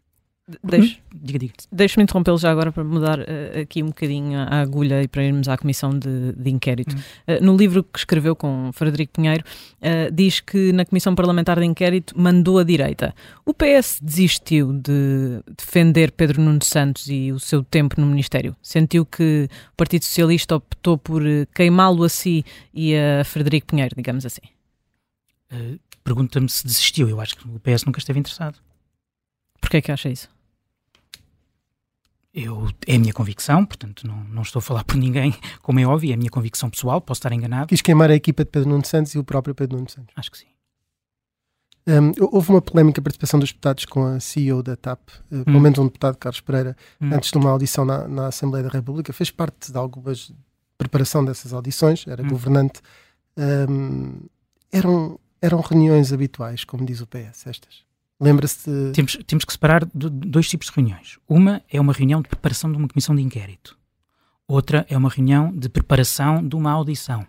Deixe, 0.62 1.00
diga, 1.10 1.38
diga. 1.38 1.54
Deixe-me 1.72 2.02
interrompê-lo 2.02 2.36
já 2.36 2.50
agora 2.50 2.70
para 2.70 2.84
mudar 2.84 3.18
uh, 3.18 3.60
aqui 3.62 3.82
um 3.82 3.86
bocadinho 3.86 4.38
a 4.38 4.60
agulha 4.60 5.02
e 5.02 5.08
para 5.08 5.24
irmos 5.24 5.48
à 5.48 5.56
comissão 5.56 5.98
de, 5.98 6.32
de 6.32 6.50
inquérito. 6.50 6.94
Hum. 6.94 7.00
Uh, 7.34 7.42
no 7.42 7.56
livro 7.56 7.82
que 7.82 7.98
escreveu 7.98 8.36
com 8.36 8.70
Frederico 8.74 9.14
Pinheiro, 9.14 9.42
uh, 9.80 10.12
diz 10.12 10.40
que 10.40 10.70
na 10.72 10.84
comissão 10.84 11.14
parlamentar 11.14 11.58
de 11.58 11.64
inquérito 11.64 12.12
mandou 12.20 12.58
a 12.58 12.64
direita. 12.64 13.14
O 13.46 13.54
PS 13.54 13.98
desistiu 14.02 14.74
de 14.74 15.40
defender 15.56 16.12
Pedro 16.12 16.42
Nuno 16.42 16.62
Santos 16.62 17.08
e 17.08 17.32
o 17.32 17.40
seu 17.40 17.64
tempo 17.64 17.98
no 17.98 18.06
Ministério. 18.06 18.54
Sentiu 18.60 19.06
que 19.06 19.48
o 19.72 19.76
Partido 19.78 20.04
Socialista 20.04 20.56
optou 20.56 20.98
por 20.98 21.22
queimá-lo 21.54 22.04
a 22.04 22.08
si 22.10 22.44
e 22.74 22.94
a 22.94 23.24
Frederico 23.24 23.68
Pinheiro, 23.68 23.96
digamos 23.96 24.26
assim. 24.26 24.42
Pergunta-me 26.02 26.50
se 26.50 26.66
desistiu. 26.66 27.08
Eu 27.08 27.18
acho 27.18 27.34
que 27.34 27.48
o 27.48 27.58
PS 27.60 27.84
nunca 27.86 27.98
esteve 27.98 28.18
interessado. 28.18 28.58
Porquê 29.58 29.78
é 29.78 29.80
que 29.80 29.90
acha 29.90 30.10
isso? 30.10 30.33
Eu, 32.34 32.68
é 32.86 32.96
a 32.96 32.98
minha 32.98 33.12
convicção, 33.12 33.64
portanto 33.64 34.04
não, 34.06 34.24
não 34.24 34.42
estou 34.42 34.58
a 34.58 34.62
falar 34.62 34.82
por 34.82 34.96
ninguém, 34.96 35.32
como 35.62 35.78
é 35.78 35.86
óbvio, 35.86 36.10
é 36.10 36.14
a 36.14 36.16
minha 36.16 36.30
convicção 36.30 36.68
pessoal, 36.68 37.00
posso 37.00 37.20
estar 37.20 37.32
enganado. 37.32 37.68
Quis 37.68 37.80
queimar 37.80 38.10
a 38.10 38.14
equipa 38.14 38.44
de 38.44 38.50
Pedro 38.50 38.68
Nuno 38.70 38.84
Santos 38.84 39.14
e 39.14 39.18
o 39.18 39.24
próprio 39.24 39.54
Pedro 39.54 39.76
Nuno 39.76 39.88
Santos. 39.88 40.12
Acho 40.16 40.32
que 40.32 40.38
sim. 40.38 40.46
Um, 41.86 42.12
houve 42.32 42.50
uma 42.50 42.62
polémica 42.62 43.00
participação 43.00 43.38
dos 43.38 43.50
deputados 43.50 43.84
com 43.84 44.04
a 44.04 44.18
CEO 44.18 44.62
da 44.62 44.74
TAP, 44.74 45.00
uh, 45.00 45.12
hum. 45.30 45.44
pelo 45.44 45.60
menos 45.60 45.78
um 45.78 45.84
deputado, 45.84 46.16
Carlos 46.16 46.40
Pereira, 46.40 46.76
hum. 47.00 47.10
antes 47.12 47.30
de 47.30 47.36
uma 47.36 47.50
audição 47.50 47.84
na, 47.84 48.08
na, 48.08 48.26
Assembleia 48.28 48.64
da 48.64 48.70
República, 48.70 49.12
fez 49.12 49.30
parte 49.30 49.70
de 49.70 49.78
algumas 49.78 50.32
preparação 50.78 51.24
dessas 51.24 51.52
audições, 51.52 52.06
era 52.08 52.22
hum. 52.22 52.28
governante. 52.28 52.80
Um, 53.36 54.20
eram, 54.72 55.20
eram 55.40 55.60
reuniões 55.60 56.12
habituais, 56.12 56.64
como 56.64 56.84
diz 56.84 57.00
o 57.00 57.06
PS, 57.06 57.46
estas? 57.46 57.84
Lembra-se 58.24 58.68
de... 58.68 58.92
temos, 58.92 59.18
temos 59.26 59.44
que 59.44 59.52
separar 59.52 59.84
de 59.84 60.08
dois 60.08 60.48
tipos 60.48 60.68
de 60.68 60.72
reuniões. 60.74 61.18
Uma 61.28 61.62
é 61.70 61.80
uma 61.80 61.92
reunião 61.92 62.22
de 62.22 62.28
preparação 62.28 62.70
de 62.70 62.78
uma 62.78 62.88
comissão 62.88 63.14
de 63.14 63.22
inquérito. 63.22 63.76
Outra 64.46 64.86
é 64.88 64.96
uma 64.96 65.08
reunião 65.08 65.52
de 65.52 65.68
preparação 65.68 66.46
de 66.46 66.54
uma 66.56 66.70
audição. 66.70 67.26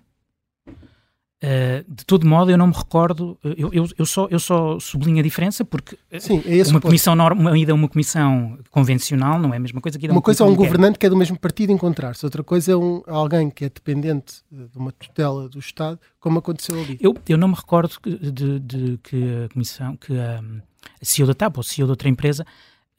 Uh, 1.46 1.84
de 1.88 2.06
todo 2.06 2.26
modo, 2.26 2.50
eu 2.50 2.58
não 2.58 2.68
me 2.68 2.74
recordo, 2.74 3.38
eu, 3.44 3.72
eu, 3.72 3.88
eu, 3.98 4.06
só, 4.06 4.28
eu 4.32 4.40
só 4.40 4.80
sublinho 4.80 5.20
a 5.20 5.22
diferença 5.22 5.64
porque 5.64 5.96
Sim, 6.18 6.42
é 6.46 6.68
uma, 6.70 6.82
comissão 6.82 7.14
norma, 7.14 7.40
uma 7.40 7.58
ida 7.58 7.72
a 7.72 7.76
uma 7.76 7.88
comissão 7.88 8.58
convencional 8.72 9.38
não 9.38 9.54
é 9.54 9.58
a 9.58 9.60
mesma 9.60 9.80
coisa 9.80 10.00
que 10.00 10.08
Uma, 10.08 10.16
uma 10.16 10.22
coisa 10.22 10.44
é 10.44 10.48
um 10.48 10.56
governante 10.56 10.98
que 10.98 11.06
é 11.06 11.10
do 11.10 11.16
mesmo 11.16 11.38
partido 11.38 11.72
encontrar-se, 11.72 12.26
outra 12.26 12.42
coisa 12.42 12.72
é 12.72 12.76
um, 12.76 13.04
alguém 13.06 13.50
que 13.52 13.66
é 13.66 13.70
dependente 13.70 14.36
de 14.50 14.78
uma 14.78 14.92
tutela 14.92 15.48
do 15.48 15.60
Estado, 15.60 16.00
como 16.20 16.40
aconteceu 16.40 16.80
ali. 16.80 16.98
Eu, 17.02 17.16
eu 17.28 17.38
não 17.38 17.50
me 17.50 17.56
recordo 17.56 17.92
de, 18.04 18.60
de 18.60 18.98
que 19.04 19.46
a 19.46 19.50
comissão, 19.50 19.98
que 19.98 20.18
a, 20.18 20.42
a 20.75 20.75
CEO 21.02 21.28
da 21.28 21.34
TAP 21.34 21.58
ou 21.58 21.64
CEO 21.64 21.88
de 21.88 21.92
outra 21.92 22.10
empresa, 22.10 22.46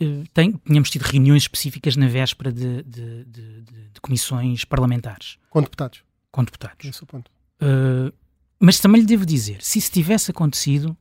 eh, 0.01 0.25
tem, 0.33 0.53
tínhamos 0.66 0.90
tido 0.90 1.03
reuniões 1.03 1.44
específicas 1.44 1.96
na 1.96 2.09
véspera 2.09 2.53
de, 2.53 2.83
de, 2.83 3.25
de, 3.25 3.62
de 3.62 4.01
comissões 4.01 4.64
parlamentares. 4.64 5.38
Com 5.51 5.62
deputados. 5.62 6.03
Com 6.31 6.44
deputados. 6.44 6.85
Esse 6.87 7.01
é 7.01 7.05
o 7.05 7.07
ponto. 7.07 7.31
Uh, 7.62 8.12
mas 8.61 8.79
também 8.79 9.01
lhe 9.01 9.07
devo 9.07 9.25
dizer, 9.25 9.62
se 9.62 9.79
isso 9.79 9.90
tivesse 9.90 10.31
acontecido, 10.31 10.96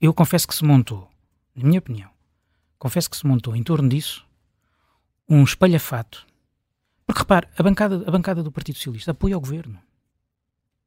eu 0.00 0.12
confesso 0.12 0.46
que 0.46 0.54
se 0.54 0.64
montou, 0.64 1.10
na 1.54 1.64
minha 1.64 1.78
opinião, 1.78 2.10
confesso 2.78 3.08
que 3.08 3.16
se 3.16 3.26
montou 3.26 3.56
em 3.56 3.62
torno 3.62 3.88
disso 3.88 4.26
um 5.28 5.42
espalhafato. 5.42 6.26
Porque 7.06 7.20
repare, 7.20 7.48
a 7.56 7.62
bancada, 7.62 8.04
a 8.06 8.10
bancada 8.10 8.42
do 8.42 8.52
Partido 8.52 8.76
Socialista 8.76 9.12
apoia 9.12 9.36
o 9.36 9.40
governo. 9.40 9.78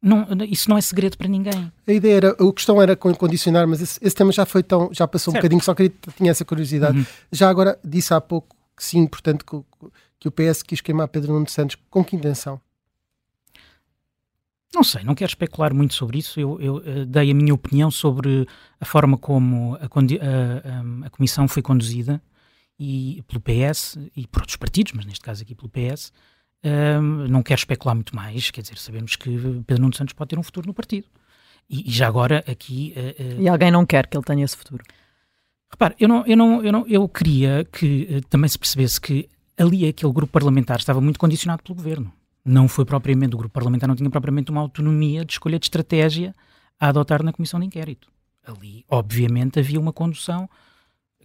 Não, 0.01 0.25
isso 0.49 0.67
não 0.67 0.77
é 0.77 0.81
segredo 0.81 1.15
para 1.15 1.27
ninguém. 1.27 1.71
A 1.85 1.91
ideia 1.91 2.15
era, 2.15 2.29
a 2.31 2.53
questão 2.53 2.81
era 2.81 2.95
condicionar, 2.95 3.67
mas 3.67 3.81
esse, 3.81 3.99
esse 4.01 4.15
tema 4.15 4.31
já 4.31 4.45
foi 4.47 4.63
tão, 4.63 4.89
já 4.91 5.07
passou 5.07 5.31
certo. 5.31 5.43
um 5.43 5.47
bocadinho, 5.47 5.61
só 5.63 5.75
queria 5.75 5.93
tinha 6.17 6.31
essa 6.31 6.43
curiosidade. 6.43 6.97
Uhum. 6.97 7.05
Já 7.31 7.49
agora 7.49 7.79
disse 7.83 8.11
há 8.11 8.19
pouco 8.19 8.55
que 8.75 8.83
sim, 8.83 9.05
portanto, 9.05 9.45
que, 9.45 9.87
que 10.19 10.27
o 10.27 10.31
PS 10.31 10.63
quis 10.63 10.81
queimar 10.81 11.07
Pedro 11.07 11.33
Nuno 11.33 11.47
Santos. 11.47 11.77
Com 11.89 12.03
que 12.03 12.15
intenção? 12.15 12.59
Não 14.73 14.83
sei, 14.83 15.03
não 15.03 15.13
quero 15.13 15.29
especular 15.29 15.73
muito 15.73 15.93
sobre 15.93 16.17
isso. 16.17 16.39
Eu, 16.39 16.59
eu 16.59 16.75
uh, 16.77 17.05
dei 17.05 17.29
a 17.29 17.33
minha 17.33 17.53
opinião 17.53 17.91
sobre 17.91 18.47
a 18.79 18.85
forma 18.85 19.17
como 19.17 19.75
a, 19.75 19.79
a, 19.79 19.83
a, 19.83 21.07
a 21.07 21.09
Comissão 21.11 21.47
foi 21.47 21.61
conduzida 21.61 22.21
e 22.79 23.23
pelo 23.27 23.41
PS 23.41 23.99
e 24.15 24.25
por 24.25 24.41
outros 24.41 24.55
partidos, 24.55 24.93
mas 24.93 25.05
neste 25.05 25.21
caso 25.21 25.43
aqui 25.43 25.53
pelo 25.53 25.69
PS, 25.69 26.11
não 27.30 27.41
quero 27.41 27.60
especular 27.60 27.95
muito 27.95 28.15
mais, 28.15 28.52
quer 28.52 28.62
dizer, 28.62 28.78
sabemos 28.78 29.15
que 29.15 29.30
Pedro 29.65 29.82
Nuno 29.82 29.95
Santos 29.95 30.13
pode 30.13 30.30
ter 30.30 30.39
um 30.39 30.43
futuro 30.43 30.67
no 30.67 30.74
partido. 30.74 31.08
E, 31.71 31.89
e 31.89 31.91
já 31.91 32.08
agora 32.08 32.43
aqui. 32.47 32.93
Uh, 32.97 33.39
uh, 33.39 33.41
e 33.41 33.47
alguém 33.47 33.71
não 33.71 33.86
quer 33.86 34.08
que 34.08 34.17
ele 34.17 34.26
tenha 34.26 34.43
esse 34.43 34.58
futuro? 34.58 34.84
Repare, 35.71 35.95
eu, 35.97 36.08
não, 36.08 36.26
eu, 36.28 36.36
não, 36.36 36.63
eu, 36.63 36.71
não, 36.71 36.86
eu 36.88 37.08
queria 37.08 37.65
que 37.71 38.08
uh, 38.12 38.28
também 38.28 38.50
se 38.50 38.60
percebesse 38.60 39.00
que 39.00 39.30
ali 39.58 39.88
aquele 39.88 40.12
grupo 40.12 40.32
parlamentar 40.32 40.78
estava 40.78 41.00
muito 41.00 41.17
condicionado 41.17 41.63
pelo 41.63 41.76
governo. 41.76 42.12
Não 42.43 42.67
foi 42.67 42.84
propriamente, 42.84 43.36
o 43.36 43.38
grupo 43.38 43.54
parlamentar 43.54 43.88
não 43.88 43.95
tinha 43.95 44.10
propriamente 44.10 44.52
uma 44.52 44.62
autonomia 44.62 45.24
de 45.24 45.34
escolha 45.34 45.58
de 45.58 45.65
estratégia 45.65 46.36
a 46.80 46.89
adotar 46.89 47.24
na 47.24 47.32
comissão 47.32 47.60
de 47.60 47.67
inquérito. 47.67 48.10
Ali, 48.45 48.84
obviamente, 48.89 49.60
havia 49.60 49.80
uma 49.80 49.93
condução 49.93 50.50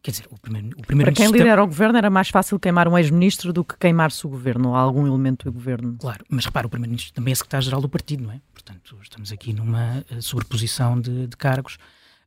Quer 0.06 0.12
dizer, 0.12 0.28
o 0.30 0.38
primeiro, 0.38 0.68
o 0.78 0.82
primeiro 0.82 1.12
Para 1.12 1.20
quem 1.20 1.32
lidera 1.32 1.64
o 1.64 1.66
governo 1.66 1.98
era 1.98 2.08
mais 2.08 2.28
fácil 2.28 2.60
queimar 2.60 2.86
um 2.86 2.96
ex-ministro 2.96 3.52
do 3.52 3.64
que 3.64 3.76
queimar-se 3.76 4.24
o 4.24 4.30
governo, 4.30 4.68
ou 4.68 4.76
algum 4.76 5.04
elemento 5.04 5.46
do 5.46 5.52
governo. 5.52 5.96
Claro, 5.98 6.24
mas 6.28 6.44
repara, 6.44 6.64
o 6.64 6.70
primeiro-ministro 6.70 7.12
também 7.12 7.32
é 7.32 7.34
secretário-geral 7.34 7.80
do 7.80 7.88
partido, 7.88 8.22
não 8.22 8.30
é? 8.30 8.40
Portanto, 8.52 8.96
estamos 9.02 9.32
aqui 9.32 9.52
numa 9.52 10.04
eh, 10.08 10.20
sobreposição 10.20 11.00
de, 11.00 11.26
de 11.26 11.36
cargos, 11.36 11.76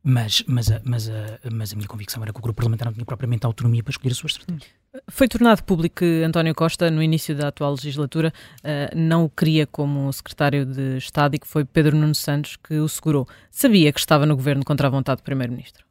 mas, 0.04 0.44
mas, 0.46 0.70
a, 0.70 0.82
mas, 0.84 1.08
a, 1.08 1.38
mas 1.50 1.72
a 1.72 1.76
minha 1.76 1.88
convicção 1.88 2.22
era 2.22 2.34
que 2.34 2.38
o 2.38 2.42
grupo 2.42 2.58
parlamentar 2.58 2.84
não 2.84 2.92
tinha 2.92 3.06
propriamente 3.06 3.46
autonomia 3.46 3.82
para 3.82 3.92
escolher 3.92 4.12
a 4.12 4.14
sua 4.14 4.26
estratégia. 4.26 4.68
Foi 5.08 5.26
tornado 5.26 5.64
público 5.64 6.00
que 6.00 6.22
António 6.22 6.54
Costa, 6.54 6.90
no 6.90 7.02
início 7.02 7.34
da 7.34 7.48
atual 7.48 7.72
legislatura, 7.72 8.30
eh, 8.62 8.92
não 8.94 9.24
o 9.24 9.30
queria 9.30 9.66
como 9.66 10.12
secretário 10.12 10.66
de 10.66 10.98
Estado 10.98 11.36
e 11.36 11.38
que 11.38 11.48
foi 11.48 11.64
Pedro 11.64 11.96
Nuno 11.96 12.14
Santos 12.14 12.56
que 12.56 12.74
o 12.74 12.86
segurou. 12.86 13.26
Sabia 13.50 13.90
que 13.90 14.00
estava 14.00 14.26
no 14.26 14.36
governo 14.36 14.66
contra 14.66 14.86
a 14.86 14.90
vontade 14.90 15.22
do 15.22 15.24
primeiro-ministro? 15.24 15.88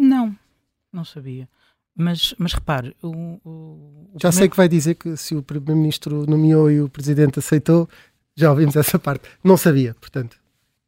Não, 0.00 0.34
não 0.92 1.04
sabia. 1.04 1.48
Mas, 1.94 2.34
mas 2.38 2.54
repare, 2.54 2.96
o, 3.02 3.08
o, 3.08 3.50
o 3.50 4.10
já 4.14 4.28
primeiro... 4.28 4.36
sei 4.36 4.48
que 4.48 4.56
vai 4.56 4.68
dizer 4.68 4.94
que 4.94 5.16
se 5.16 5.34
o 5.34 5.42
Primeiro-Ministro 5.42 6.24
nomeou 6.26 6.70
e 6.70 6.80
o 6.80 6.88
Presidente 6.88 7.38
aceitou, 7.38 7.88
já 8.34 8.50
ouvimos 8.50 8.74
essa 8.76 8.98
parte. 8.98 9.28
Não 9.44 9.56
sabia, 9.56 9.94
portanto. 9.94 10.38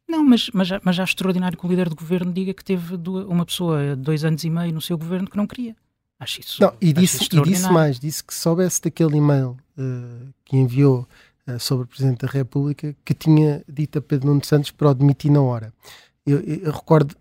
Não, 0.08 0.24
mas, 0.24 0.50
mas, 0.52 0.68
já, 0.68 0.80
mas 0.82 0.98
é 0.98 1.02
extraordinário 1.02 1.58
que 1.58 1.66
o 1.66 1.68
líder 1.68 1.88
do 1.88 1.96
governo 1.96 2.32
diga 2.32 2.54
que 2.54 2.64
teve 2.64 2.96
uma 3.26 3.44
pessoa 3.44 3.94
dois 3.96 4.24
anos 4.24 4.42
e 4.44 4.50
meio 4.50 4.72
no 4.72 4.80
seu 4.80 4.96
governo 4.96 5.28
que 5.28 5.36
não 5.36 5.46
queria. 5.46 5.76
Acho 6.18 6.40
isso. 6.40 6.62
Não, 6.62 6.72
e 6.80 6.92
disse, 6.92 7.24
e 7.24 7.42
disse 7.42 7.70
mais: 7.70 7.98
disse 7.98 8.22
que 8.22 8.32
soubesse 8.32 8.80
daquele 8.80 9.16
e-mail 9.16 9.56
uh, 9.76 10.32
que 10.44 10.56
enviou 10.56 11.06
uh, 11.48 11.58
sobre 11.58 11.84
o 11.84 11.86
Presidente 11.88 12.24
da 12.24 12.28
República 12.30 12.94
que 13.04 13.12
tinha 13.12 13.64
dito 13.68 13.98
a 13.98 14.02
Pedro 14.02 14.28
Nuno 14.28 14.44
Santos 14.44 14.70
para 14.70 14.90
o 14.90 14.94
demitir 14.94 15.32
na 15.32 15.42
hora. 15.42 15.72
Eu, 16.24 16.40
eu 16.40 16.70
recordo 16.70 17.16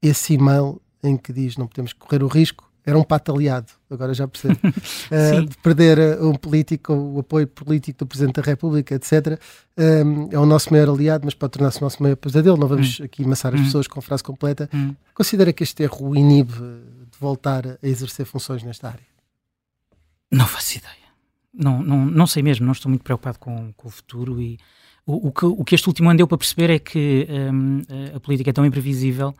esse 0.00 0.34
e-mail 0.34 0.80
em 1.06 1.16
que 1.16 1.32
diz 1.32 1.56
não 1.56 1.66
podemos 1.66 1.92
correr 1.92 2.22
o 2.22 2.26
risco, 2.26 2.66
era 2.86 2.96
um 2.96 3.02
pato 3.02 3.32
aliado, 3.32 3.72
agora 3.90 4.14
já 4.14 4.28
percebo, 4.28 4.60
uh, 4.62 5.44
de 5.44 5.56
perder 5.58 5.98
uh, 5.98 6.28
um 6.28 6.34
político, 6.36 6.92
o 6.92 7.18
apoio 7.18 7.44
político 7.48 7.98
do 7.98 8.06
Presidente 8.06 8.36
da 8.36 8.42
República, 8.42 8.94
etc. 8.94 9.40
Um, 9.76 10.28
é 10.30 10.38
o 10.38 10.46
nosso 10.46 10.72
maior 10.72 10.90
aliado, 10.90 11.24
mas 11.24 11.34
pode 11.34 11.50
tornar-se 11.50 11.78
o 11.78 11.82
nosso 11.82 12.00
maior 12.00 12.14
pesadelo. 12.14 12.56
Não 12.56 12.68
vamos 12.68 13.00
hum. 13.00 13.04
aqui 13.04 13.24
amassar 13.24 13.52
as 13.54 13.60
hum. 13.60 13.64
pessoas 13.64 13.88
com 13.88 14.00
frase 14.00 14.22
completa. 14.22 14.70
Hum. 14.72 14.94
Considera 15.12 15.52
que 15.52 15.64
este 15.64 15.82
erro 15.82 16.10
o 16.10 16.16
inibe 16.16 16.52
de 16.52 17.18
voltar 17.18 17.66
a 17.66 17.78
exercer 17.82 18.24
funções 18.24 18.62
nesta 18.62 18.86
área? 18.86 19.06
Não 20.30 20.46
faço 20.46 20.78
ideia. 20.78 21.06
Não, 21.52 21.82
não, 21.82 22.06
não 22.06 22.26
sei 22.28 22.42
mesmo, 22.42 22.64
não 22.64 22.72
estou 22.72 22.88
muito 22.88 23.02
preocupado 23.02 23.40
com, 23.40 23.72
com 23.72 23.88
o 23.88 23.90
futuro 23.90 24.40
e 24.40 24.58
o, 25.04 25.28
o, 25.28 25.32
que, 25.32 25.44
o 25.44 25.64
que 25.64 25.74
este 25.74 25.88
último 25.88 26.08
ano 26.08 26.18
deu 26.18 26.28
para 26.28 26.38
perceber 26.38 26.70
é 26.70 26.78
que 26.78 27.26
um, 27.52 27.80
a 28.14 28.20
política 28.20 28.50
é 28.50 28.52
tão 28.52 28.64
imprevisível 28.64 29.34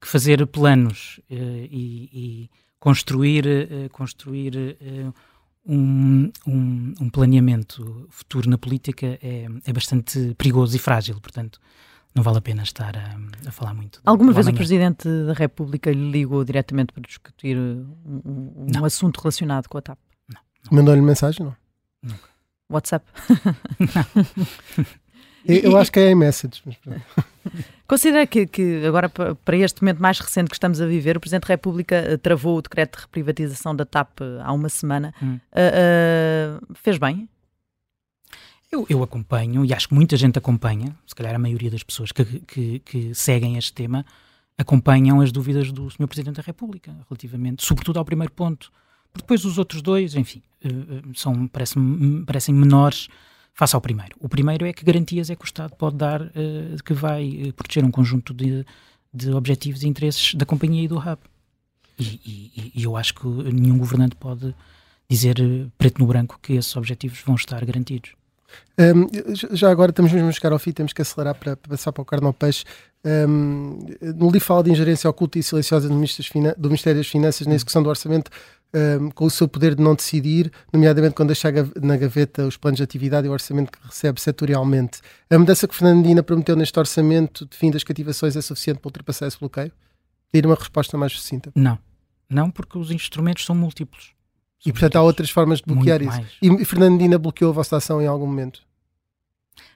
que 0.00 0.06
fazer 0.06 0.46
planos 0.46 1.20
uh, 1.30 1.34
e, 1.34 2.10
e, 2.12 2.50
construir, 2.78 3.46
uh, 3.46 3.90
construir 3.90 4.56
uh, 4.56 5.14
um, 5.66 6.30
um, 6.46 6.94
um, 7.00 7.10
planeamento 7.10 8.06
futuro 8.10 8.48
na 8.48 8.56
política 8.56 9.18
é, 9.22 9.46
é 9.66 9.72
bastante 9.72 10.34
perigoso 10.38 10.76
e 10.76 10.78
frágil, 10.78 11.20
portanto 11.20 11.60
não 12.14 12.22
vale 12.22 12.38
a 12.38 12.40
pena 12.40 12.62
estar 12.62 12.96
a, 12.96 13.48
a 13.48 13.52
falar 13.52 13.74
muito. 13.74 14.00
Alguma 14.04 14.32
vez 14.32 14.46
amanhã. 14.46 14.54
o 14.54 14.58
Presidente 14.58 15.08
da 15.26 15.34
República 15.34 15.90
lhe 15.90 16.10
ligou 16.10 16.42
diretamente 16.42 16.92
para 16.92 17.02
discutir 17.02 17.56
um, 17.56 18.66
um 18.74 18.84
assunto 18.84 19.20
relacionado 19.20 19.68
com 19.68 19.78
a 19.78 19.82
TAP? 19.82 19.98
Mandou-lhe 20.70 21.00
mensagem, 21.00 21.46
não? 21.46 21.56
Nunca. 22.02 22.28
WhatsApp. 22.70 23.06
Eu, 25.44 25.56
eu 25.70 25.76
acho 25.78 25.90
que 25.90 25.98
é 25.98 26.10
iMessage. 26.10 26.62
Mas... 26.66 26.76
Considera 27.88 28.26
que, 28.26 28.46
que 28.46 28.84
agora, 28.84 29.08
para 29.08 29.56
este 29.56 29.80
momento 29.80 30.02
mais 30.02 30.20
recente 30.20 30.50
que 30.50 30.54
estamos 30.54 30.78
a 30.78 30.84
viver, 30.84 31.16
o 31.16 31.20
Presidente 31.20 31.44
da 31.44 31.54
República 31.54 31.96
eh, 31.96 32.18
travou 32.18 32.58
o 32.58 32.62
decreto 32.62 32.98
de 32.98 33.02
reprivatização 33.04 33.74
da 33.74 33.86
TAP 33.86 34.20
eh, 34.20 34.42
há 34.42 34.52
uma 34.52 34.68
semana. 34.68 35.14
Hum. 35.22 35.40
Uh, 35.50 36.60
uh, 36.60 36.74
fez 36.74 36.98
bem? 36.98 37.26
Eu, 38.70 38.84
eu, 38.90 39.02
acompanho, 39.02 39.64
e 39.64 39.72
acho 39.72 39.88
que 39.88 39.94
muita 39.94 40.18
gente 40.18 40.38
acompanha, 40.38 40.94
se 41.06 41.14
calhar 41.14 41.34
a 41.34 41.38
maioria 41.38 41.70
das 41.70 41.82
pessoas 41.82 42.12
que, 42.12 42.24
que, 42.40 42.80
que 42.80 43.14
seguem 43.14 43.56
este 43.56 43.72
tema, 43.72 44.04
acompanham 44.58 45.22
as 45.22 45.32
dúvidas 45.32 45.72
do 45.72 45.90
Sr. 45.90 46.06
Presidente 46.06 46.36
da 46.36 46.42
República, 46.42 46.94
relativamente, 47.08 47.64
sobretudo 47.64 47.98
ao 47.98 48.04
primeiro 48.04 48.34
ponto. 48.34 48.70
Porque 49.10 49.22
depois 49.22 49.46
os 49.46 49.56
outros 49.56 49.80
dois, 49.80 50.14
enfim, 50.14 50.42
são, 51.14 51.48
parecem, 51.48 52.22
parecem 52.26 52.54
menores 52.54 53.08
face 53.58 53.74
ao 53.74 53.80
primeiro. 53.80 54.14
O 54.20 54.28
primeiro 54.28 54.64
é 54.64 54.72
que 54.72 54.84
garantias 54.84 55.30
é 55.30 55.34
que 55.34 55.42
o 55.42 55.44
Estado 55.44 55.74
pode 55.74 55.96
dar 55.96 56.22
uh, 56.22 56.30
que 56.84 56.94
vai 56.94 57.52
proteger 57.56 57.84
um 57.84 57.90
conjunto 57.90 58.32
de, 58.32 58.64
de 59.12 59.32
objetivos 59.32 59.82
e 59.82 59.88
interesses 59.88 60.32
da 60.34 60.46
companhia 60.46 60.84
e 60.84 60.88
do 60.88 60.96
hub. 60.96 61.18
E, 61.98 62.20
e, 62.24 62.72
e 62.76 62.84
eu 62.84 62.96
acho 62.96 63.14
que 63.14 63.26
nenhum 63.26 63.76
governante 63.76 64.14
pode 64.14 64.54
dizer 65.10 65.36
preto 65.76 65.98
no 65.98 66.06
branco 66.06 66.38
que 66.40 66.52
esses 66.52 66.76
objetivos 66.76 67.20
vão 67.26 67.34
estar 67.34 67.64
garantidos. 67.64 68.12
Um, 68.78 69.56
já 69.56 69.70
agora 69.70 69.90
estamos 69.90 70.12
mesmo 70.12 70.28
a 70.28 70.32
chegar 70.32 70.52
ao 70.52 70.58
fim, 70.58 70.70
temos 70.70 70.92
que 70.92 71.02
acelerar 71.02 71.34
para, 71.34 71.56
para 71.56 71.70
passar 71.70 71.92
para 71.92 72.02
o 72.02 72.04
carne 72.04 72.26
ao 72.26 72.32
peixe. 72.32 72.64
Um, 73.04 73.80
no 74.14 74.30
livro 74.30 74.40
fala 74.46 74.62
de 74.62 74.70
ingerência 74.70 75.10
oculta 75.10 75.36
e 75.36 75.42
silenciosa 75.42 75.88
do 75.88 75.94
Ministério 75.94 77.00
das 77.00 77.08
Finanças 77.08 77.46
na 77.46 77.54
execução 77.54 77.82
do 77.82 77.88
orçamento, 77.88 78.30
um, 78.74 79.10
com 79.10 79.24
o 79.24 79.30
seu 79.30 79.48
poder 79.48 79.74
de 79.74 79.82
não 79.82 79.94
decidir, 79.94 80.52
nomeadamente 80.72 81.14
quando 81.14 81.28
deixa 81.28 81.48
na 81.80 81.96
gaveta 81.96 82.46
os 82.46 82.56
planos 82.56 82.78
de 82.78 82.82
atividade 82.82 83.26
e 83.26 83.30
o 83.30 83.32
orçamento 83.32 83.72
que 83.72 83.78
recebe 83.84 84.20
setorialmente. 84.20 85.00
A 85.30 85.38
mudança 85.38 85.66
que 85.66 85.74
Fernandina 85.74 86.22
prometeu 86.22 86.56
neste 86.56 86.78
orçamento 86.78 87.46
de 87.46 87.56
fim 87.56 87.70
das 87.70 87.84
cativações 87.84 88.36
é 88.36 88.42
suficiente 88.42 88.80
para 88.80 88.88
ultrapassar 88.88 89.26
esse 89.26 89.38
bloqueio? 89.38 89.72
Ter 90.30 90.44
uma 90.44 90.54
resposta 90.54 90.98
mais 90.98 91.12
sucinta. 91.12 91.50
Não. 91.54 91.78
Não, 92.28 92.50
porque 92.50 92.76
os 92.76 92.90
instrumentos 92.90 93.44
são 93.44 93.54
múltiplos. 93.54 94.12
E 94.64 94.72
portanto 94.72 94.96
há 94.96 95.02
outras 95.02 95.30
formas 95.30 95.58
de 95.60 95.64
bloquear 95.66 96.02
Muito 96.02 96.26
isso. 96.42 96.62
E 96.62 96.64
Fernandina 96.64 97.18
bloqueou 97.18 97.50
a 97.50 97.54
vossa 97.54 97.76
ação 97.76 98.02
em 98.02 98.06
algum 98.06 98.26
momento? 98.26 98.60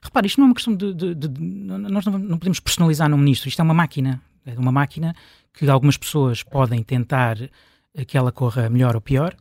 Repare, 0.02 0.26
isto 0.26 0.38
não 0.38 0.46
é 0.46 0.48
uma 0.48 0.54
questão 0.54 0.74
de. 0.74 0.92
de, 0.92 1.14
de, 1.14 1.28
de 1.28 1.40
nós 1.40 2.04
não, 2.04 2.18
não, 2.18 2.38
podemos 2.38 2.60
personalizar 2.60 3.08
no 3.08 3.16
ministro. 3.16 3.48
Isto 3.48 3.60
é 3.60 3.62
uma 3.62 3.74
máquina. 3.74 4.20
É 4.44 4.58
uma 4.58 4.72
máquina 4.72 5.14
que 5.52 5.68
algumas 5.68 5.96
pessoas 5.96 6.42
podem 6.42 6.82
tentar 6.82 7.36
que 8.06 8.16
ela 8.16 8.32
corra 8.32 8.68
melhor 8.68 8.94
ou 8.94 9.00
pior, 9.00 9.34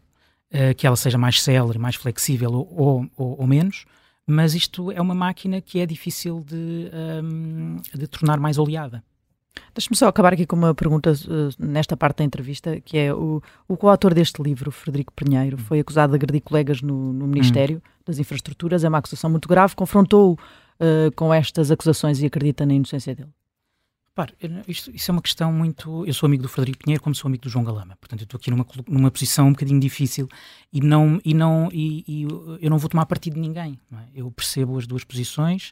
uh, 0.54 0.76
que 0.76 0.86
ela 0.86 0.96
seja 0.96 1.18
mais 1.18 1.42
célere, 1.42 1.80
mais 1.80 1.96
flexível 1.96 2.52
ou, 2.52 3.10
ou, 3.16 3.40
ou, 3.40 3.48
menos, 3.48 3.86
mas 4.28 4.54
isto 4.54 4.92
é 4.92 5.02
uma 5.02 5.16
máquina 5.16 5.62
que 5.62 5.80
é 5.80 5.86
difícil 5.86 6.44
de, 6.46 6.90
um, 7.24 7.78
de 7.94 8.08
tornar 8.08 8.40
mais 8.40 8.58
oleada. 8.58 9.04
Deixa-me 9.74 9.98
só 9.98 10.08
acabar 10.08 10.34
aqui 10.34 10.46
com 10.46 10.56
uma 10.56 10.74
pergunta 10.74 11.12
uh, 11.12 11.50
nesta 11.66 11.98
parte 11.98 12.18
da 12.18 12.24
entrevista, 12.24 12.80
que 12.82 12.98
é 12.98 13.14
o, 13.14 13.42
o 13.68 13.76
coautor 13.76 14.14
deste 14.14 14.42
livro, 14.42 14.72
Frederico 14.72 15.14
Pinheiro, 15.14 15.58
foi 15.58 15.80
acusado 15.80 16.12
de 16.12 16.16
agredir 16.16 16.42
colegas 16.42 16.82
no, 16.82 17.14
no 17.14 17.28
Ministério 17.28 17.78
hum. 17.78 17.90
das 18.06 18.20
Infraestruturas, 18.20 18.84
é 18.84 18.90
uma 18.90 18.98
acusação 18.98 19.30
muito 19.30 19.48
grave, 19.48 19.76
confrontou-o 19.76 20.34
uh, 20.34 21.12
com 21.16 21.34
estas 21.34 21.72
acusações 21.72 22.22
e 22.22 22.26
acredita 22.26 22.66
na 22.66 22.74
inocência 22.74 23.16
dele? 23.16 23.30
Repare, 24.12 24.34
isto, 24.68 24.92
isso 24.92 25.10
é 25.10 25.14
uma 25.14 25.22
questão 25.22 25.54
muito. 25.54 26.06
Eu 26.06 26.14
sou 26.14 26.28
amigo 26.28 26.44
do 26.44 26.50
Frederico 26.50 26.84
Pinheiro, 26.84 27.02
como 27.02 27.16
sou 27.16 27.30
amigo 27.30 27.44
do 27.44 27.50
João 27.50 27.64
Galama. 27.64 27.96
Portanto, 27.96 28.20
eu 28.20 28.26
estou 28.26 28.38
aqui 28.38 28.52
numa, 28.52 28.66
numa 28.90 29.10
posição 29.10 29.48
um 29.48 29.52
bocadinho 29.52 29.80
difícil 29.80 30.28
e 30.72 30.82
não 30.82 31.22
e 31.24 31.34
não 31.34 31.70
e, 31.72 32.04
e 32.06 32.24
eu 32.60 32.70
não 32.70 32.78
vou 32.78 32.90
tomar 32.90 33.06
partido 33.06 33.36
de 33.36 33.40
ninguém. 33.40 33.80
É? 33.94 34.10
Eu 34.14 34.30
percebo 34.30 34.78
as 34.78 34.86
duas 34.86 35.06
posições. 35.06 35.72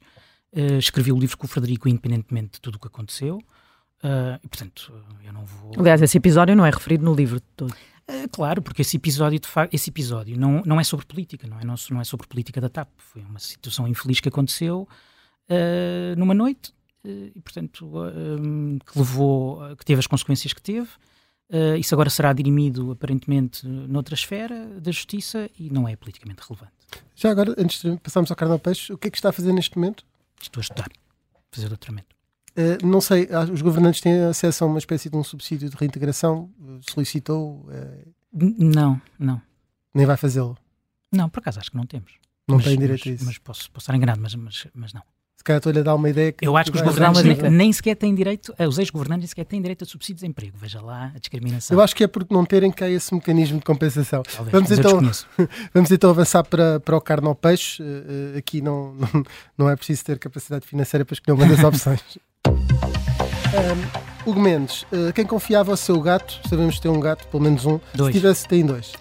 Uh, 0.54 0.78
escrevi 0.80 1.12
o 1.12 1.20
livro 1.20 1.38
com 1.38 1.46
o 1.46 1.50
Frederico, 1.50 1.90
independentemente 1.90 2.54
de 2.54 2.62
tudo 2.62 2.76
o 2.76 2.80
que 2.80 2.88
aconteceu. 2.88 3.40
Uh, 4.02 4.40
e, 4.42 4.48
portanto, 4.48 4.94
eu 5.22 5.34
não 5.34 5.44
vou. 5.44 5.74
Aliás, 5.78 6.02
esse 6.02 6.18
episódio 6.18 6.56
não 6.56 6.66
é 6.66 6.70
referido 6.70 7.04
no 7.04 7.14
livro 7.14 7.42
todo. 7.58 7.74
Uh, 8.10 8.30
claro, 8.32 8.62
porque 8.62 8.84
esse 8.84 8.96
episódio, 8.96 9.38
de 9.38 9.50
facto, 9.50 9.74
esse 9.74 9.90
episódio 9.90 10.40
não, 10.40 10.64
não 10.66 10.80
é 10.80 10.84
sobre 10.86 11.06
política, 11.06 11.46
não 11.46 11.60
é, 11.60 11.66
não, 11.66 11.76
não 11.92 12.00
é 12.00 12.06
sobre 12.06 12.26
política 12.26 12.62
da 12.62 12.70
TAP. 12.70 12.88
Foi 12.96 13.22
uma 13.22 13.38
situação 13.38 13.86
infeliz 13.86 14.22
que 14.22 14.30
aconteceu 14.30 14.88
numa 16.16 16.36
noite 16.36 16.72
eh, 16.72 16.79
e, 17.04 17.40
portanto, 17.42 17.90
um, 17.96 18.80
que 18.80 18.98
levou, 18.98 19.76
que 19.78 19.86
teve 19.86 20.00
as 20.00 20.08
consequências 20.08 20.54
que 20.54 20.62
teve. 20.62 20.90
Uh, 21.50 21.76
isso 21.80 21.96
agora 21.96 22.10
será 22.12 22.32
dirimido, 22.32 22.92
aparentemente, 22.92 23.68
noutra 23.68 24.14
esfera 24.14 24.80
da 24.80 24.92
justiça 24.92 25.50
e 25.58 25.70
não 25.72 25.88
é 25.88 25.96
politicamente 25.96 26.42
relevante. 26.48 26.74
Já 27.16 27.32
agora, 27.32 27.56
antes 27.58 27.82
de 27.82 27.98
passarmos 27.98 28.30
ao 28.30 28.38
carnal 28.38 28.60
peixe, 28.60 28.94
o 28.94 28.98
que 28.98 29.08
é 29.08 29.12
que 29.12 29.18
está 29.18 29.30
a 29.30 29.32
fazer 29.32 29.52
neste 29.52 29.76
momento? 29.78 30.06
Estou 30.40 30.60
a 30.60 30.64
estudar, 30.64 30.90
fazer 31.52 31.68
doutoramento. 31.68 32.16
Uh, 32.52 32.86
não 32.86 33.02
sei, 33.02 33.28
os 33.52 33.62
governantes 33.62 34.02
têm 34.02 34.22
acesso 34.26 34.64
a 34.64 34.68
uma 34.68 34.78
espécie 34.78 35.10
de 35.10 35.16
um 35.16 35.24
subsídio 35.24 35.70
de 35.70 35.76
reintegração? 35.76 36.52
Solicitou? 36.82 37.66
Uh... 37.68 38.14
Não, 38.32 39.02
não. 39.18 39.42
Nem 39.94 40.06
vai 40.06 40.18
fazê-lo? 40.18 40.56
Não, 41.12 41.30
por 41.30 41.40
acaso 41.40 41.60
acho 41.60 41.72
que 41.72 41.78
não 41.78 41.86
temos. 41.86 42.14
Não 42.48 42.58
mas, 42.58 42.66
tem 42.66 42.78
direito 42.78 43.02
mas, 43.06 43.12
a 43.12 43.16
isso? 43.16 43.26
Mas 43.26 43.38
posso, 43.38 43.72
posso 43.72 43.84
estar 43.84 43.96
enganado, 43.96 44.22
mas, 44.22 44.36
mas, 44.36 44.68
mas 44.74 44.94
não. 44.94 45.02
Se 45.40 45.44
calhar 45.46 45.60
estou-lhe 45.60 45.80
a 45.80 45.84
dar 45.84 45.96
uma 45.96 46.10
ideia 46.10 46.34
que. 46.34 46.46
Eu 46.46 46.58
acho 46.58 46.70
que 46.70 46.78
os 46.78 46.84
governantes 46.84 47.24
nem, 47.24 47.50
nem, 47.50 47.72
sequer 47.72 47.96
têm 47.96 48.14
direito, 48.14 48.54
eh, 48.60 48.68
os 48.68 48.78
ex-governantes 48.78 49.22
nem 49.22 49.28
sequer 49.28 49.46
têm 49.46 49.62
direito 49.62 49.86
a 49.86 49.88
subsídios 49.88 50.20
de 50.20 50.28
emprego. 50.28 50.58
Veja 50.60 50.82
lá 50.82 51.14
a 51.16 51.18
discriminação. 51.18 51.78
Eu 51.78 51.82
acho 51.82 51.96
que 51.96 52.04
é 52.04 52.08
porque 52.08 52.34
não 52.34 52.44
terem 52.44 52.70
cá 52.70 52.90
esse 52.90 53.14
mecanismo 53.14 53.58
de 53.58 53.64
compensação. 53.64 54.22
Talvez, 54.24 54.52
vamos, 54.52 54.70
então, 54.70 55.00
vamos 55.74 55.92
então 55.92 56.10
avançar 56.10 56.44
para, 56.44 56.82
para 56.82 56.98
o 56.98 57.00
carne 57.00 57.26
ao 57.26 57.36
peixe. 57.36 57.82
Uh, 57.82 58.38
aqui 58.38 58.60
não, 58.60 58.94
não, 58.96 59.24
não 59.58 59.70
é 59.70 59.78
preciso 59.78 60.04
ter 60.04 60.20
capacidade 60.20 60.68
financeira 60.68 61.06
para 61.06 61.14
escolher 61.14 61.42
uma 61.42 61.48
das 61.48 61.64
opções. 61.64 62.02
um, 62.46 64.30
Hugo 64.30 64.42
Mendes, 64.42 64.82
uh, 64.92 65.14
quem 65.16 65.26
confiava 65.26 65.72
ao 65.72 65.78
seu 65.78 66.02
gato, 66.02 66.38
sabemos 66.50 66.82
ter 66.82 66.90
um 66.90 67.00
gato, 67.00 67.26
pelo 67.30 67.42
menos 67.42 67.66
um, 67.66 67.80
dois. 67.96 68.14
se 68.14 68.20
tivesse, 68.20 68.46
tem 68.46 68.66
dois, 68.66 68.92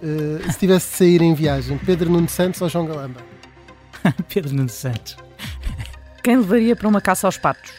se 0.53 0.59
tivesse 0.61 0.89
de 0.93 0.97
sair 0.99 1.21
em 1.21 1.35
viagem, 1.35 1.77
Pedro 1.79 2.09
Nuno 2.09 2.29
Santos 2.29 2.61
ou 2.63 2.69
João 2.69 2.87
Galamba? 2.87 3.21
Pedro 4.33 4.55
Nuno 4.55 4.69
Santos. 4.69 5.28
Quem 6.29 6.37
levaria 6.37 6.77
para 6.77 6.87
uma 6.87 7.01
caça 7.01 7.27
aos 7.27 7.39
patos? 7.39 7.73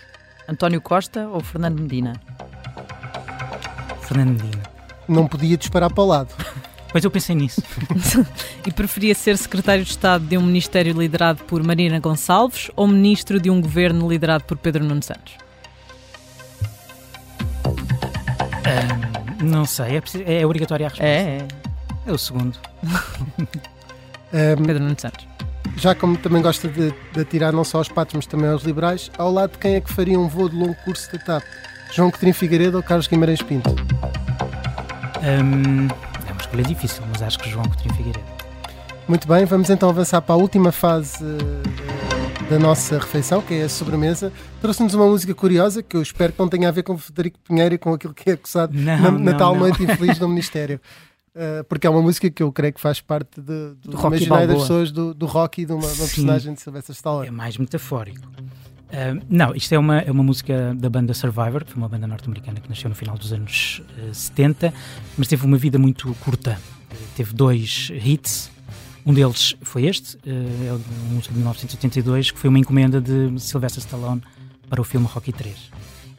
António 0.47 0.81
Costa 0.81 1.27
ou 1.27 1.39
Fernando 1.39 1.79
Medina? 1.79 2.19
Fernando 4.01 4.41
Medina. 4.41 4.63
Não 5.07 5.27
podia 5.27 5.55
disparar 5.55 5.93
para 5.93 6.03
o 6.03 6.07
lado. 6.07 6.33
Pois 6.91 7.03
eu 7.03 7.11
pensei 7.11 7.35
nisso. 7.35 7.61
e 8.65 8.71
preferia 8.71 9.13
ser 9.13 9.37
secretário 9.37 9.83
de 9.83 9.91
Estado 9.91 10.25
de 10.25 10.35
um 10.35 10.41
ministério 10.41 10.99
liderado 10.99 11.43
por 11.43 11.61
Marina 11.61 11.99
Gonçalves 11.99 12.71
ou 12.75 12.87
ministro 12.87 13.39
de 13.39 13.51
um 13.51 13.61
governo 13.61 14.09
liderado 14.09 14.43
por 14.45 14.57
Pedro 14.57 14.83
Nuno 14.83 15.03
Santos? 15.03 15.35
Um, 18.65 19.45
não 19.45 19.65
sei, 19.67 19.97
é, 19.97 20.01
preciso, 20.01 20.23
é 20.25 20.43
obrigatória 20.43 20.87
a 20.87 20.89
resposta. 20.89 21.07
É, 21.07 21.37
é. 21.37 21.47
É 22.07 22.11
o 22.11 22.17
segundo. 22.17 22.57
um, 24.33 24.65
Pedro 24.65 24.83
Nuno 24.85 24.99
Santos 24.99 25.28
já 25.79 25.95
como 25.95 26.17
também 26.17 26.41
gosta 26.41 26.67
de, 26.67 26.93
de 27.13 27.21
atirar 27.21 27.53
não 27.53 27.63
só 27.63 27.77
aos 27.77 27.87
patos, 27.87 28.13
mas 28.13 28.25
também 28.25 28.49
aos 28.49 28.63
liberais, 28.63 29.09
ao 29.17 29.31
lado 29.31 29.53
de 29.53 29.57
quem 29.57 29.75
é 29.75 29.81
que 29.81 29.91
faria 29.91 30.19
um 30.19 30.27
voo 30.27 30.49
de 30.49 30.55
longo 30.55 30.75
curso 30.83 31.11
da 31.11 31.17
TAP? 31.17 31.43
João 31.91 32.11
Coutinho 32.11 32.33
Figueiredo 32.33 32.77
ou 32.77 32.83
Carlos 32.83 33.07
Guimarães 33.07 33.41
Pinto? 33.41 33.71
Um, 35.21 35.87
é 36.27 36.31
uma 36.31 36.41
escolha 36.41 36.63
difícil, 36.63 37.03
mas 37.11 37.21
acho 37.21 37.39
que 37.39 37.49
João 37.49 37.65
Coutinho 37.65 37.93
Figueiredo. 37.95 38.25
Muito 39.07 39.27
bem, 39.27 39.45
vamos 39.45 39.69
então 39.69 39.89
avançar 39.89 40.21
para 40.21 40.35
a 40.35 40.37
última 40.37 40.71
fase 40.71 41.23
uh, 41.23 42.49
da 42.49 42.59
nossa 42.59 42.99
refeição, 42.99 43.41
que 43.41 43.55
é 43.55 43.63
a 43.63 43.69
sobremesa. 43.69 44.31
Trouxe-nos 44.61 44.93
uma 44.93 45.07
música 45.07 45.33
curiosa 45.33 45.81
que 45.81 45.97
eu 45.97 46.01
espero 46.01 46.33
que 46.33 46.39
não 46.39 46.47
tenha 46.47 46.67
a 46.67 46.71
ver 46.71 46.83
com 46.83 46.97
Federico 46.97 47.39
Pinheiro 47.47 47.73
e 47.73 47.77
com 47.77 47.93
aquilo 47.93 48.13
que 48.13 48.29
é 48.29 48.33
acusado 48.33 48.71
não, 48.75 49.01
na, 49.01 49.11
não, 49.11 49.19
na 49.19 49.33
tal 49.33 49.53
não. 49.53 49.61
noite 49.61 49.81
infeliz 49.81 50.19
no 50.19 50.27
Ministério. 50.27 50.79
Uh, 51.39 51.63
porque 51.69 51.87
é 51.87 51.89
uma 51.89 52.01
música 52.01 52.29
que 52.29 52.43
eu 52.43 52.51
creio 52.51 52.73
que 52.73 52.81
faz 52.81 52.99
parte 52.99 53.39
de, 53.39 53.73
do, 53.75 53.91
do 53.91 54.07
imaginário 54.07 54.49
das 54.49 54.61
pessoas 54.63 54.91
do, 54.91 55.13
do 55.13 55.25
rock 55.25 55.61
e 55.61 55.65
de 55.65 55.71
uma, 55.71 55.87
uma 55.87 55.95
personagem 55.95 56.53
de 56.53 56.59
Sylvester 56.59 56.93
Stallone. 56.93 57.29
É 57.29 57.31
mais 57.31 57.57
metafórico. 57.57 58.27
Uh, 58.27 59.23
não, 59.29 59.55
isto 59.55 59.73
é 59.73 59.79
uma, 59.79 59.99
é 59.99 60.11
uma 60.11 60.21
música 60.21 60.75
da 60.75 60.89
banda 60.89 61.13
Survivor, 61.13 61.63
que 61.63 61.71
foi 61.71 61.81
uma 61.81 61.87
banda 61.87 62.05
norte-americana 62.07 62.59
que 62.59 62.67
nasceu 62.67 62.89
no 62.89 62.95
final 62.95 63.17
dos 63.17 63.31
anos 63.31 63.81
uh, 63.97 64.13
70, 64.13 64.73
mas 65.17 65.29
teve 65.29 65.45
uma 65.45 65.55
vida 65.55 65.79
muito 65.79 66.13
curta. 66.15 66.59
Uh, 66.91 66.95
teve 67.15 67.33
dois 67.33 67.89
hits, 68.03 68.51
um 69.05 69.13
deles 69.13 69.55
foi 69.61 69.85
este, 69.85 70.17
é 70.25 70.71
uma 70.71 71.13
música 71.13 71.33
de 71.33 71.39
1982, 71.39 72.31
que 72.31 72.37
foi 72.37 72.49
uma 72.49 72.59
encomenda 72.59 72.99
de 72.99 73.39
Sylvester 73.39 73.81
Stallone 73.81 74.21
para 74.69 74.81
o 74.81 74.83
filme 74.83 75.07
Rocky 75.07 75.31
3. 75.31 75.71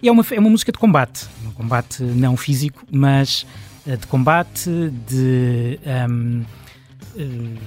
E 0.03 0.09
é 0.09 0.12
uma, 0.12 0.25
é 0.31 0.41
uma 0.41 0.49
música 0.49 0.73
de 0.73 0.79
combate, 0.79 1.27
um 1.47 1.51
combate 1.51 2.03
não 2.03 2.35
físico, 2.37 2.87
mas 2.91 3.45
eh, 3.45 3.70
de 3.87 4.07
combate, 4.07 4.70
de, 5.09 5.78
um, 6.11 6.45
eh, 7.16 7.59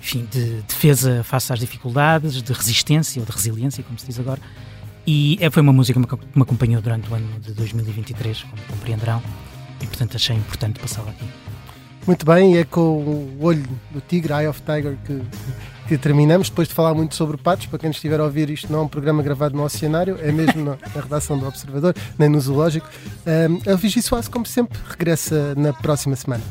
enfim, 0.00 0.28
de 0.30 0.62
defesa 0.62 1.22
face 1.24 1.52
às 1.52 1.58
dificuldades, 1.58 2.42
de 2.42 2.52
resistência 2.52 3.20
ou 3.20 3.26
de 3.26 3.32
resiliência, 3.32 3.82
como 3.82 3.98
se 3.98 4.06
diz 4.06 4.18
agora. 4.18 4.40
E 5.06 5.38
é, 5.40 5.50
foi 5.50 5.62
uma 5.62 5.72
música 5.72 6.00
que 6.00 6.16
me 6.34 6.42
acompanhou 6.42 6.80
durante 6.80 7.10
o 7.10 7.14
ano 7.14 7.40
de 7.40 7.52
2023, 7.52 8.42
como 8.42 8.62
compreenderão, 8.62 9.22
e 9.80 9.86
portanto 9.86 10.16
achei 10.16 10.36
importante 10.36 10.80
passá-la 10.80 11.10
aqui. 11.10 11.26
Muito 12.06 12.26
bem, 12.26 12.58
é 12.58 12.64
com 12.64 12.80
o 12.80 13.38
olho 13.40 13.66
do 13.90 14.00
tigre, 14.00 14.32
Eye 14.32 14.48
of 14.48 14.60
Tiger, 14.62 14.96
que, 15.04 15.22
que 15.86 15.98
terminamos. 15.98 16.48
Depois 16.48 16.68
de 16.68 16.74
falar 16.74 16.94
muito 16.94 17.14
sobre 17.14 17.36
patos, 17.36 17.66
para 17.66 17.78
quem 17.78 17.90
estiver 17.90 18.20
a 18.20 18.24
ouvir, 18.24 18.50
isto 18.50 18.72
não 18.72 18.80
é 18.80 18.82
um 18.82 18.88
programa 18.88 19.22
gravado 19.22 19.56
no 19.56 19.64
Oceanário, 19.64 20.18
é 20.20 20.32
mesmo 20.32 20.64
na, 20.64 20.78
na 20.94 21.00
redação 21.00 21.38
do 21.38 21.46
Observador, 21.46 21.94
nem 22.18 22.28
no 22.28 22.40
Zoológico. 22.40 22.88
Um, 23.26 23.76
Vigi 23.76 24.02
Soares, 24.02 24.28
como 24.28 24.46
sempre, 24.46 24.78
regressa 24.88 25.54
na 25.56 25.72
próxima 25.72 26.16
semana. 26.16 26.42